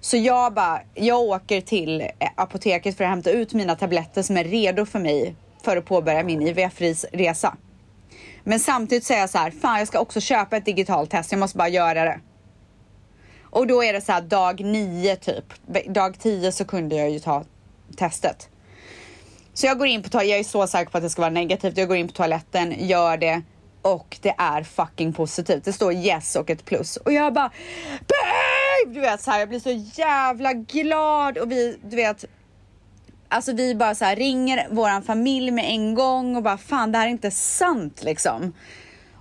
Så 0.00 0.16
jag 0.16 0.54
bara, 0.54 0.80
jag 0.94 1.20
åker 1.20 1.60
till 1.60 2.10
apoteket 2.34 2.96
för 2.96 3.04
att 3.04 3.10
hämta 3.10 3.30
ut 3.30 3.54
mina 3.54 3.76
tabletter 3.76 4.22
som 4.22 4.36
är 4.36 4.44
redo 4.44 4.86
för 4.86 4.98
mig 4.98 5.34
för 5.62 5.76
att 5.76 5.84
påbörja 5.84 6.22
min 6.22 6.42
IVF-resa. 6.42 7.56
Men 8.44 8.60
samtidigt 8.60 9.04
säger 9.04 9.20
jag 9.20 9.30
så 9.30 9.38
här, 9.38 9.50
fan 9.50 9.78
jag 9.78 9.88
ska 9.88 9.98
också 10.00 10.20
köpa 10.20 10.56
ett 10.56 10.64
digitalt 10.64 11.10
test, 11.10 11.32
jag 11.32 11.38
måste 11.38 11.58
bara 11.58 11.68
göra 11.68 12.04
det. 12.04 12.20
Och 13.50 13.66
då 13.66 13.84
är 13.84 13.92
det 13.92 14.00
så 14.00 14.12
här 14.12 14.20
dag 14.20 14.60
nio 14.60 15.16
typ. 15.16 15.44
Dag 15.86 16.18
tio 16.18 16.52
så 16.52 16.64
kunde 16.64 16.96
jag 16.96 17.10
ju 17.10 17.18
ta 17.18 17.44
testet. 17.96 18.48
Så 19.54 19.66
jag 19.66 19.78
går 19.78 19.86
in 19.86 20.02
på 20.02 20.08
toaletten, 20.08 20.30
jag 20.30 20.38
är 20.38 20.44
så 20.44 20.66
säker 20.66 20.90
på 20.90 20.98
att 20.98 21.04
det 21.04 21.10
ska 21.10 21.22
vara 21.22 21.30
negativt. 21.30 21.76
Jag 21.76 21.88
går 21.88 21.96
in 21.96 22.08
på 22.08 22.14
toaletten, 22.14 22.74
gör 22.88 23.16
det 23.16 23.42
och 23.82 24.18
det 24.22 24.34
är 24.38 24.62
fucking 24.62 25.12
positivt. 25.12 25.64
Det 25.64 25.72
står 25.72 25.92
yes 25.92 26.36
och 26.36 26.50
ett 26.50 26.64
plus. 26.64 26.96
Och 26.96 27.12
jag 27.12 27.34
bara 27.34 27.50
live! 28.84 28.94
Du 28.94 29.00
vet 29.00 29.20
så 29.20 29.30
här, 29.30 29.38
jag 29.38 29.48
blir 29.48 29.60
så 29.60 30.00
jävla 30.00 30.52
glad 30.52 31.38
och 31.38 31.50
vi, 31.50 31.78
du 31.82 31.96
vet 31.96 32.24
alltså 33.28 33.52
vi 33.52 33.74
bara 33.74 33.94
så 33.94 34.04
här 34.04 34.16
ringer 34.16 34.66
våran 34.70 35.02
familj 35.02 35.50
med 35.50 35.64
en 35.64 35.94
gång 35.94 36.36
och 36.36 36.42
bara 36.42 36.58
fan 36.58 36.92
det 36.92 36.98
här 36.98 37.06
är 37.06 37.10
inte 37.10 37.30
sant 37.30 38.02
liksom. 38.02 38.52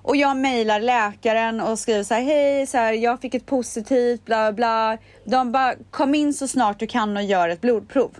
Och 0.08 0.16
jag 0.16 0.38
mejlar 0.38 0.80
läkaren 0.80 1.62
och 1.62 1.80
skriver 1.80 2.04
så 2.04 2.14
här, 2.14 2.22
hej, 2.22 2.68
så 2.68 2.78
här, 2.78 2.94
jag 2.94 3.22
fick 3.22 3.34
ett 3.34 3.46
positivt, 3.46 4.26
bla 4.26 4.52
bla. 4.52 4.98
De 5.26 5.52
bara, 5.52 5.76
kom 5.92 6.16
in 6.16 6.34
så 6.34 6.48
snart 6.48 6.80
du 6.80 6.88
kan 6.88 7.18
och 7.18 7.24
gör 7.24 7.50
ett 7.50 7.62
blodprov. 7.62 8.12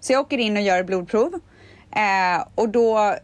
Så 0.00 0.12
jag 0.12 0.20
åker 0.20 0.38
in 0.38 0.56
och 0.56 0.62
gör 0.62 0.80
ett 0.80 0.86
blodprov. 0.86 1.34
Eh, 1.92 2.46
och 2.54 2.68
då 2.68 3.14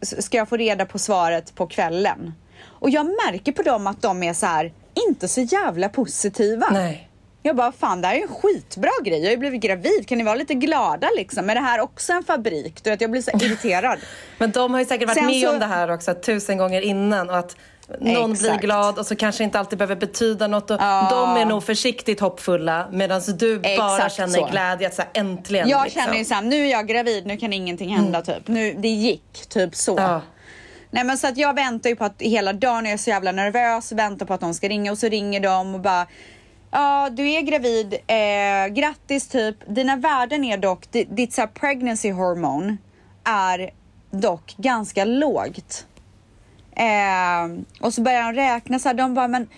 ska 0.00 0.36
jag 0.36 0.48
få 0.48 0.56
reda 0.56 0.86
på 0.86 0.98
svaret 0.98 1.54
på 1.54 1.66
kvällen. 1.66 2.32
Och 2.64 2.90
jag 2.90 3.06
märker 3.06 3.52
på 3.52 3.62
dem 3.62 3.86
att 3.86 4.02
de 4.02 4.22
är 4.22 4.32
så 4.32 4.46
här, 4.46 4.72
inte 5.08 5.28
så 5.28 5.40
jävla 5.40 5.88
positiva. 5.88 6.66
Nej. 6.70 7.04
Jag 7.42 7.56
bara, 7.56 7.72
fan 7.72 8.00
det 8.00 8.08
här 8.08 8.14
är 8.16 8.22
en 8.22 8.28
skitbra 8.28 8.90
grej. 9.04 9.18
Jag 9.18 9.26
har 9.26 9.30
ju 9.30 9.36
blivit 9.36 9.60
gravid. 9.62 10.06
Kan 10.08 10.18
ni 10.18 10.24
vara 10.24 10.34
lite 10.34 10.54
glada 10.54 11.08
liksom? 11.16 11.50
Är 11.50 11.54
det 11.54 11.60
här 11.60 11.80
också 11.80 12.12
en 12.12 12.24
fabrik? 12.24 12.84
Du 12.84 12.90
vet, 12.90 13.00
jag 13.00 13.10
blir 13.10 13.22
så 13.22 13.30
irriterad. 13.30 13.98
Men 14.38 14.50
de 14.50 14.72
har 14.72 14.80
ju 14.80 14.86
säkert 14.86 15.08
varit 15.08 15.18
Sen 15.18 15.26
med 15.26 15.42
så- 15.42 15.50
om 15.52 15.58
det 15.58 15.66
här 15.66 15.90
också 15.90 16.14
tusen 16.14 16.58
gånger 16.58 16.80
innan 16.80 17.30
och 17.30 17.38
att 17.38 17.56
någon 18.00 18.32
blir 18.32 18.44
Exakt. 18.44 18.60
glad 18.64 18.98
och 18.98 19.06
så 19.06 19.16
kanske 19.16 19.44
inte 19.44 19.58
alltid 19.58 19.78
behöver 19.78 19.96
betyda 19.96 20.46
något. 20.46 20.70
Och 20.70 20.78
De 21.10 21.36
är 21.36 21.44
nog 21.44 21.64
försiktigt 21.64 22.20
hoppfulla 22.20 22.88
medan 22.92 23.20
du 23.38 23.58
bara 23.58 23.94
Exakt 23.96 24.14
känner 24.14 24.38
så. 24.38 24.46
glädje 24.46 24.86
att 24.86 24.94
så 24.94 25.02
här, 25.02 25.10
äntligen. 25.14 25.68
Jag 25.68 25.84
liksom. 25.84 26.02
känner 26.02 26.18
ju 26.18 26.24
såhär, 26.24 26.42
nu 26.42 26.66
är 26.66 26.70
jag 26.70 26.86
gravid, 26.88 27.26
nu 27.26 27.36
kan 27.36 27.52
ingenting 27.52 27.88
hända 27.96 28.22
typ. 28.22 28.48
Nu, 28.48 28.74
det 28.78 28.88
gick, 28.88 29.46
typ 29.48 29.74
så. 29.74 29.94
Ja. 29.98 30.20
Nej 30.90 31.04
men 31.04 31.18
så 31.18 31.26
att 31.26 31.36
jag 31.36 31.54
väntar 31.54 31.90
ju 31.90 31.96
på 31.96 32.04
att 32.04 32.22
hela 32.22 32.52
dagen 32.52 32.86
är 32.86 32.90
jag 32.90 33.00
så 33.00 33.10
jävla 33.10 33.32
nervös, 33.32 33.92
väntar 33.92 34.26
på 34.26 34.34
att 34.34 34.40
de 34.40 34.54
ska 34.54 34.68
ringa 34.68 34.92
och 34.92 34.98
så 34.98 35.08
ringer 35.08 35.40
de 35.40 35.74
och 35.74 35.80
bara 35.80 36.06
Ja, 36.70 37.08
du 37.12 37.30
är 37.30 37.40
gravid. 37.40 37.94
Eh, 37.94 38.74
grattis 38.74 39.28
typ. 39.28 39.56
Dina 39.66 39.96
värden 39.96 40.44
är 40.44 40.58
dock, 40.58 40.92
ditt 40.92 41.32
så 41.32 41.40
här 41.40 41.48
pregnancy 41.48 42.10
hormone 42.10 42.76
är 43.24 43.70
dock 44.10 44.54
ganska 44.56 45.04
lågt. 45.04 45.86
Eh, 46.76 47.62
och 47.80 47.94
så 47.94 48.02
börjar 48.02 48.32
de 48.32 48.40
räkna 48.40 48.78
så 48.78 48.88
här, 48.88 48.94
de 48.94 49.14
bara 49.14 49.28
men 49.28 49.48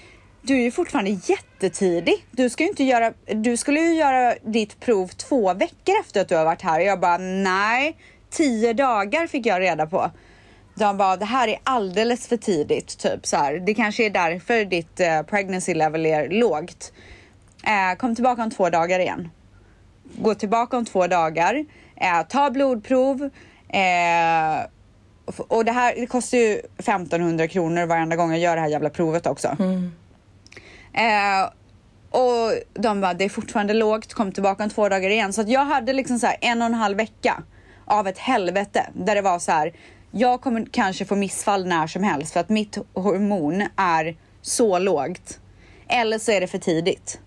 du 0.42 0.58
är 0.58 0.62
ju 0.62 0.70
fortfarande 0.70 1.10
jättetidig. 1.10 2.26
Du 2.30 2.50
ska 2.50 2.62
ju 2.62 2.68
inte 2.70 2.84
göra, 2.84 3.12
du 3.26 3.56
skulle 3.56 3.80
ju 3.80 3.94
göra 3.94 4.34
ditt 4.44 4.80
prov 4.80 5.06
två 5.08 5.54
veckor 5.54 5.94
efter 6.00 6.20
att 6.20 6.28
du 6.28 6.36
har 6.36 6.44
varit 6.44 6.62
här. 6.62 6.80
Och 6.80 6.86
jag 6.86 7.00
bara 7.00 7.18
nej, 7.18 7.96
tio 8.30 8.72
dagar 8.72 9.26
fick 9.26 9.46
jag 9.46 9.60
reda 9.60 9.86
på. 9.86 10.10
De 10.74 10.96
bara, 10.96 11.16
det 11.16 11.24
här 11.24 11.48
är 11.48 11.58
alldeles 11.64 12.28
för 12.28 12.36
tidigt. 12.36 12.98
Typ 12.98 13.26
så 13.26 13.36
här. 13.36 13.54
Det 13.54 13.74
kanske 13.74 14.06
är 14.06 14.10
därför 14.10 14.64
ditt 14.64 15.00
eh, 15.00 15.22
pregnancy 15.22 15.74
level 15.74 16.06
är 16.06 16.28
lågt. 16.28 16.92
Eh, 17.64 17.96
kom 17.98 18.14
tillbaka 18.14 18.42
om 18.42 18.50
två 18.50 18.70
dagar 18.70 19.00
igen. 19.00 19.28
Gå 20.18 20.34
tillbaka 20.34 20.76
om 20.76 20.84
två 20.84 21.06
dagar. 21.06 21.64
Eh, 21.96 22.22
ta 22.28 22.50
blodprov. 22.50 23.30
Eh, 23.68 24.66
och 25.48 25.64
det 25.64 25.72
här 25.72 25.94
det 25.96 26.06
kostar 26.06 26.38
ju 26.38 26.60
1500 26.78 27.48
kronor 27.48 27.86
varenda 27.86 28.16
gång 28.16 28.30
jag 28.30 28.40
gör 28.40 28.56
det 28.56 28.62
här 28.62 28.68
jävla 28.68 28.90
provet 28.90 29.26
också. 29.26 29.48
Eh, 30.92 31.50
och 32.10 32.52
de 32.74 33.00
bara, 33.00 33.14
det 33.14 33.24
är 33.24 33.28
fortfarande 33.28 33.74
lågt, 33.74 34.14
kom 34.14 34.32
tillbaka 34.32 34.64
om 34.64 34.70
två 34.70 34.88
dagar 34.88 35.10
igen. 35.10 35.32
Så 35.32 35.44
jag 35.46 35.64
hade 35.64 35.92
liksom 35.92 36.18
så 36.18 36.26
här 36.26 36.36
en 36.40 36.62
och 36.62 36.66
en 36.66 36.74
halv 36.74 36.96
vecka 36.96 37.42
av 37.84 38.08
ett 38.08 38.18
helvete 38.18 38.86
där 38.94 39.14
det 39.14 39.22
var 39.22 39.38
så 39.38 39.52
här, 39.52 39.72
jag 40.10 40.40
kommer 40.40 40.66
kanske 40.72 41.04
få 41.04 41.16
missfall 41.16 41.66
när 41.66 41.86
som 41.86 42.02
helst 42.02 42.32
för 42.32 42.40
att 42.40 42.48
mitt 42.48 42.78
hormon 42.94 43.64
är 43.76 44.16
så 44.42 44.78
lågt. 44.78 45.40
Eller 45.88 46.18
så 46.18 46.32
är 46.32 46.40
det 46.40 46.46
för 46.46 46.58
tidigt. 46.58 47.20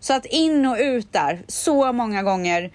Så 0.00 0.14
att 0.14 0.26
in 0.26 0.66
och 0.66 0.76
ut 0.78 1.12
där 1.12 1.42
så 1.48 1.92
många 1.92 2.22
gånger. 2.22 2.72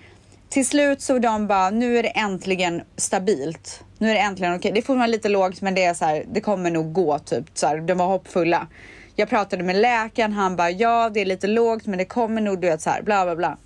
Till 0.50 0.66
slut 0.66 1.02
så 1.02 1.20
de 1.20 1.48
bara, 1.48 1.70
nu 1.70 1.98
är 1.98 2.04
det 2.04 2.10
äntligen 2.10 2.82
stabilt. 2.96 3.84
Nu 3.98 4.10
är 4.10 4.14
det 4.14 4.20
äntligen 4.20 4.56
okej. 4.56 4.72
Det 4.72 4.80
är 4.80 4.82
fortfarande 4.82 5.08
lite 5.08 5.30
lågt 5.30 5.62
men 5.62 5.76
det 5.76 5.84
är 5.84 5.94
så 5.94 6.06
här, 6.06 6.26
det 6.32 6.42
kommer 6.42 6.72
nog 6.72 6.94
gå 6.94 7.20
typ. 7.20 7.46
Så 7.54 7.68
här, 7.68 7.78
de 7.78 7.98
var 7.98 8.08
hoppfulla. 8.08 8.68
Jag 9.16 9.30
pratade 9.30 9.64
med 9.64 9.76
läkaren, 9.76 10.34
han 10.34 10.56
bara, 10.56 10.72
ja 10.72 11.10
det 11.10 11.22
är 11.22 11.26
lite 11.26 11.48
lågt 11.48 11.86
men 11.86 11.98
det 11.98 12.06
kommer 12.06 12.42
nog, 12.42 12.62
du 12.62 12.68
vet 12.68 12.82
så 12.82 12.90
här, 12.90 13.02
bla 13.02 13.26
bla 13.26 13.36
bla. 13.36 13.58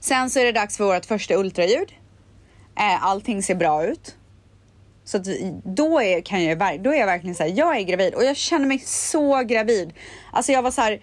Sen 0.00 0.30
så 0.30 0.40
är 0.40 0.44
det 0.44 0.52
dags 0.52 0.76
för 0.76 0.84
vårt 0.84 1.04
första 1.04 1.34
ultraljud. 1.34 1.92
Eh, 2.78 3.04
Allting 3.04 3.42
ser 3.42 3.54
bra 3.54 3.84
ut. 3.86 4.14
Så 5.04 5.16
att 5.16 5.24
då 5.64 6.00
är, 6.02 6.20
kan 6.20 6.44
jag, 6.44 6.58
då 6.82 6.90
är 6.94 6.98
jag 6.98 7.06
verkligen 7.06 7.34
så 7.34 7.42
här, 7.42 7.50
jag 7.56 7.76
är 7.76 7.82
gravid 7.82 8.14
och 8.14 8.24
jag 8.24 8.36
känner 8.36 8.66
mig 8.66 8.78
så 8.78 9.42
gravid. 9.42 9.92
Alltså 10.32 10.52
jag 10.52 10.62
var 10.62 10.70
så 10.70 10.80
här, 10.80 11.00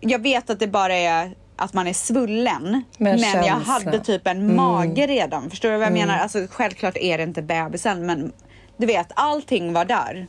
jag 0.00 0.18
vet 0.22 0.50
att 0.50 0.58
det 0.60 0.66
bara 0.66 0.94
är 0.94 1.34
att 1.56 1.74
man 1.74 1.86
är 1.86 1.92
svullen. 1.92 2.84
Men 2.98 3.20
Men, 3.20 3.44
jag 3.44 3.54
hade 3.54 3.98
typ 4.00 4.26
en 4.26 4.36
Mm. 4.42 4.56
mage 4.56 5.06
redan. 5.06 5.50
Förstår 5.50 5.68
du 5.68 5.76
vad 5.76 5.82
jag 5.86 5.92
Mm. 5.96 6.08
menar? 6.08 6.22
Alltså 6.22 6.46
självklart 6.50 6.96
är 6.96 7.18
det 7.18 7.24
inte 7.24 7.42
bebisen 7.42 8.06
men 8.06 8.32
du 8.76 8.86
vet, 8.86 9.06
allting 9.14 9.72
var 9.72 9.84
där. 9.84 10.26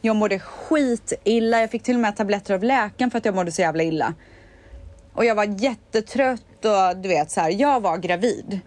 Jag 0.00 0.16
mådde 0.16 0.38
skit 0.38 1.12
illa. 1.24 1.60
Jag 1.60 1.70
fick 1.70 1.82
till 1.82 1.94
och 1.94 2.00
med 2.00 2.16
tabletter 2.16 2.54
av 2.54 2.64
läkaren 2.64 3.10
för 3.10 3.18
att 3.18 3.24
jag 3.24 3.34
mådde 3.34 3.52
så 3.52 3.60
jävla 3.62 3.82
illa. 3.82 4.14
Och 5.14 5.24
jag 5.24 5.34
var 5.34 5.44
jättetrött 5.62 6.64
och 6.64 6.96
du 6.96 7.08
vet 7.08 7.30
så 7.30 7.40
här, 7.40 7.50
jag 7.50 7.80
var 7.80 7.98
gravid. 7.98 8.60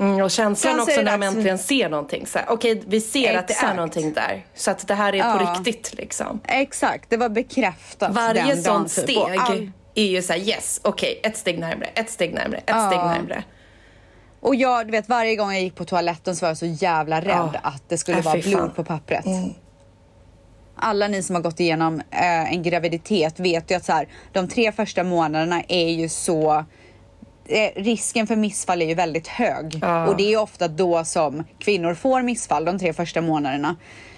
Mm, 0.00 0.22
och 0.22 0.30
känslan 0.30 0.80
också 0.80 1.02
när 1.02 1.18
man 1.18 1.22
äntligen 1.28 1.58
ser 1.58 1.88
någonting. 1.88 2.26
Okej, 2.48 2.82
vi 2.86 3.00
ser 3.00 3.38
att 3.38 3.48
det 3.48 3.52
är 3.52 3.56
Exakt. 3.56 3.76
någonting 3.76 4.12
där. 4.12 4.46
Så 4.54 4.70
att 4.70 4.86
det 4.88 4.94
här 4.94 5.14
är 5.14 5.22
på 5.38 5.44
Ja. 5.44 5.52
riktigt 5.58 5.94
liksom. 5.94 6.40
Exakt, 6.44 7.10
det 7.10 7.16
var 7.16 7.28
bekräftat 7.28 8.14
Varje 8.14 8.56
sånt 8.56 8.94
typ. 8.94 9.04
steg 9.04 9.38
all- 9.38 9.70
är 9.94 10.04
ju 10.04 10.22
så 10.22 10.32
här, 10.32 10.40
yes, 10.40 10.80
okej, 10.84 11.20
ett 11.22 11.36
steg 11.36 11.58
närmre, 11.58 11.86
ett 11.94 12.10
steg 12.10 12.34
närmre, 12.34 12.58
ett 12.58 12.64
Ja. 12.66 12.86
steg 12.86 12.98
närmre. 12.98 13.44
Och 14.40 14.54
jag, 14.54 14.86
du 14.86 14.90
vet, 14.90 15.08
varje 15.08 15.36
gång 15.36 15.52
jag 15.52 15.62
gick 15.62 15.74
på 15.76 15.84
toaletten 15.84 16.36
så 16.36 16.44
var 16.44 16.50
jag 16.50 16.56
så 16.58 16.66
jävla 16.66 17.20
rädd 17.20 17.50
Ja. 17.52 17.60
att 17.62 17.82
det 17.88 17.98
skulle 17.98 18.18
Äh, 18.18 18.24
vara 18.24 18.38
blod 18.38 18.74
på 18.76 18.84
pappret. 18.84 19.26
Mm. 19.26 19.50
Alla 20.76 21.08
ni 21.08 21.22
som 21.22 21.34
har 21.34 21.42
gått 21.42 21.60
igenom 21.60 22.00
eh, 22.10 22.52
en 22.52 22.62
graviditet 22.62 23.40
vet 23.40 23.70
ju 23.70 23.74
att 23.74 23.84
så 23.84 23.92
här, 23.92 24.08
de 24.32 24.48
tre 24.48 24.72
första 24.72 25.04
månaderna 25.04 25.62
är 25.68 25.88
ju 25.88 26.08
så 26.08 26.64
eh, 27.50 27.82
risken 27.82 28.26
för 28.26 28.36
missfall 28.36 28.82
är 28.82 28.86
ju 28.86 28.94
väldigt 28.94 29.28
hög. 29.28 29.78
Ja. 29.82 30.06
Och 30.08 30.16
det 30.16 30.32
är 30.32 30.36
ofta 30.40 30.68
då 30.68 31.04
som 31.04 31.44
kvinnor 31.58 31.94
får 31.94 32.22
missfall, 32.22 32.64
de 32.64 32.78
tre 32.78 32.92
första 32.92 33.20
månaderna. 33.20 33.76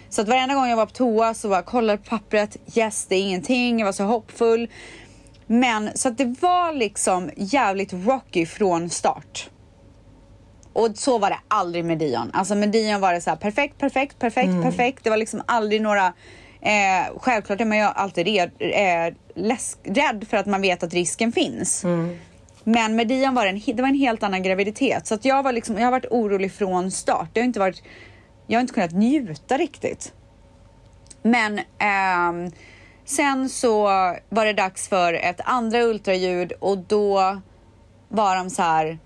Så 0.08 0.22
att 0.22 0.28
varenda 0.28 0.54
gång 0.54 0.68
jag 0.68 0.76
var 0.76 0.86
på 0.86 0.92
toa 0.92 1.34
så 1.34 1.48
var 1.48 1.56
jag 1.56 1.66
kollade 1.66 1.98
på 1.98 2.04
pappret, 2.04 2.56
yes 2.74 3.06
det 3.08 3.16
är 3.16 3.20
ingenting, 3.20 3.78
jag 3.78 3.86
var 3.86 3.92
så 3.92 4.04
hoppfull. 4.04 4.68
Men 5.46 5.90
så 5.94 6.08
att 6.08 6.18
det 6.18 6.36
var 6.40 6.72
liksom 6.72 7.30
jävligt 7.36 7.92
rocky 7.92 8.46
från 8.46 8.90
start. 8.90 9.50
Och 10.72 10.88
så 10.94 11.18
var 11.18 11.30
det 11.30 11.38
aldrig 11.48 11.84
med 11.84 11.98
Dion. 11.98 12.30
Alltså 12.34 12.54
med 12.54 12.68
Dion 12.68 13.00
var 13.00 13.12
det 13.12 13.20
så 13.20 13.30
här 13.30 13.36
perfekt, 13.36 13.78
perfekt, 13.78 14.18
perfekt, 14.18 14.48
Mm. 14.48 14.62
perfekt. 14.62 15.04
Det 15.04 15.10
var 15.10 15.16
liksom 15.16 15.42
aldrig 15.46 15.82
några... 15.82 16.06
Eh, 16.60 17.18
självklart 17.20 17.60
är 17.60 17.64
man 17.64 17.78
ju 17.78 17.84
alltid 17.84 18.26
red, 18.26 18.50
eh, 18.58 19.14
läsk, 19.34 19.78
rädd 19.84 20.26
för 20.30 20.36
att 20.36 20.46
man 20.46 20.62
vet 20.62 20.82
att 20.82 20.94
risken 20.94 21.32
finns. 21.32 21.84
Mm. 21.84 22.18
Men 22.64 22.96
med 22.96 23.08
Dion 23.08 23.34
var 23.34 23.44
det 23.44 23.50
en, 23.50 23.76
det 23.76 23.82
var 23.82 23.88
en 23.88 23.94
helt 23.94 24.22
annan 24.22 24.42
graviditet. 24.42 25.06
Så 25.06 25.14
att 25.14 25.24
jag, 25.24 25.42
var 25.42 25.52
liksom, 25.52 25.78
jag 25.78 25.84
har 25.84 25.90
varit 25.90 26.10
orolig 26.10 26.52
från 26.52 26.90
start. 26.90 27.28
Det 27.32 27.40
har 27.40 27.44
inte 27.44 27.60
varit, 27.60 27.82
jag 28.46 28.58
har 28.58 28.60
inte 28.60 28.74
kunnat 28.74 28.92
njuta 28.92 29.56
riktigt. 29.56 30.12
Men 31.22 31.60
ehm, 31.78 32.50
sen 33.04 33.48
så 33.48 33.82
var 34.28 34.44
det 34.44 34.52
dags 34.52 34.88
för 34.88 35.14
ett 35.14 35.40
andra 35.44 35.82
ultraljud 35.82 36.52
och 36.52 36.78
då 36.78 37.40
var 38.08 38.36
de 38.36 38.50
så 38.50 38.62
här 38.62 38.98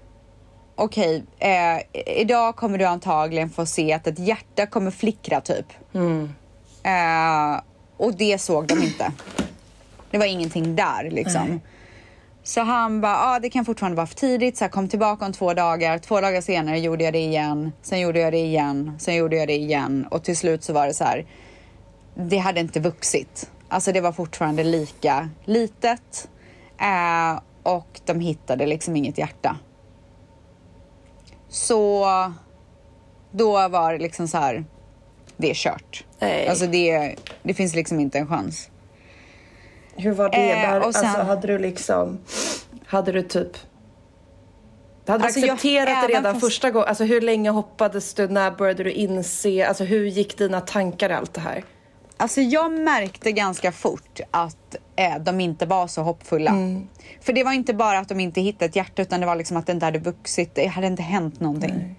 okej, 0.76 1.24
eh, 1.38 2.02
idag 2.20 2.56
kommer 2.56 2.78
du 2.78 2.84
antagligen 2.84 3.50
få 3.50 3.66
se 3.66 3.92
att 3.92 4.06
ett 4.06 4.18
hjärta 4.18 4.66
kommer 4.66 4.90
flickra 4.90 5.40
typ. 5.40 5.66
Mm. 5.94 6.34
Eh, 6.82 7.60
och 7.96 8.14
det 8.14 8.40
såg 8.40 8.66
de 8.66 8.82
inte. 8.82 9.12
Det 10.10 10.18
var 10.18 10.26
ingenting 10.26 10.76
där 10.76 11.10
liksom. 11.10 11.48
Nej. 11.48 11.60
Så 12.46 12.60
han 12.60 13.00
bara, 13.00 13.16
ah, 13.16 13.38
det 13.38 13.50
kan 13.50 13.64
fortfarande 13.64 13.96
vara 13.96 14.06
för 14.06 14.14
tidigt, 14.14 14.56
så 14.56 14.64
här, 14.64 14.70
kom 14.70 14.88
tillbaka 14.88 15.24
om 15.24 15.32
två 15.32 15.54
dagar. 15.54 15.98
Två 15.98 16.20
dagar 16.20 16.40
senare 16.40 16.78
gjorde 16.78 17.04
jag 17.04 17.12
det 17.12 17.18
igen, 17.18 17.72
sen 17.82 18.00
gjorde 18.00 18.20
jag 18.20 18.32
det 18.32 18.38
igen, 18.38 18.92
sen 18.98 19.14
gjorde 19.14 19.36
jag 19.36 19.48
det 19.48 19.56
igen. 19.56 20.06
Och 20.10 20.24
till 20.24 20.36
slut 20.36 20.64
så 20.64 20.72
var 20.72 20.86
det 20.86 20.94
så 20.94 21.04
här, 21.04 21.26
det 22.14 22.36
hade 22.38 22.60
inte 22.60 22.80
vuxit. 22.80 23.50
Alltså 23.68 23.92
det 23.92 24.00
var 24.00 24.12
fortfarande 24.12 24.64
lika 24.64 25.28
litet. 25.44 26.28
Eh, 26.80 27.40
och 27.62 28.00
de 28.04 28.20
hittade 28.20 28.66
liksom 28.66 28.96
inget 28.96 29.18
hjärta. 29.18 29.56
Så 31.48 32.06
då 33.30 33.68
var 33.68 33.92
det 33.92 33.98
liksom 33.98 34.28
så 34.28 34.38
här, 34.38 34.64
det 35.36 35.50
är 35.50 35.54
kört. 35.54 36.04
Nej. 36.18 36.48
Alltså 36.48 36.66
det, 36.66 37.16
det 37.42 37.54
finns 37.54 37.74
liksom 37.74 38.00
inte 38.00 38.18
en 38.18 38.26
chans. 38.26 38.70
Hur 39.96 40.12
var 40.12 40.28
det 40.30 40.50
Eh, 40.52 40.70
där? 40.70 40.86
och 40.86 40.94
sen- 40.94 41.04
Alltså 41.06 41.22
hade 41.22 41.46
du 41.46 41.58
liksom, 41.58 42.18
hade 42.86 43.12
du 43.12 43.22
typ 43.22 43.56
hade 45.06 45.18
du 45.18 45.24
Alltså, 45.24 45.40
jag- 45.40 45.50
accepterat 45.54 45.86
det 45.86 45.92
även 45.92 46.08
redan 46.08 46.34
fast- 46.34 46.46
första 46.46 46.70
gången? 46.70 46.88
Alltså 46.88 47.04
hur 47.04 47.20
länge 47.20 47.50
hoppades 47.50 48.14
du? 48.14 48.28
När 48.28 48.50
började 48.50 48.84
du 48.84 48.92
inse? 48.92 49.66
Alltså 49.68 49.84
hur 49.84 50.06
gick 50.06 50.38
dina 50.38 50.60
tankar 50.60 51.10
i 51.10 51.12
allt 51.12 51.34
det 51.34 51.40
här? 51.40 51.64
Alltså 52.16 52.40
jag 52.40 52.72
märkte 52.72 53.32
ganska 53.32 53.72
fort 53.72 54.20
att 54.30 54.76
eh, 54.96 55.16
de 55.20 55.40
inte 55.40 55.66
var 55.66 55.86
så 55.86 56.02
hoppfulla. 56.02 56.50
Mm. 56.50 56.88
För 57.20 57.32
det 57.32 57.44
var 57.44 57.52
inte 57.52 57.74
bara 57.74 57.98
att 57.98 58.08
de 58.08 58.20
inte 58.20 58.40
hittade 58.40 58.64
ett 58.64 58.76
hjärta 58.76 59.02
utan 59.02 59.20
det 59.20 59.26
var 59.26 59.36
liksom 59.36 59.56
att 59.56 59.66
det 59.66 59.72
inte 59.72 59.84
hade 59.86 59.98
vuxit. 59.98 60.54
Det 60.54 60.66
hade 60.66 60.86
inte 60.86 61.02
hänt 61.02 61.40
någonting. 61.40 61.96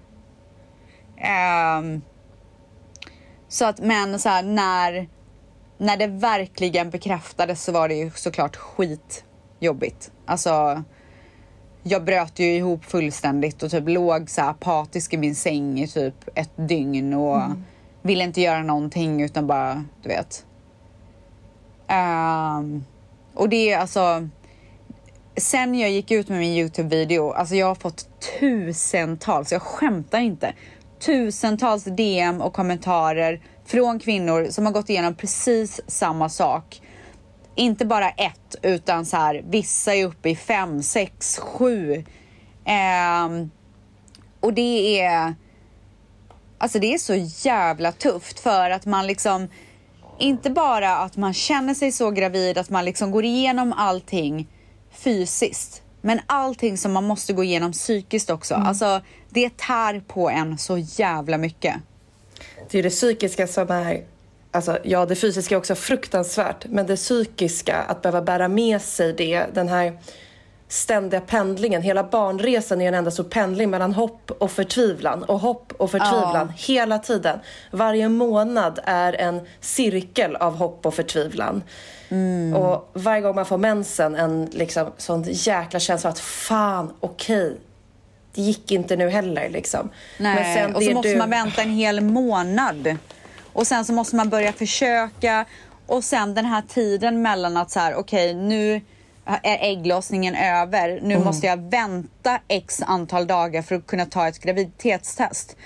Ehm, 1.16 2.02
så 3.48 3.64
att, 3.64 3.78
men 3.80 4.18
så 4.18 4.28
här, 4.28 4.42
när, 4.42 5.08
när 5.78 5.96
det 5.96 6.06
verkligen 6.06 6.90
bekräftades 6.90 7.64
så 7.64 7.72
var 7.72 7.88
det 7.88 7.94
ju 7.94 8.10
såklart 8.10 8.56
skitjobbigt. 8.56 10.10
Alltså, 10.26 10.82
jag 11.82 12.04
bröt 12.04 12.38
ju 12.38 12.44
ihop 12.54 12.84
fullständigt 12.84 13.62
och 13.62 13.70
typ 13.70 13.88
låg 13.88 14.30
så 14.30 14.42
apatisk 14.42 15.14
i 15.14 15.16
min 15.16 15.34
säng 15.34 15.80
i 15.80 15.88
typ 15.88 16.14
ett 16.34 16.50
dygn 16.56 17.14
och 17.14 17.36
Mm. 17.36 17.64
ville 18.02 18.24
inte 18.24 18.40
göra 18.40 18.62
någonting 18.62 19.22
utan 19.22 19.46
bara, 19.46 19.84
du 20.02 20.08
vet. 20.08 20.44
Ehm, 21.88 22.84
och 23.34 23.48
det 23.48 23.72
är 23.72 23.78
alltså... 23.78 24.28
Sen 25.36 25.74
jag 25.74 25.90
gick 25.90 26.10
ut 26.10 26.28
med 26.28 26.38
min 26.38 26.52
Youtube-video, 26.56 27.32
alltså 27.32 27.54
jag 27.54 27.66
har 27.66 27.74
fått 27.74 28.08
tusentals, 28.40 29.52
jag 29.52 29.62
skämtar 29.62 30.18
inte, 30.20 30.54
tusentals 31.00 31.84
DM 31.84 32.40
och 32.40 32.52
kommentarer 32.52 33.40
från 33.68 33.98
kvinnor 33.98 34.46
som 34.50 34.66
har 34.66 34.72
gått 34.72 34.90
igenom 34.90 35.14
precis 35.14 35.80
samma 35.86 36.28
sak. 36.28 36.80
Inte 37.54 37.84
bara 37.84 38.10
ett, 38.10 38.56
utan 38.62 39.06
så 39.06 39.16
här, 39.16 39.44
vissa 39.48 39.94
är 39.94 40.04
uppe 40.04 40.30
i 40.30 40.36
fem, 40.36 40.82
sex, 40.82 41.38
sju. 41.38 42.04
Ehm, 42.64 43.50
och 44.40 44.52
det 44.54 45.00
är... 45.00 45.34
Alltså 46.58 46.78
det 46.78 46.94
är 46.94 46.98
så 46.98 47.14
jävla 47.48 47.92
tufft 47.92 48.40
för 48.40 48.70
att 48.70 48.86
man 48.86 49.06
liksom... 49.06 49.48
Inte 50.18 50.50
bara 50.50 50.96
att 50.96 51.16
man 51.16 51.34
känner 51.34 51.74
sig 51.74 51.92
så 51.92 52.10
gravid 52.10 52.58
att 52.58 52.70
man 52.70 52.84
liksom 52.84 53.10
går 53.10 53.24
igenom 53.24 53.72
allting 53.72 54.48
fysiskt. 54.90 55.82
Men 56.00 56.20
allting 56.26 56.78
som 56.78 56.92
man 56.92 57.04
måste 57.04 57.32
gå 57.32 57.44
igenom 57.44 57.72
psykiskt 57.72 58.30
också. 58.30 58.54
Alltså 58.54 59.00
det 59.30 59.56
tär 59.56 60.00
på 60.00 60.30
en 60.30 60.58
så 60.58 60.78
jävla 60.78 61.38
mycket. 61.38 61.74
Det 62.70 62.78
är 62.78 62.82
det 62.82 62.90
psykiska 62.90 63.46
som 63.46 63.70
är... 63.70 64.04
Alltså, 64.50 64.78
ja, 64.82 65.06
det 65.06 65.14
fysiska 65.14 65.54
är 65.54 65.58
också 65.58 65.74
fruktansvärt. 65.74 66.66
Men 66.66 66.86
det 66.86 66.96
psykiska, 66.96 67.76
att 67.76 68.02
behöva 68.02 68.22
bära 68.22 68.48
med 68.48 68.82
sig 68.82 69.12
det, 69.12 69.46
den 69.54 69.68
här 69.68 69.98
ständiga 70.68 71.20
pendlingen. 71.20 71.82
Hela 71.82 72.04
barnresan 72.04 72.80
är 72.80 72.88
en 72.88 72.94
enda 72.94 73.10
stor 73.10 73.24
pendling 73.24 73.70
mellan 73.70 73.92
hopp 73.92 74.30
och 74.30 74.50
förtvivlan. 74.50 75.22
Och 75.22 75.40
hopp 75.40 75.72
och 75.76 75.90
förtvivlan 75.90 76.52
hela 76.56 76.98
tiden. 76.98 77.38
Varje 77.70 78.08
månad 78.08 78.80
är 78.84 79.12
en 79.12 79.40
cirkel 79.60 80.36
av 80.36 80.56
hopp 80.56 80.86
och 80.86 80.94
förtvivlan. 80.94 81.62
Och 82.56 82.90
varje 82.92 83.20
gång 83.20 83.34
man 83.34 83.46
får 83.46 83.58
mensen, 83.58 84.14
en 84.14 84.44
liksom 84.52 84.92
sån 84.96 85.24
jäkla 85.26 85.80
känsla 85.80 86.10
att 86.10 86.18
fan, 86.18 86.92
okej. 87.00 87.56
Det 88.34 88.42
gick 88.42 88.70
inte 88.70 88.96
nu 88.96 89.10
heller 89.10 89.48
liksom. 89.48 89.90
Nej, 90.18 90.64
och 90.74 90.82
så 90.82 90.90
måste 90.92 91.12
du- 91.12 91.18
man 91.18 91.30
vänta 91.30 91.62
en 91.62 91.70
hel 91.70 92.00
månad. 92.00 92.96
Och 93.52 93.66
sen 93.66 93.84
så 93.84 93.92
måste 93.92 94.16
man 94.16 94.28
börja 94.28 94.52
försöka. 94.52 95.44
Och 95.86 96.04
sen 96.04 96.34
den 96.34 96.44
här 96.44 96.62
tiden 96.68 97.22
mellan 97.22 97.56
att 97.56 97.70
så 97.70 97.80
här, 97.80 97.94
okej 97.94 98.34
nu 98.34 98.80
är 99.24 99.58
ägglossningen 99.70 100.34
över. 100.34 101.00
Nu 101.02 101.14
Mm. 101.14 101.24
måste 101.26 101.46
jag 101.46 101.70
vänta 101.70 102.40
x 102.48 102.82
antal 102.86 103.26
dagar 103.26 103.62
för 103.62 103.74
att 103.74 103.86
kunna 103.86 104.06
ta 104.06 104.28
ett 104.28 104.38
graviditetstest. 104.38 105.56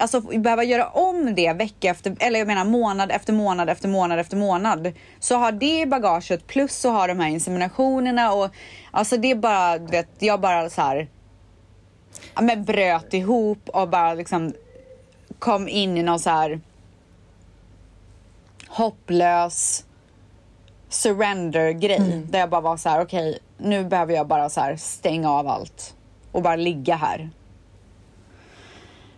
Alltså 0.00 0.20
behöva 0.20 0.64
göra 0.64 0.88
om 0.88 1.34
det 1.34 1.52
vecka 1.52 1.90
efter, 1.90 2.16
eller 2.20 2.38
jag 2.38 2.46
menar 2.46 2.64
månad 2.64 3.10
efter 3.12 3.32
månad 3.32 3.68
efter 3.70 3.88
månad 3.88 4.18
efter 4.18 4.36
månad. 4.36 4.92
Så 5.20 5.36
har 5.36 5.52
det 5.52 5.80
i 5.80 5.86
bagaget 5.86 6.46
plus 6.46 6.76
så 6.76 6.90
har 6.90 7.08
de 7.08 7.20
här 7.20 7.28
inseminationerna 7.28 8.32
och 8.32 8.50
alltså 8.90 9.16
det 9.16 9.30
är 9.30 9.34
bara, 9.34 9.78
du 9.78 9.86
vet, 9.86 10.08
jag 10.18 10.40
bara 10.40 10.70
så 10.70 10.82
här 10.82 11.08
ja, 12.34 12.42
men 12.42 12.64
bröt 12.64 13.14
ihop 13.14 13.68
och 13.68 13.88
bara 13.88 14.14
liksom 14.14 14.52
kom 15.38 15.68
in 15.68 15.96
i 15.96 16.02
någon 16.02 16.20
så 16.20 16.30
här 16.30 16.60
hopplös 18.68 19.84
surrender-grej. 20.88 22.22
Där 22.30 22.38
jag 22.38 22.50
bara 22.50 22.60
var 22.60 22.76
så 22.76 22.88
här, 22.88 23.00
okej, 23.02 23.38
nu 23.58 23.84
behöver 23.84 24.14
jag 24.14 24.26
bara 24.26 24.48
så 24.48 24.60
här 24.60 24.76
stänga 24.76 25.30
av 25.30 25.48
allt 25.48 25.94
och 26.32 26.42
bara 26.42 26.56
ligga 26.56 26.96
här. 26.96 27.30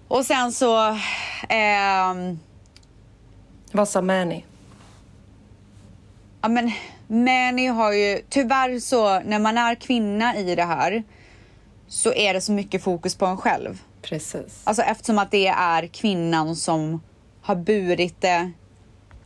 Och 0.08 0.26
sen 0.26 0.52
så... 0.52 0.96
ehm, 1.48 2.38
Vad 3.72 3.88
sa 3.88 4.02
Mani? 4.02 4.44
Ja 6.42 6.48
men 6.48 6.72
Mani 7.06 7.66
har 7.66 7.92
ju, 7.92 8.20
tyvärr 8.28 8.80
så 8.80 9.20
när 9.20 9.38
man 9.38 9.58
är 9.58 9.74
kvinna 9.74 10.36
i 10.36 10.54
det 10.54 10.64
här 10.64 11.02
så 11.90 12.12
är 12.12 12.34
det 12.34 12.40
så 12.40 12.52
mycket 12.52 12.82
fokus 12.82 13.14
på 13.14 13.26
en 13.26 13.36
själv. 13.36 13.82
Precis. 14.02 14.60
Alltså 14.64 14.82
eftersom 14.82 15.18
att 15.18 15.30
det 15.30 15.46
är 15.46 15.86
kvinnan 15.86 16.56
som 16.56 17.02
har 17.42 17.54
burit 17.54 18.20
det, 18.20 18.50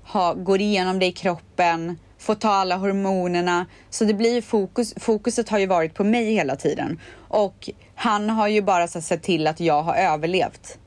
har, 0.03 0.35
går 0.35 0.61
igenom 0.61 0.99
det 0.99 1.07
i 1.07 1.13
kroppen, 1.13 1.99
får 2.19 2.35
ta 2.35 2.51
alla 2.51 2.77
hormonerna. 2.77 3.67
Så 3.91 4.05
det 4.05 4.15
blir 4.15 4.43
fokus, 4.43 4.95
fokuset 4.97 5.49
har 5.49 5.59
ju 5.59 5.67
varit 5.67 5.95
på 5.95 6.05
mig 6.05 6.35
hela 6.35 6.57
tiden. 6.57 7.01
Och 7.29 7.71
han 7.95 8.31
har 8.31 8.49
ju 8.49 8.63
bara 8.63 8.89
så, 8.89 9.01
sett 9.01 9.23
till 9.23 9.47
att 9.47 9.61
jag 9.61 9.83
har 9.83 9.95
överlevt. 9.95 10.79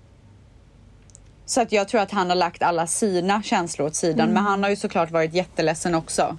Så 1.45 1.61
att 1.61 1.71
jag 1.71 1.88
tror 1.88 2.01
att 2.01 2.11
han 2.11 2.30
har 2.30 2.36
lagt 2.36 2.63
alla 2.63 2.88
sina 2.88 3.43
känslor 3.43 3.88
åt 3.88 3.95
sidan. 3.95 4.30
Mm. 4.30 4.34
Men 4.34 4.43
han 4.43 4.63
har 4.63 4.69
ju 4.69 4.75
såklart 4.75 5.11
varit 5.11 5.34
jätteledsen 5.34 5.95
också. 5.95 6.38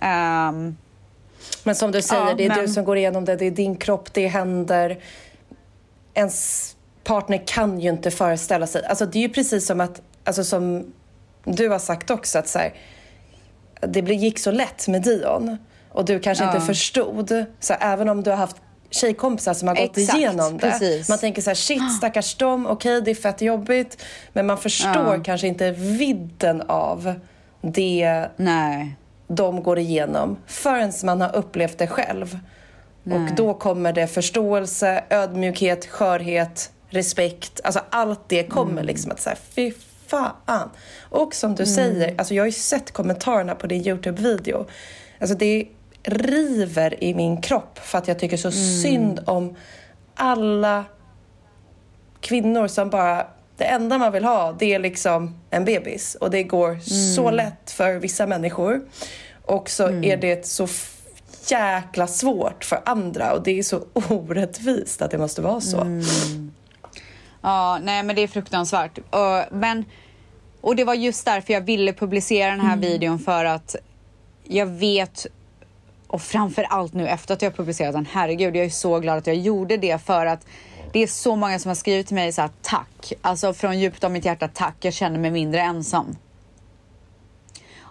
Ehm, 0.00 0.76
Men 1.64 1.74
som 1.74 1.92
du 1.92 2.02
säger, 2.02 2.26
Ja, 2.26 2.34
det 2.34 2.44
är 2.44 2.48
men- 2.48 2.58
du 2.58 2.68
som 2.68 2.84
går 2.84 2.96
igenom 2.96 3.24
det, 3.24 3.36
det 3.36 3.44
är 3.46 3.50
din 3.50 3.76
kropp, 3.76 4.12
det 4.12 4.26
händer. 4.28 4.98
Ens 6.14 6.76
partner 7.04 7.42
kan 7.46 7.80
ju 7.80 7.88
inte 7.90 8.10
föreställa 8.10 8.66
sig. 8.66 8.84
Alltså 8.84 9.06
det 9.06 9.18
är 9.18 9.22
ju 9.22 9.28
precis 9.28 9.66
som 9.66 9.80
att, 9.80 10.00
alltså 10.24 10.44
som 10.44 10.92
du 11.44 11.68
har 11.68 11.78
sagt 11.78 12.10
också, 12.10 12.38
att 12.38 12.48
så 12.48 12.58
här, 12.58 12.74
det 13.80 14.00
gick 14.00 14.38
så 14.38 14.50
lätt 14.50 14.88
med 14.88 15.02
Dion 15.02 15.58
och 15.92 16.04
du 16.04 16.20
kanske 16.20 16.44
Ja. 16.44 16.54
inte 16.54 16.66
förstod. 16.66 17.44
Så 17.60 17.72
här, 17.72 17.92
även 17.92 18.08
om 18.08 18.22
du 18.22 18.30
har 18.30 18.36
haft 18.36 18.56
tjejkompisar 18.90 19.54
som 19.54 19.68
har 19.68 19.74
gått 19.74 19.98
Exakt, 19.98 20.18
igenom 20.18 20.52
det. 20.58 20.70
precis. 20.70 21.08
Man 21.08 21.18
tänker 21.18 21.42
så 21.42 21.50
här, 21.50 21.54
shit 21.54 21.92
stackars 21.96 22.34
dem, 22.36 22.66
okej 22.66 23.02
det 23.02 23.10
är 23.10 23.14
fett 23.14 23.42
jobbigt. 23.42 24.02
Men 24.32 24.46
man 24.46 24.58
förstår 24.58 25.14
Ja. 25.16 25.22
kanske 25.24 25.46
inte 25.46 25.70
vidden 25.70 26.62
av 26.68 27.14
det 27.62 28.28
Nej. 28.36 28.96
De 29.28 29.62
går 29.62 29.78
igenom 29.78 30.36
förrän 30.46 30.92
man 31.04 31.20
har 31.20 31.36
upplevt 31.36 31.78
det 31.78 31.86
själv. 31.86 32.38
Nej. 33.02 33.18
Och 33.18 33.34
då 33.36 33.54
kommer 33.54 33.92
det 33.92 34.06
förståelse, 34.06 35.04
ödmjukhet, 35.10 35.86
skörhet, 35.86 36.72
respekt. 36.90 37.60
Alltså 37.64 37.80
allt 37.90 38.20
det 38.28 38.44
kommer 38.44 38.72
Mm. 38.72 38.86
liksom 38.86 39.12
att 39.12 39.20
säga 39.20 39.36
fy 39.50 39.72
fan. 40.06 40.70
Och 41.10 41.34
som 41.34 41.54
du 41.54 41.62
Mm. 41.62 41.74
säger, 41.74 42.14
alltså 42.18 42.34
jag 42.34 42.42
har 42.42 42.46
ju 42.46 42.52
sett 42.52 42.92
kommentarerna 42.92 43.54
på 43.54 43.66
din 43.66 43.86
Youtube-video. 43.86 44.66
Alltså 45.20 45.36
det 45.36 45.68
river 46.02 47.04
i 47.04 47.14
min 47.14 47.40
kropp 47.40 47.78
för 47.78 47.98
att 47.98 48.08
jag 48.08 48.18
tycker 48.18 48.36
så 48.36 48.48
Mm. 48.48 48.82
synd 48.82 49.20
om 49.26 49.56
alla 50.14 50.84
kvinnor 52.20 52.66
som 52.68 52.90
bara 52.90 53.26
det 53.58 53.64
enda 53.64 53.98
man 53.98 54.12
vill 54.12 54.24
ha 54.24 54.52
det 54.58 54.74
är 54.74 54.78
liksom 54.78 55.34
en 55.50 55.64
bebis 55.64 56.14
och 56.14 56.30
det 56.30 56.42
går 56.42 56.78
så 57.14 57.22
Mm. 57.22 57.34
lätt 57.34 57.70
för 57.70 57.94
vissa 57.94 58.26
människor 58.26 58.80
och 59.44 59.70
så 59.70 59.88
är 60.02 60.16
det 60.16 60.46
så 60.46 60.68
jäkla 61.48 62.06
svårt 62.06 62.64
för 62.64 62.80
andra 62.84 63.32
och 63.32 63.42
det 63.42 63.58
är 63.58 63.62
så 63.62 63.84
orättvist 63.92 65.02
att 65.02 65.10
det 65.10 65.18
måste 65.18 65.42
vara 65.42 65.60
så. 65.60 65.80
Mm. 65.80 66.52
Ja, 67.42 67.78
nej 67.82 68.02
men 68.02 68.16
det 68.16 68.22
är 68.22 68.28
fruktansvärt. 68.28 68.98
Och, 68.98 69.56
men, 69.56 69.84
och 70.60 70.76
det 70.76 70.84
var 70.84 70.94
just 70.94 71.24
därför 71.24 71.52
jag 71.52 71.60
ville 71.60 71.92
publicera 71.92 72.50
den 72.50 72.60
här 72.60 72.72
Mm. 72.76 72.80
videon 72.80 73.18
för 73.18 73.44
att 73.44 73.76
jag 74.44 74.66
vet 74.66 75.26
och 76.06 76.22
framför 76.22 76.62
allt 76.62 76.92
nu 76.94 77.08
efter 77.08 77.34
att 77.34 77.42
jag 77.42 77.56
publicerat 77.56 77.92
den, 77.94 78.06
herregud 78.12 78.56
jag 78.56 78.64
är 78.64 78.70
så 78.70 79.00
glad 79.00 79.18
att 79.18 79.26
jag 79.26 79.36
gjorde 79.36 79.76
det 79.76 80.02
för 80.02 80.26
att 80.26 80.46
det 80.98 81.02
är 81.02 81.06
så 81.06 81.36
många 81.36 81.58
som 81.58 81.68
har 81.68 81.74
skrivit 81.74 82.06
till 82.06 82.14
mig 82.14 82.32
så 82.32 82.40
här 82.40 82.50
tack, 82.62 83.12
alltså 83.22 83.52
från 83.52 83.78
djupt 83.78 84.04
av 84.04 84.10
mitt 84.10 84.24
hjärta 84.24 84.48
tack, 84.48 84.76
jag 84.80 84.94
känner 84.94 85.18
mig 85.18 85.30
mindre 85.30 85.60
ensam. 85.60 86.16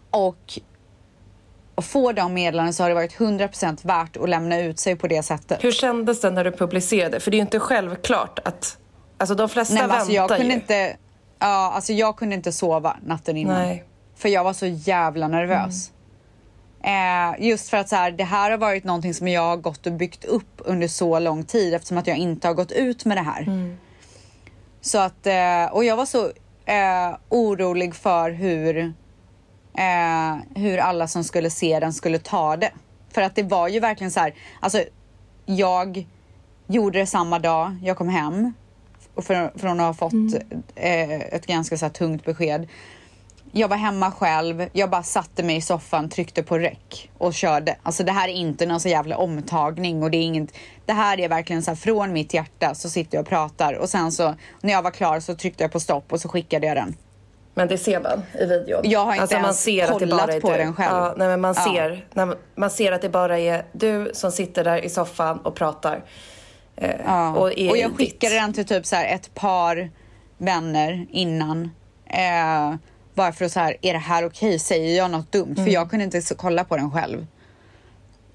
Och 0.10 0.60
och 1.76 1.86
få 1.86 2.12
de 2.12 2.34
meddelanden 2.34 2.74
så 2.74 2.84
har 2.84 2.90
det 2.90 2.96
varit 2.96 3.18
100% 3.18 3.88
värt 3.88 4.18
att 4.18 4.30
lämna 4.30 4.60
ut 4.60 4.80
sig 4.80 4.96
på 4.96 5.08
det 5.08 5.24
sättet. 5.24 5.64
Hur 5.64 5.72
kändes 5.72 6.22
det 6.22 6.32
när 6.32 6.44
du 6.44 6.52
publicerade? 6.52 7.20
För 7.20 7.32
det 7.32 7.36
är 7.36 7.40
ju 7.40 7.42
inte 7.42 7.60
självklart 7.60 8.40
att... 8.40 8.78
Alltså 9.18 9.36
de 9.36 9.50
flesta 9.50 9.74
Nej, 9.74 9.82
väntar 9.82 9.98
alltså 9.98 10.14
jag 10.14 10.30
kunde 10.30 10.46
ju. 10.46 10.54
inte, 10.54 10.98
ja, 11.40 11.72
alltså 11.76 11.94
jag 11.94 12.18
kunde 12.18 12.36
inte 12.36 12.52
sova 12.52 12.98
natten 13.06 13.38
innan. 13.38 13.62
Nej. 13.62 13.84
För 14.16 14.30
jag 14.30 14.44
var 14.44 14.54
så 14.54 14.66
jävla 14.66 15.28
nervös. 15.28 15.92
Eh, 16.88 17.36
just 17.48 17.70
för 17.70 17.78
att 17.78 17.90
så 17.90 17.96
här, 17.96 18.12
det 18.12 18.24
här 18.24 18.52
har 18.52 18.58
varit 18.58 18.84
någonting 18.84 19.14
som 19.14 19.28
jag 19.28 19.42
har 19.42 19.58
gått 19.58 19.86
och 19.86 19.94
byggt 19.94 20.26
upp 20.26 20.62
under 20.66 20.88
så 20.88 21.20
lång 21.20 21.44
tid 21.44 21.74
eftersom 21.74 21.98
att 21.98 22.08
jag 22.08 22.18
inte 22.18 22.48
har 22.48 22.54
gått 22.56 22.72
ut 22.72 23.06
med 23.06 23.18
det 23.18 23.22
här. 23.22 23.44
Så 24.82 24.98
att, 25.00 25.28
eh, 25.28 25.66
och 25.72 25.84
jag 25.84 25.96
var 25.96 26.06
så 26.06 26.26
eh, 26.66 27.16
orolig 27.30 27.96
för 27.96 28.32
hur 28.32 28.78
eh, 29.78 30.36
hur 30.56 30.78
alla 30.78 31.08
som 31.08 31.24
skulle 31.24 31.50
se 31.50 31.80
den 31.80 31.94
skulle 31.94 32.20
ta 32.20 32.58
det. 32.58 32.72
För 33.14 33.22
att 33.22 33.36
det 33.36 33.44
var 33.44 33.68
ju 33.68 33.80
verkligen 33.80 34.12
så 34.12 34.20
här, 34.20 34.34
alltså 34.60 34.84
jag 35.46 36.08
gjorde 36.68 37.00
det 37.00 37.06
samma 37.06 37.40
dag 37.40 37.78
jag 37.84 37.98
kom 37.98 38.10
hem 38.10 38.54
och 39.14 39.24
för, 39.24 39.52
från 39.56 39.80
att 39.80 39.86
ha 39.86 39.94
fått 39.94 40.44
eh, 40.76 41.22
ett 41.22 41.46
ganska 41.46 41.78
så 41.78 41.90
tungt 41.90 42.26
besked. 42.26 42.68
Jag 43.58 43.68
var 43.68 43.78
hemma 43.78 44.12
själv, 44.12 44.70
jag 44.74 44.90
bara 44.90 45.04
satte 45.04 45.44
mig 45.44 45.56
i 45.56 45.62
soffan, 45.62 46.10
tryckte 46.10 46.44
på 46.44 46.60
räck 46.60 47.10
och 47.18 47.34
körde. 47.34 47.76
Alltså 47.84 48.04
det 48.04 48.12
här 48.12 48.28
är 48.28 48.34
inte 48.34 48.66
någon 48.66 48.80
så 48.80 48.90
jävla 48.90 49.18
omtagning 49.18 50.04
och 50.04 50.12
det 50.12 50.18
är 50.18 50.22
inget. 50.22 50.50
Det 50.86 50.94
här 50.94 51.20
är 51.20 51.30
verkligen 51.30 51.64
så 51.64 51.72
här 51.72 51.76
från 51.76 52.14
mitt 52.14 52.34
hjärta 52.34 52.76
så 52.76 52.90
sitter 52.90 53.18
jag 53.18 53.22
och 53.24 53.30
pratar 53.30 53.74
och 53.74 53.90
sen 53.90 54.12
så 54.12 54.36
när 54.62 54.74
jag 54.74 54.82
var 54.82 54.92
klar 54.92 55.20
så 55.20 55.36
tryckte 55.36 55.64
jag 55.64 55.72
på 55.72 55.80
stopp 55.80 56.14
och 56.14 56.22
så 56.22 56.30
skickade 56.30 56.68
jag 56.68 56.76
den. 56.78 56.96
Men 57.54 57.68
det 57.68 57.78
ser 57.78 58.00
man 58.00 58.24
i 58.42 58.46
videon. 58.46 58.82
Jag 58.84 59.00
har 59.06 59.12
inte 59.12 59.22
alltså, 59.22 59.36
man 59.36 59.44
ens 59.44 59.62
ser 59.64 59.84
att 59.92 60.00
det 60.00 60.06
kollat 60.06 60.26
bara 60.28 60.34
är 60.36 60.42
på 60.42 60.52
du. 60.52 60.58
den 60.58 60.74
själv. 60.76 60.96
Ja, 60.96 61.14
nej, 61.18 61.28
men 61.28 61.42
man, 61.42 61.54
Ja. 61.58 61.64
ser, 61.74 62.06
man, 62.14 62.36
man 62.56 62.70
ser 62.70 62.92
att 62.92 63.02
det 63.02 63.10
bara 63.10 63.40
är 63.40 63.66
du 63.72 64.12
som 64.14 64.32
sitter 64.32 64.64
där 64.64 64.86
i 64.86 64.90
soffan 64.90 65.40
och 65.40 65.56
pratar. 65.56 66.04
Eh, 66.76 66.92
Ja. 67.06 67.30
och, 67.36 67.42
Och 67.42 67.52
jag 67.58 67.90
ditt- 67.92 67.98
skickade 67.98 68.36
den 68.36 68.54
till 68.54 68.66
typ 68.66 68.86
så 68.86 68.96
här 68.96 69.16
ett 69.16 69.34
par 69.34 69.90
vänner 70.38 71.06
innan. 71.12 71.72
Eh, 72.06 72.76
bara 73.18 73.32
för 73.34 73.46
att 73.46 73.52
så 73.52 73.60
här, 73.60 73.78
är 73.82 73.94
det 73.94 74.00
här 74.00 74.26
okej? 74.26 74.60
Säger 74.60 74.98
jag 74.98 75.12
något 75.12 75.32
dumt? 75.32 75.56
För 75.56 75.62
Mm. 75.62 75.74
jag 75.74 75.90
kunde 75.90 76.06
inte 76.06 76.22
så 76.22 76.36
kolla 76.36 76.64
på 76.64 76.78
den 76.78 76.92
själv. 76.92 77.28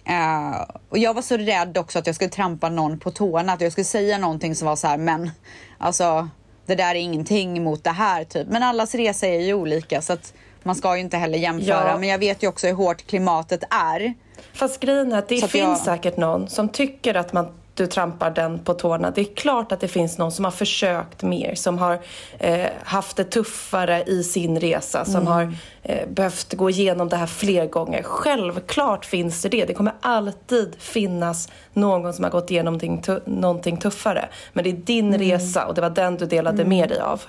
Eh, 0.04 0.60
och 0.88 0.98
jag 0.98 1.14
var 1.14 1.22
så 1.22 1.36
rädd 1.36 1.78
också 1.78 1.98
att 1.98 2.06
jag 2.06 2.16
skulle 2.16 2.30
trampa 2.30 2.68
någon 2.68 2.98
på 2.98 3.10
tårna. 3.10 3.52
Att 3.52 3.60
jag 3.60 3.72
skulle 3.72 3.84
säga 3.84 4.18
någonting 4.18 4.54
som 4.54 4.68
var 4.68 4.76
så 4.76 4.86
här, 4.86 4.96
men 4.98 5.30
alltså 5.78 6.28
det 6.66 6.74
där 6.74 6.90
är 6.90 6.94
ingenting 6.98 7.62
mot 7.64 7.84
det 7.84 7.90
här 7.90 8.24
typ. 8.24 8.48
Men 8.48 8.62
allas 8.62 8.94
resa 8.94 9.26
är 9.26 9.40
ju 9.40 9.54
olika 9.54 10.02
så 10.02 10.12
att 10.12 10.32
man 10.62 10.74
ska 10.74 10.94
ju 10.96 11.00
inte 11.00 11.16
heller 11.16 11.38
jämföra. 11.38 11.88
Ja. 11.88 11.98
Men 11.98 12.08
jag 12.08 12.18
vet 12.18 12.42
ju 12.42 12.48
också 12.48 12.66
hur 12.66 12.74
hårt 12.74 13.06
klimatet 13.06 13.62
är. 13.70 14.14
Fast 14.54 14.80
grejen 14.80 15.12
är 15.12 15.18
att 15.18 15.28
det 15.28 15.36
Så 15.40 15.48
finns 15.48 15.64
jag- 15.64 15.78
säkert 15.78 16.16
någon 16.16 16.48
som 16.48 16.68
tycker 16.68 17.14
att 17.14 17.32
man, 17.32 17.46
du 17.74 17.86
trampar 17.86 18.30
den 18.30 18.58
på 18.58 18.74
tårna. 18.74 19.10
Det 19.10 19.20
är 19.20 19.34
klart 19.36 19.72
att 19.72 19.80
det 19.80 19.88
finns 19.88 20.18
någon 20.18 20.32
som 20.32 20.44
har 20.44 20.52
försökt 20.52 21.22
mer, 21.22 21.54
som 21.54 21.78
har 21.78 21.98
eh, 22.38 22.66
haft 22.84 23.16
det 23.16 23.24
tuffare 23.24 24.04
i 24.06 24.22
sin 24.24 24.60
resa, 24.60 25.04
som 25.04 25.14
Mm. 25.20 25.26
har 25.26 25.54
eh, 25.82 26.08
behövt 26.08 26.52
gå 26.54 26.70
igenom 26.70 27.08
det 27.08 27.16
här 27.16 27.26
fler 27.26 27.66
gånger. 27.66 28.02
Självklart 28.02 29.04
finns 29.04 29.42
det 29.42 29.48
det. 29.48 29.64
Det 29.64 29.74
kommer 29.74 29.92
alltid 30.00 30.74
finnas 30.78 31.48
någon 31.72 32.12
som 32.14 32.24
har 32.24 32.30
gått 32.30 32.50
igenom 32.50 32.72
någonting, 32.74 33.02
tu- 33.02 33.22
någonting 33.26 33.76
tuffare. 33.76 34.28
Men 34.52 34.64
det 34.64 34.70
är 34.70 34.74
din 34.76 35.08
Mm. 35.14 35.20
resa 35.20 35.66
och 35.66 35.74
det 35.74 35.80
var 35.80 35.90
den 35.90 36.16
du 36.16 36.26
delade 36.26 36.64
med 36.64 36.88
dig 36.88 37.00
av. 37.00 37.22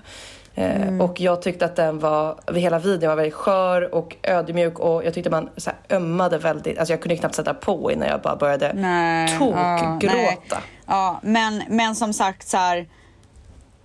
Eh, 0.56 0.82
Mm. 0.82 1.02
Och 1.02 1.22
jag 1.22 1.42
tyckte 1.42 1.66
att 1.66 1.76
den 1.76 2.00
var, 2.00 2.36
hela 2.54 2.80
videon 2.80 3.10
var 3.10 3.16
väldigt 3.16 3.34
skör 3.34 3.96
och 3.96 4.16
ödmjuk 4.24 4.80
och 4.80 5.06
jag 5.06 5.14
tyckte 5.14 5.30
man 5.30 5.50
så 5.58 5.70
här, 5.70 5.98
ömmade 5.98 6.38
väldigt. 6.38 6.78
Alltså 6.80 6.94
jag 6.94 7.02
kunde 7.02 7.18
knappt 7.18 7.36
sätta 7.36 7.54
på 7.54 7.92
innan 7.92 8.08
jag 8.08 8.22
bara 8.22 8.36
började 8.36 8.66
ja, 8.66 8.74
nej. 8.74 9.38
tokgråta. 9.40 10.58
Ja, 10.86 11.20
men, 11.24 11.64
men 11.70 11.96
som 11.96 12.14
sagt 12.14 12.48
så 12.48 12.58
här. 12.58 12.88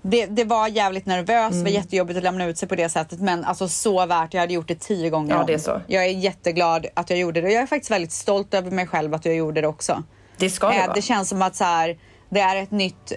Det, 0.03 0.27
det 0.27 0.45
var 0.45 0.69
jävligt 0.69 1.07
nervöst, 1.07 1.53
det 1.57 1.63
var 1.63 1.71
jättejobbigt 1.71 2.17
att 2.17 2.23
lämna 2.25 2.45
ut 2.47 2.59
sig 2.59 2.69
på 2.69 2.75
det 2.75 2.89
sättet 2.89 3.21
men 3.21 3.45
alltså 3.45 3.69
så 3.69 4.07
värt, 4.07 4.35
jag 4.35 4.41
hade 4.41 4.53
gjort 4.55 4.69
det 4.69 4.81
tio 4.81 5.11
gånger 5.11 5.35
Ja, 5.35 5.45
det 5.47 5.55
är 5.55 5.59
så. 5.59 5.81
Jag 5.87 6.05
är 6.05 6.09
jätteglad 6.11 6.87
att 6.95 7.11
jag 7.11 7.19
gjorde 7.19 7.41
det 7.41 7.51
jag 7.53 7.63
är 7.63 7.67
faktiskt 7.67 7.91
väldigt 7.91 8.13
stolt 8.13 8.55
över 8.55 8.71
mig 8.71 8.87
själv 8.87 9.15
att 9.15 9.25
jag 9.25 9.35
gjorde 9.35 9.61
det 9.61 9.67
också. 9.69 10.03
Det 10.37 10.51
ska 10.51 10.69
det 10.69 10.75
Eh, 10.75 10.81
vara. 10.87 10.95
det 10.95 11.03
känns 11.03 11.29
som 11.29 11.43
att 11.43 11.57
så 11.57 11.65
här, 11.65 11.99
det 12.29 12.41
är 12.41 12.57
ett 12.63 12.71
nytt 12.71 13.13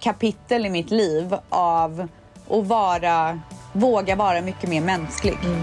kapitel 0.00 0.66
i 0.66 0.70
mitt 0.70 0.90
liv 0.90 1.36
av 1.48 2.08
och 2.52 2.66
vara, 2.68 3.40
våga 3.72 4.16
vara 4.16 4.40
mycket 4.40 4.68
mer 4.68 4.80
mänsklig. 4.80 5.38
Mm. 5.44 5.62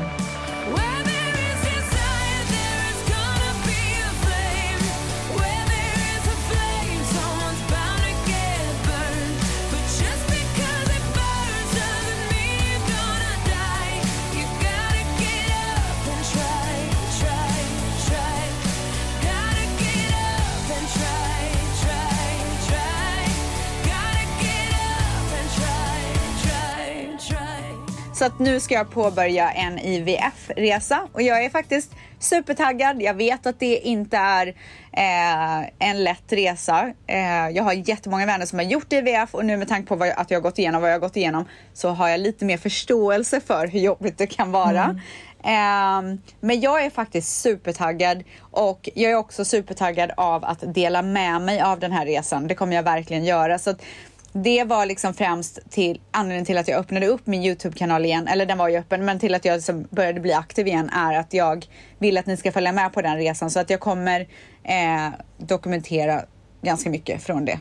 Att 28.30 28.40
nu 28.40 28.60
ska 28.60 28.76
jag 28.76 28.90
påbörja 28.92 29.52
en 29.52 29.80
IVF-resa 29.80 31.08
och 31.14 31.22
jag 31.22 31.46
är 31.46 31.50
faktiskt 31.50 31.92
supertaggad. 32.20 33.02
Jag 33.02 33.14
vet 33.14 33.46
att 33.46 33.60
det 33.60 33.78
inte 33.78 34.18
är 34.18 34.48
eh, 34.92 35.90
en 35.90 36.04
lätt 36.04 36.34
resa. 36.34 36.94
Eh, 37.08 37.50
jag 37.50 37.64
har 37.64 37.74
jättemånga 37.74 38.26
vänner 38.26 38.46
som 38.46 38.60
har 38.60 38.66
gjort 38.66 38.94
IVF 38.94 39.36
och 39.36 39.46
nu 39.46 39.58
med 39.58 39.68
tanke 39.68 39.88
på 39.88 39.96
vad 39.96 40.08
jag, 40.08 40.20
att 40.20 40.32
jag 40.32 40.38
har 40.38 40.42
gått 40.42 40.60
igenom 40.60 40.82
vad 40.82 40.90
jag 40.90 40.96
har 40.96 41.00
gått 41.00 41.18
igenom 41.18 41.46
så 41.74 41.90
har 41.90 42.10
jag 42.10 42.20
lite 42.20 42.46
mer 42.46 42.58
förståelse 42.58 43.42
för 43.42 43.68
hur 43.68 43.80
jobbigt 43.80 44.18
det 44.18 44.28
kan 44.28 44.52
vara. 44.52 45.00
Ehm, 45.44 46.22
men 46.40 46.62
jag 46.62 46.86
är 46.86 46.90
faktiskt 46.90 47.42
supertaggad 47.42 48.24
och 48.52 48.90
jag 48.96 49.12
är 49.12 49.16
också 49.16 49.46
supertaggad 49.46 50.12
av 50.18 50.46
att 50.46 50.74
dela 50.74 51.02
med 51.02 51.42
mig 51.42 51.62
av 51.62 51.80
den 51.80 51.92
här 51.92 52.06
resan. 52.06 52.48
Det 52.48 52.56
kommer 52.56 52.76
jag 52.76 52.84
verkligen 52.84 53.26
göra. 53.26 53.60
Så 53.60 53.76
det 54.34 54.64
var 54.64 54.86
liksom 54.86 55.14
främst 55.14 55.72
till 55.72 56.02
anledningen 56.12 56.46
till 56.46 56.58
att 56.58 56.68
jag 56.68 56.80
öppnade 56.80 57.08
upp 57.08 57.28
min 57.28 57.44
Youtube-kanal 57.44 58.06
igen, 58.06 58.28
eller 58.28 58.46
den 58.46 58.58
var 58.58 58.70
ju 58.70 58.78
öppen, 58.78 59.06
men 59.06 59.20
till 59.20 59.36
att 59.36 59.46
jag 59.46 59.56
liksom 59.56 59.88
började 59.90 60.20
bli 60.20 60.34
aktiv 60.34 60.68
igen 60.68 60.90
är 60.90 61.14
att 61.14 61.34
jag 61.34 61.68
vill 62.00 62.18
att 62.18 62.26
ni 62.26 62.38
ska 62.38 62.52
följa 62.52 62.72
med 62.72 62.94
på 62.94 63.02
den 63.02 63.18
resan 63.18 63.52
så 63.52 63.60
att 63.60 63.70
jag 63.70 63.80
kommer 63.80 64.28
eh, 64.64 65.10
dokumentera 65.38 66.22
ganska 66.62 66.90
mycket 66.90 67.24
från 67.24 67.46
det. 67.46 67.60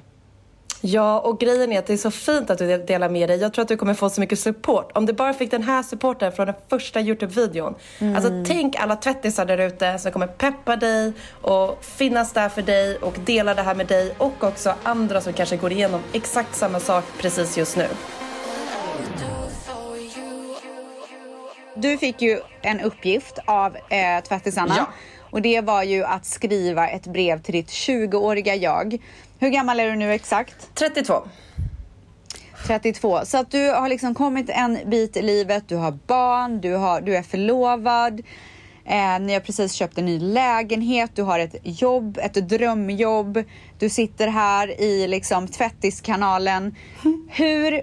Ja, 0.81 1.21
och 1.21 1.41
grejen 1.41 1.73
är 1.73 1.79
att 1.79 1.87
det 1.87 1.93
är 1.93 1.97
så 1.97 2.11
fint 2.11 2.51
att 2.51 2.59
du 2.59 2.79
delar 2.79 3.09
med 3.09 3.29
dig. 3.29 3.39
Jag 3.39 3.53
tror 3.53 3.63
att 3.63 3.69
du 3.69 3.77
kommer 3.77 3.95
få 3.95 4.11
så 4.11 4.21
mycket 4.21 4.39
support. 4.39 4.91
Om 4.95 5.07
du 5.07 5.13
bara 5.13 5.35
fick 5.35 5.51
den 5.51 5.63
här 5.63 5.83
supporten 5.83 6.33
från 6.33 6.47
den 6.47 6.55
första 6.69 7.01
Youtube-videon. 7.01 7.75
Mm. 7.99 8.17
Alltså 8.17 8.31
tänk 8.47 8.77
alla 8.77 8.97
tvättisar 8.97 9.47
där 9.47 9.59
ute 9.59 9.99
som 9.99 10.13
kommer 10.13 10.27
peppa 10.27 10.77
dig 10.77 11.13
och 11.43 11.85
finnas 11.85 12.33
där 12.33 12.49
för 12.49 12.63
dig 12.63 12.97
och 12.97 13.15
dela 13.25 13.55
det 13.55 13.63
här 13.63 13.75
med 13.75 13.87
dig 13.87 14.15
och 14.19 14.45
också 14.45 14.75
andra 14.83 15.21
som 15.21 15.33
kanske 15.33 15.57
går 15.57 15.73
igenom 15.73 16.01
exakt 16.13 16.57
samma 16.57 16.81
sak 16.81 17.05
precis 17.21 17.59
just 17.59 17.77
nu. 17.77 17.87
Du 21.75 21.99
fick 21.99 22.23
ju 22.23 22.41
en 22.63 22.81
uppgift 22.81 23.39
av 23.45 23.77
eh, 23.77 24.25
tvättisarna 24.29 24.75
Ja. 24.77 24.87
och 25.31 25.43
det 25.43 25.61
var 25.61 25.83
ju 25.83 26.05
att 26.05 26.27
skriva 26.27 26.89
ett 26.89 27.07
brev 27.07 27.43
till 27.43 27.55
ditt 27.55 27.69
20-åriga 27.69 28.55
jag. 28.55 28.99
Hur 29.41 29.49
gammal 29.49 29.81
är 29.81 29.91
du 29.91 29.97
nu 29.97 30.13
exakt? 30.13 30.75
32. 30.75 31.15
32. 32.67 33.21
Så 33.25 33.39
att 33.39 33.51
du 33.51 33.71
har 33.71 33.89
liksom 33.89 34.15
kommit 34.15 34.51
en 34.51 34.79
bit 34.87 35.17
i 35.17 35.23
livet, 35.23 35.69
du 35.69 35.77
har 35.77 35.99
barn, 36.07 36.61
du, 36.61 36.75
har, 36.75 37.01
du 37.01 37.17
är 37.17 37.23
förlovad, 37.23 38.21
eh, 38.85 39.19
ni 39.21 39.33
har 39.33 39.41
precis 39.41 39.73
köpt 39.73 39.99
en 39.99 40.05
ny 40.05 40.19
lägenhet, 40.19 41.11
du 41.15 41.23
har 41.23 41.39
ett 41.39 41.57
jobb, 41.63 42.19
ett 42.19 42.49
drömjobb, 42.49 43.45
du 43.79 43.89
sitter 43.89 44.29
här 44.29 44.81
i 44.81 45.09
liksom 45.09 45.49
tvättiskanalen. 45.49 46.75
Hur, 47.29 47.83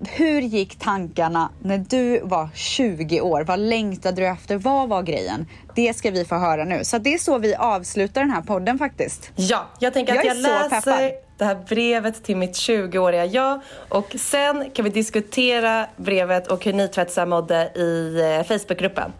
hur 0.00 0.40
gick 0.40 0.78
tankarna 0.78 1.50
när 1.62 1.78
du 1.78 2.20
var 2.20 2.48
20 2.54 3.20
år? 3.20 3.44
Vad 3.44 3.58
längtade 3.58 4.20
du 4.20 4.26
efter? 4.26 4.56
Vad 4.56 4.88
var 4.88 5.02
grejen? 5.02 5.46
Det 5.74 5.96
ska 5.96 6.10
vi 6.10 6.24
få 6.24 6.34
höra 6.34 6.64
nu. 6.64 6.84
Så 6.84 6.98
det 6.98 7.14
är 7.14 7.18
så 7.18 7.38
vi 7.38 7.54
avslutar 7.54 8.20
den 8.20 8.30
här 8.30 8.42
podden 8.42 8.78
faktiskt. 8.78 9.30
Ja, 9.36 9.66
jag 9.78 9.92
tänker 9.92 10.18
att 10.18 10.24
Jag 10.24 10.36
läser 10.36 11.12
det 11.38 11.44
här 11.44 11.54
brevet 11.68 12.24
till 12.24 12.36
mitt 12.36 12.52
20-åriga 12.52 13.24
jag 13.26 13.60
och 13.88 14.14
sen 14.18 14.70
kan 14.70 14.84
vi 14.84 14.90
diskutera 14.90 15.86
brevet 15.96 16.46
och 16.46 16.64
hur 16.64 16.72
ni 16.72 16.88
tvättisar 16.88 17.26
mådde 17.26 17.72
i 17.74 18.20
eh, 18.20 18.46
Facebookgruppen. 18.58 19.12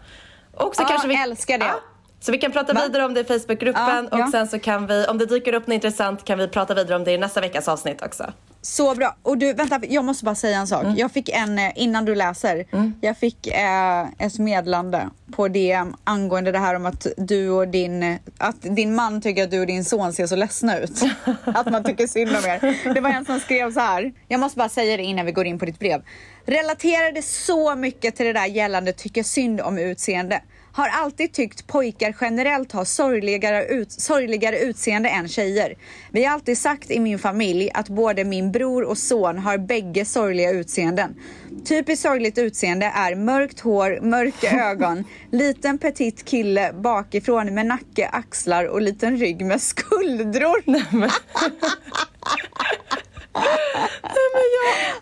Och 0.53 0.75
så 0.75 0.81
Ja, 0.81 0.87
kanske 0.87 1.07
vi... 1.07 1.15
älskar 1.15 1.57
det. 1.57 1.65
Ja, 1.65 1.79
så 2.19 2.31
vi 2.31 2.37
kan 2.37 2.51
prata 2.51 2.73
Va? 2.73 2.81
vidare 2.83 3.05
om 3.05 3.13
det 3.13 3.19
i 3.19 3.23
Facebookgruppen 3.39 4.09
Ja, 4.11 4.17
ja. 4.17 4.23
och 4.23 4.29
sen 4.31 4.47
så 4.47 4.59
kan 4.59 4.87
vi, 4.87 5.05
om 5.05 5.17
det 5.17 5.25
dyker 5.25 5.53
upp 5.53 5.67
något 5.67 5.73
intressant 5.73 6.25
kan 6.25 6.37
vi 6.39 6.47
prata 6.47 6.73
vidare 6.73 6.95
om 6.95 7.03
det 7.03 7.11
i 7.11 7.17
nästa 7.17 7.41
veckas 7.41 7.67
avsnitt 7.67 8.01
också. 8.01 8.33
Så 8.61 8.95
bra. 8.95 9.15
Och 9.23 9.37
du, 9.37 9.53
vänta, 9.53 9.79
jag 9.89 10.05
måste 10.05 10.25
bara 10.25 10.35
säga 10.35 10.57
en 10.57 10.67
sak. 10.67 10.85
Jag 10.97 11.11
fick 11.11 11.29
en, 11.29 11.59
eh, 11.59 11.71
innan 11.75 12.05
du 12.05 12.15
läser, 12.15 12.65
jag 13.01 13.17
fick 13.17 13.47
eh, 13.47 14.07
ett 14.17 14.39
meddelande 14.39 15.09
på 15.31 15.47
DM 15.47 15.95
angående 16.03 16.51
det 16.51 16.59
här 16.59 16.75
om 16.75 16.85
att 16.85 17.07
du 17.17 17.49
och 17.49 17.67
din, 17.67 18.17
att 18.37 18.61
din 18.61 18.95
man 18.95 19.21
tycker 19.21 19.43
att 19.43 19.51
du 19.51 19.59
och 19.59 19.67
din 19.67 19.85
son 19.85 20.13
ser 20.13 20.27
så 20.27 20.35
ledsna 20.35 20.79
ut. 20.79 21.01
att 21.45 21.71
man 21.71 21.83
tycker 21.83 22.07
synd 22.07 22.29
om 22.29 22.35
er. 22.35 22.93
Det 22.93 23.01
var 23.01 23.09
en 23.09 23.25
som 23.25 23.39
skrev 23.39 23.73
så 23.73 23.79
här. 23.79 24.13
Jag 24.27 24.39
måste 24.39 24.57
bara 24.57 24.69
säga 24.69 24.97
det 24.97 25.03
innan 25.03 25.25
vi 25.25 25.31
går 25.31 25.45
in 25.45 25.59
på 25.59 25.65
ditt 25.65 25.79
brev. 25.79 26.01
Relaterade 26.45 27.21
så 27.21 27.75
mycket 27.75 28.15
till 28.15 28.25
det 28.25 28.33
där 28.33 28.45
gällande 28.45 28.93
tycker 28.93 29.23
synd 29.23 29.61
om 29.61 29.77
utseende. 29.77 30.41
Har 30.71 30.87
alltid 30.87 31.33
tyckt 31.33 31.67
pojkar 31.67 32.15
generellt 32.21 32.71
har 32.71 32.85
sorgligare, 32.85 33.65
ut, 33.65 33.91
sorgligare 33.91 34.59
utseende 34.59 35.09
än 35.09 35.27
tjejer. 35.27 35.75
Vi 36.11 36.23
har 36.23 36.33
alltid 36.33 36.57
sagt 36.57 36.91
i 36.91 36.99
min 36.99 37.19
familj 37.19 37.69
att 37.73 37.89
både 37.89 38.23
min 38.23 38.51
bror 38.51 38.83
och 38.83 38.97
son 38.97 39.37
har 39.37 39.57
bägge 39.57 40.05
sorgliga 40.05 40.51
utseenden. 40.51 41.15
Typiskt 41.65 42.03
sorgligt 42.03 42.37
utseende 42.37 42.91
är 42.95 43.15
mörkt 43.15 43.59
hår, 43.59 43.99
mörka 44.01 44.51
ögon, 44.69 45.03
liten 45.31 45.77
petit 45.77 46.25
kille 46.25 46.73
bakifrån 46.73 47.53
med 47.53 47.65
nacke, 47.65 48.07
axlar 48.07 48.65
och 48.65 48.81
liten 48.81 49.17
rygg 49.17 49.45
med 49.45 49.61
skuldror. 49.61 50.63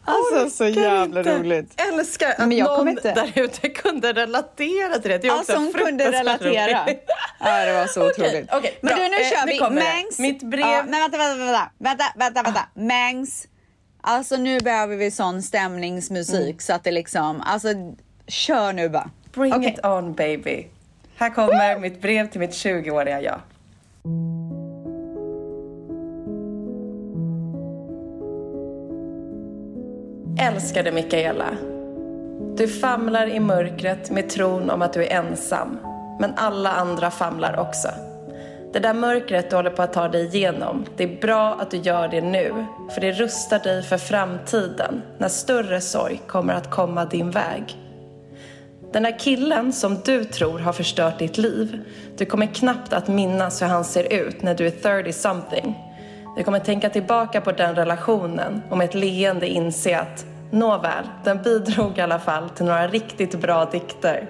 Alltså 0.06 0.50
så 0.50 0.66
jävla 0.68 1.20
inte. 1.20 1.40
roligt. 1.40 1.82
Älskar 1.94 2.30
att 2.32 2.38
Men 2.40 2.52
jag 2.52 2.68
kommer 2.68 2.78
någon 2.80 2.90
inte- 2.90 3.14
där 3.14 3.32
ute 3.44 3.70
kunde 3.70 4.14
relatera 4.14 5.00
till 5.00 5.12
det. 5.12 5.18
det 5.18 5.28
är 5.28 5.32
också 5.32 5.38
Alltså 5.54 5.56
hon 5.56 5.74
kunde 5.86 6.12
relatera. 6.12 6.84
roligt. 6.84 7.06
Ja 7.40 7.66
det 7.66 7.74
var 7.74 7.88
så 7.88 8.10
otroligt. 8.10 8.50
okej, 8.54 8.78
men 8.82 8.88
bra. 8.96 9.04
du 9.04 9.10
nu 9.10 9.16
Eh, 9.18 9.30
kör 9.30 9.46
nu 9.46 9.52
vi. 9.52 9.60
det. 9.60 9.70
Mangs. 9.70 10.20
Mitt 10.20 10.44
brev- 10.44 10.60
Ja, 10.60 10.84
nej 10.88 11.02
vänta, 11.02 11.18
vänta, 11.18 11.38
vänta. 11.46 11.70
Vänta, 11.78 12.04
vänta, 12.16 12.44
vänta. 12.44 12.62
Mangs. 12.74 13.48
Alltså 14.02 14.38
nu 14.38 14.60
behöver 14.60 14.96
vi 14.96 15.12
sån 15.12 15.44
stämningsmusik 15.44 16.36
Mm. 16.46 16.60
så 16.60 16.74
att 16.74 16.84
det 16.84 16.92
liksom, 16.92 17.42
alltså 17.42 17.68
kör 18.28 18.74
nu 18.74 18.90
bara. 18.90 19.10
Bring 19.34 19.54
Okej. 19.54 19.74
it 19.80 19.86
on 19.86 20.14
baby. 20.14 20.68
Här 21.18 21.30
kommer 21.30 21.80
mitt 21.80 22.02
brev 22.02 22.30
till 22.30 22.40
mitt 22.40 22.54
20-åriga 22.54 23.22
jag. 23.22 23.40
Älskade 30.40 30.92
Mikaela. 30.92 31.58
Du 32.58 32.68
famlar 32.68 33.28
i 33.28 33.40
mörkret 33.40 34.12
med 34.12 34.30
tron 34.30 34.70
om 34.70 34.82
att 34.82 34.94
du 34.94 35.04
är 35.04 35.12
ensam. 35.12 35.80
Men 36.20 36.34
alla 36.36 36.72
andra 36.72 37.12
famlar 37.12 37.60
också. 37.60 37.88
Det 38.74 38.80
där 38.80 38.94
mörkret 38.94 39.50
du 39.50 39.56
håller 39.56 39.70
på 39.70 39.82
att 39.82 39.94
ta 39.94 40.08
dig 40.08 40.26
igenom, 40.26 40.86
det 40.98 41.04
är 41.04 41.22
bra 41.22 41.54
att 41.60 41.72
du 41.72 41.78
gör 41.78 42.08
det 42.08 42.22
nu. 42.22 42.66
För 42.94 43.02
det 43.02 43.12
rustar 43.12 43.60
dig 43.60 43.84
för 43.84 43.98
framtiden, 43.98 45.02
när 45.18 45.30
större 45.30 45.82
sorg 45.82 46.22
kommer 46.28 46.54
att 46.54 46.70
komma 46.70 47.06
din 47.06 47.32
väg. 47.32 47.78
Den 48.94 49.04
där 49.04 49.20
killen 49.20 49.74
som 49.74 49.98
du 50.06 50.26
tror 50.26 50.60
har 50.60 50.74
förstört 50.74 51.20
ditt 51.20 51.38
liv, 51.38 51.82
du 52.18 52.26
kommer 52.26 52.46
knappt 52.46 52.94
att 52.94 53.08
minnas 53.08 53.62
hur 53.62 53.68
han 53.68 53.86
ser 53.86 54.14
ut 54.14 54.42
när 54.42 54.56
du 54.56 54.68
är 54.68 54.72
30 55.04 55.14
something. 55.14 55.87
Jag 56.38 56.46
kommer 56.46 56.60
tänka 56.60 56.90
tillbaka 56.90 57.42
på 57.42 57.52
den 57.52 57.76
relationen 57.76 58.62
och 58.70 58.78
med 58.78 58.86
ett 58.86 58.96
leende 58.96 59.48
inse 59.48 60.00
att 60.00 60.26
nåväl, 60.52 61.04
den 61.24 61.42
bidrog 61.42 61.98
i 61.98 62.02
alla 62.02 62.20
fall 62.20 62.50
till 62.50 62.66
några 62.66 62.88
riktigt 62.88 63.42
bra 63.42 63.66
dikter. 63.66 64.30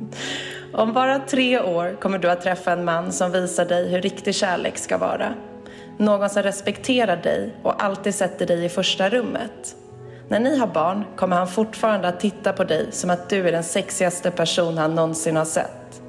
Om 0.72 0.92
bara 0.92 1.18
tre 1.18 1.60
år 1.60 1.96
kommer 2.00 2.18
du 2.18 2.30
att 2.30 2.42
träffa 2.42 2.72
en 2.72 2.84
man 2.84 3.12
som 3.12 3.32
visar 3.32 3.64
dig 3.64 3.88
hur 3.90 4.00
riktig 4.00 4.34
kärlek 4.34 4.78
ska 4.78 4.98
vara. 4.98 5.34
Någon 5.96 6.30
som 6.30 6.42
respekterar 6.42 7.16
dig 7.16 7.54
och 7.62 7.82
alltid 7.82 8.14
sätter 8.14 8.46
dig 8.46 8.64
i 8.64 8.68
första 8.68 9.08
rummet. 9.08 9.76
När 10.28 10.40
ni 10.40 10.58
har 10.58 10.66
barn 10.66 11.04
kommer 11.16 11.36
han 11.36 11.48
fortfarande 11.48 12.08
att 12.08 12.20
titta 12.20 12.52
på 12.52 12.64
dig 12.64 12.86
som 12.90 13.10
att 13.10 13.28
du 13.28 13.48
är 13.48 13.52
den 13.52 13.64
sexigaste 13.64 14.30
person 14.30 14.78
han 14.78 14.94
någonsin 14.94 15.36
har 15.36 15.44
sett. 15.44 16.02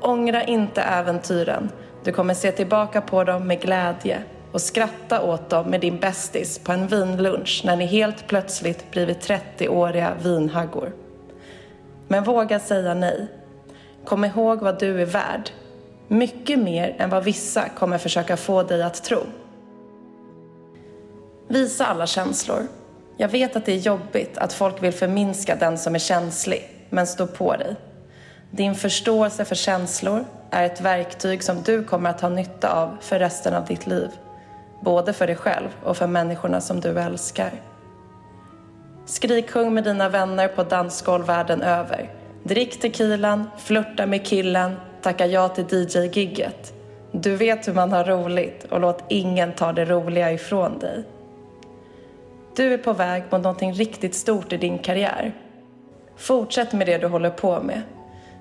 Ångra 0.00 0.44
inte 0.44 0.82
äventyren. 0.82 1.70
Du 2.04 2.12
kommer 2.12 2.34
se 2.34 2.52
tillbaka 2.52 3.00
på 3.00 3.24
dem 3.24 3.46
med 3.46 3.60
glädje 3.60 4.22
och 4.52 4.60
skratta 4.60 5.22
åt 5.22 5.50
dem 5.50 5.70
med 5.70 5.80
din 5.80 5.98
bästis 5.98 6.58
på 6.58 6.72
en 6.72 6.86
vinlunch 6.86 7.62
när 7.64 7.76
ni 7.76 7.86
helt 7.86 8.26
plötsligt 8.26 8.90
blivit 8.90 9.28
30-åriga 9.28 10.14
vinhaggor. 10.22 10.92
Men 12.08 12.24
våga 12.24 12.60
säga 12.60 12.94
nej. 12.94 13.26
Kom 14.04 14.24
ihåg 14.24 14.60
vad 14.60 14.78
du 14.78 15.02
är 15.02 15.06
värd. 15.06 15.50
Mycket 16.08 16.58
mer 16.58 16.96
än 16.98 17.10
vad 17.10 17.24
vissa 17.24 17.68
kommer 17.68 17.98
försöka 17.98 18.36
få 18.36 18.62
dig 18.62 18.82
att 18.82 19.04
tro. 19.04 19.20
Visa 21.48 21.86
alla 21.86 22.06
känslor. 22.06 22.66
Jag 23.16 23.28
vet 23.28 23.56
att 23.56 23.66
det 23.66 23.72
är 23.72 23.78
jobbigt 23.78 24.38
att 24.38 24.52
folk 24.52 24.82
vill 24.82 24.92
förminska 24.92 25.56
den 25.56 25.78
som 25.78 25.94
är 25.94 25.98
känslig, 25.98 26.68
men 26.90 27.06
stå 27.06 27.26
på 27.26 27.56
dig. 27.56 27.76
Din 28.50 28.74
förståelse 28.74 29.44
för 29.44 29.54
känslor 29.54 30.24
är 30.50 30.64
ett 30.64 30.80
verktyg 30.80 31.42
som 31.42 31.62
du 31.62 31.84
kommer 31.84 32.10
att 32.10 32.20
ha 32.20 32.28
nytta 32.28 32.72
av 32.72 32.96
för 33.00 33.18
resten 33.18 33.54
av 33.54 33.64
ditt 33.64 33.86
liv. 33.86 34.08
Både 34.80 35.12
för 35.12 35.26
dig 35.26 35.36
själv 35.36 35.68
och 35.84 35.96
för 35.96 36.06
människorna 36.06 36.60
som 36.60 36.80
du 36.80 37.00
älskar. 37.00 37.52
Skriksjung 39.04 39.74
med 39.74 39.84
dina 39.84 40.08
vänner 40.08 40.48
på 40.48 40.62
dansgolv 40.62 41.26
världen 41.26 41.62
över. 41.62 42.10
Drick 42.42 42.80
tequilan, 42.80 43.50
flörta 43.58 44.06
med 44.06 44.26
killen, 44.26 44.76
tacka 45.02 45.26
ja 45.26 45.48
till 45.48 45.64
DJ-gigget. 45.64 46.72
Du 47.12 47.36
vet 47.36 47.68
hur 47.68 47.74
man 47.74 47.92
har 47.92 48.04
roligt 48.04 48.64
och 48.64 48.80
låt 48.80 49.04
ingen 49.08 49.52
ta 49.52 49.72
det 49.72 49.84
roliga 49.84 50.32
ifrån 50.32 50.78
dig. 50.78 51.04
Du 52.56 52.74
är 52.74 52.78
på 52.78 52.92
väg 52.92 53.22
mot 53.30 53.42
någonting 53.42 53.72
riktigt 53.72 54.14
stort 54.14 54.52
i 54.52 54.56
din 54.56 54.78
karriär. 54.78 55.32
Fortsätt 56.16 56.72
med 56.72 56.86
det 56.86 56.98
du 56.98 57.06
håller 57.06 57.30
på 57.30 57.60
med. 57.60 57.82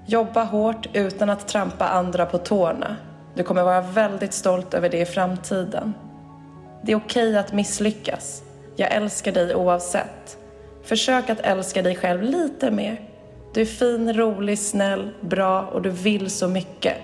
Jobba 0.08 0.44
hårt 0.44 0.88
utan 0.94 1.30
att 1.30 1.48
trampa 1.48 1.88
andra 1.88 2.26
på 2.26 2.38
tårna. 2.38 2.96
Du 3.36 3.44
kommer 3.44 3.64
vara 3.64 3.82
väldigt 3.82 4.34
stolt 4.34 4.74
över 4.74 4.90
det 4.90 5.00
i 5.00 5.06
framtiden. 5.06 5.94
Det 6.84 6.92
är 6.92 6.96
okej 6.96 7.38
att 7.38 7.54
misslyckas. 7.54 8.44
Jag 8.76 8.92
älskar 8.92 9.32
dig 9.32 9.56
oavsett. 9.56 10.38
Försök 10.84 11.30
att 11.30 11.40
älska 11.40 11.82
dig 11.82 11.96
själv 11.96 12.24
lite 12.24 12.72
mer. 12.72 13.02
Du 13.54 13.62
är 13.62 13.66
fin, 13.66 14.14
rolig, 14.14 14.60
snäll, 14.60 15.10
bra 15.22 15.62
och 15.62 15.82
du 15.82 15.90
vill 15.90 16.30
så 16.30 16.48
mycket. 16.48 16.96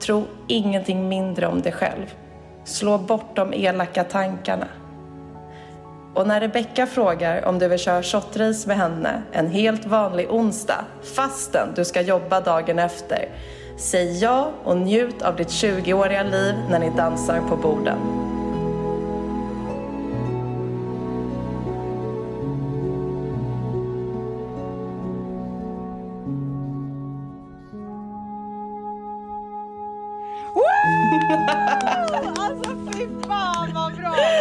Tro 0.00 0.24
ingenting 0.46 1.08
mindre 1.08 1.46
om 1.46 1.62
dig 1.62 1.72
själv. 1.72 2.14
Slå 2.64 2.98
bort 2.98 3.36
de 3.36 3.54
elaka 3.54 4.04
tankarna. 4.04 4.66
Och 6.14 6.26
när 6.26 6.40
Rebecca 6.40 6.86
frågar 6.86 7.44
om 7.44 7.58
du 7.58 7.68
vill 7.68 7.78
köra 7.78 8.02
shotrace 8.02 8.68
med 8.68 8.76
henne 8.76 9.22
en 9.32 9.50
helt 9.50 9.86
vanlig 9.86 10.30
onsdag 10.30 10.84
fastän 11.02 11.68
du 11.74 11.84
ska 11.84 12.00
jobba 12.00 12.40
dagen 12.40 12.78
efter, 12.78 13.28
säg 13.78 14.18
ja 14.18 14.50
och 14.64 14.76
njut 14.76 15.22
av 15.22 15.36
ditt 15.36 15.48
20-åriga 15.48 16.22
liv 16.22 16.54
när 16.70 16.78
ni 16.78 16.90
dansar 16.96 17.40
på 17.48 17.56
borden. 17.56 17.98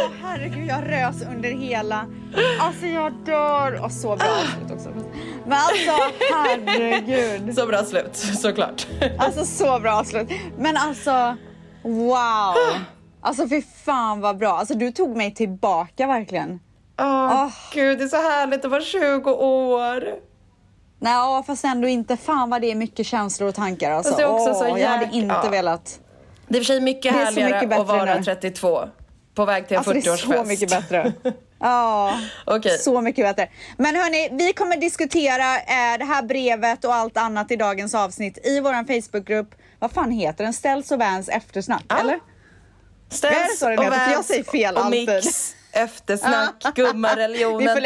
Åh, 0.04 0.12
herregud 0.24 0.68
jag 0.68 0.92
rös 0.92 1.22
under 1.22 1.50
hela... 1.50 2.06
Alltså 2.60 2.86
jag 2.86 3.14
dör! 3.14 3.84
Och 3.84 3.92
så 3.92 4.16
bra 4.16 4.28
avslut 4.28 4.72
också. 4.72 4.90
Men 5.46 5.58
alltså 5.58 5.92
herregud. 6.34 7.56
Så 7.56 7.66
bra 7.68 7.84
slut, 7.84 8.16
såklart. 8.16 8.88
Alltså 9.18 9.46
så 9.46 9.80
bra 9.80 9.94
avslut. 9.94 10.30
Men 10.58 10.78
alltså 10.78 11.36
wow! 11.84 12.56
Alltså 13.22 13.50
fy 13.50 13.62
fan 13.86 14.22
vad 14.22 14.38
bra. 14.38 14.52
Alltså 14.58 14.74
du 14.74 14.92
tog 14.92 15.18
mig 15.18 15.34
tillbaka 15.34 16.08
verkligen. 16.08 16.60
Åh 17.00 17.50
gud, 17.74 17.98
det 17.98 18.04
är 18.04 18.08
så 18.08 18.16
härligt 18.16 18.66
att 18.66 18.72
vara 18.72 18.82
20 18.82 19.32
år. 19.32 20.04
Nej, 21.00 21.44
fast 21.48 21.66
ändå 21.66 21.88
inte. 21.88 22.18
Fan 22.18 22.50
vad 22.50 22.62
det 22.62 22.72
är 22.72 22.76
mycket 22.76 23.06
känslor 23.06 23.50
och 23.50 23.56
tankar. 23.56 23.92
Alltså. 23.92 24.10
Fast 24.10 24.18
det 24.18 24.24
är 24.24 24.30
också 24.30 24.54
så 24.54 24.72
Åh, 24.72 24.82
jag 24.82 24.90
hade 24.90 25.10
inte 25.12 25.36
ja. 25.44 25.50
velat. 25.50 26.00
Det 26.48 26.58
är 26.58 26.62
för 26.62 26.66
sig 26.66 26.82
mycket 26.82 27.14
så 27.14 27.20
härligare 27.20 27.62
mycket 27.62 27.80
att 27.80 27.88
vara 27.88 28.16
nu. 28.16 28.24
32. 28.24 28.80
På 29.36 29.46
väg 29.46 29.68
till 29.68 29.76
en 29.76 29.78
Alltså 29.78 29.94
det 29.94 30.00
är 30.00 30.02
40-årsfest. 30.02 30.38
så 30.38 30.44
mycket 30.44 30.70
bättre. 30.70 31.14
Ja, 31.60 32.20
Okej. 32.46 32.78
så 32.78 33.02
mycket 33.02 33.26
bättre. 33.26 33.50
Men 33.78 33.96
hörni, 33.96 34.30
vi 34.32 34.54
kommer 34.54 34.78
diskutera 34.78 35.56
eh, 35.58 35.98
det 36.00 36.06
här 36.06 36.24
brevet 36.24 36.86
och 36.86 36.94
allt 36.96 37.18
annat 37.18 37.52
i 37.52 37.56
dagens 37.56 37.96
avsnitt 37.96 38.38
i 38.46 38.60
vår 38.60 39.02
Facebookgrupp. 39.02 39.56
Vad 39.80 39.92
fan 39.92 40.12
heter 40.12 40.44
den? 40.44 40.54
Ställs 40.54 40.92
och 40.92 41.00
Vans 41.00 41.30
eftersnack, 41.30 41.84
eller? 42.00 42.20
Ställs 43.10 43.36
heter? 43.64 43.78
För 43.78 43.84
jag 43.84 43.92
Vans 44.16 44.28
säger 44.28 44.44
fel 44.44 44.76
och 44.76 44.86
alltid. 44.86 45.08
Mix, 45.10 45.56
eftersnack, 45.72 46.64
gummareligionen, 46.76 47.78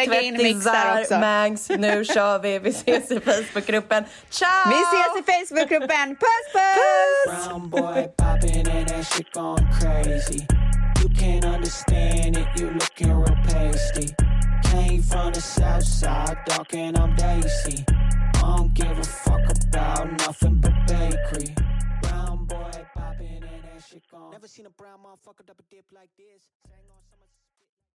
också. 0.99 1.19
Mangs. 1.19 1.69
Nu 1.69 2.05
kör 2.13 2.39
vi. 2.39 2.59
Vi 2.59 2.69
ses 2.69 3.11
i 3.11 3.19
Facebookgruppen. 3.19 4.03
Ciao! 4.29 4.49
Vi 4.69 4.75
ses 4.75 5.19
i 5.19 5.23
Facebookgruppen. 5.55 6.15
Puss 6.15 6.53
puss! 6.53 7.47
Brown 7.47 7.69
can't 11.19 11.45
understand 11.45 12.37
it, 12.37 12.47
you 12.57 12.71
looking 12.71 13.11
real 13.11 13.37
pasty. 13.43 14.15
Came 14.63 15.01
from 15.01 15.33
the 15.33 15.41
south 15.41 15.83
side, 15.83 16.37
dark 16.45 16.73
and 16.73 16.97
I'm 16.97 17.13
Daisy. 17.15 17.83
I 18.35 18.55
don't 18.55 18.73
give 18.73 18.97
a 18.97 19.03
fuck 19.03 19.41
about 19.67 20.11
nothing 20.19 20.55
but 20.61 20.73
bakery. 20.87 21.53
Brown 22.01 22.45
boy 22.45 22.71
popping 22.95 23.43
and 23.43 23.63
that 23.65 23.83
shit 23.85 24.03
going. 24.09 24.31
Never 24.31 24.47
seen 24.47 24.65
a 24.65 24.69
brown 24.69 24.99
motherfucker 25.03 25.45
double 25.45 25.65
dip 25.69 25.85
like 25.93 26.09
this. 26.17 26.43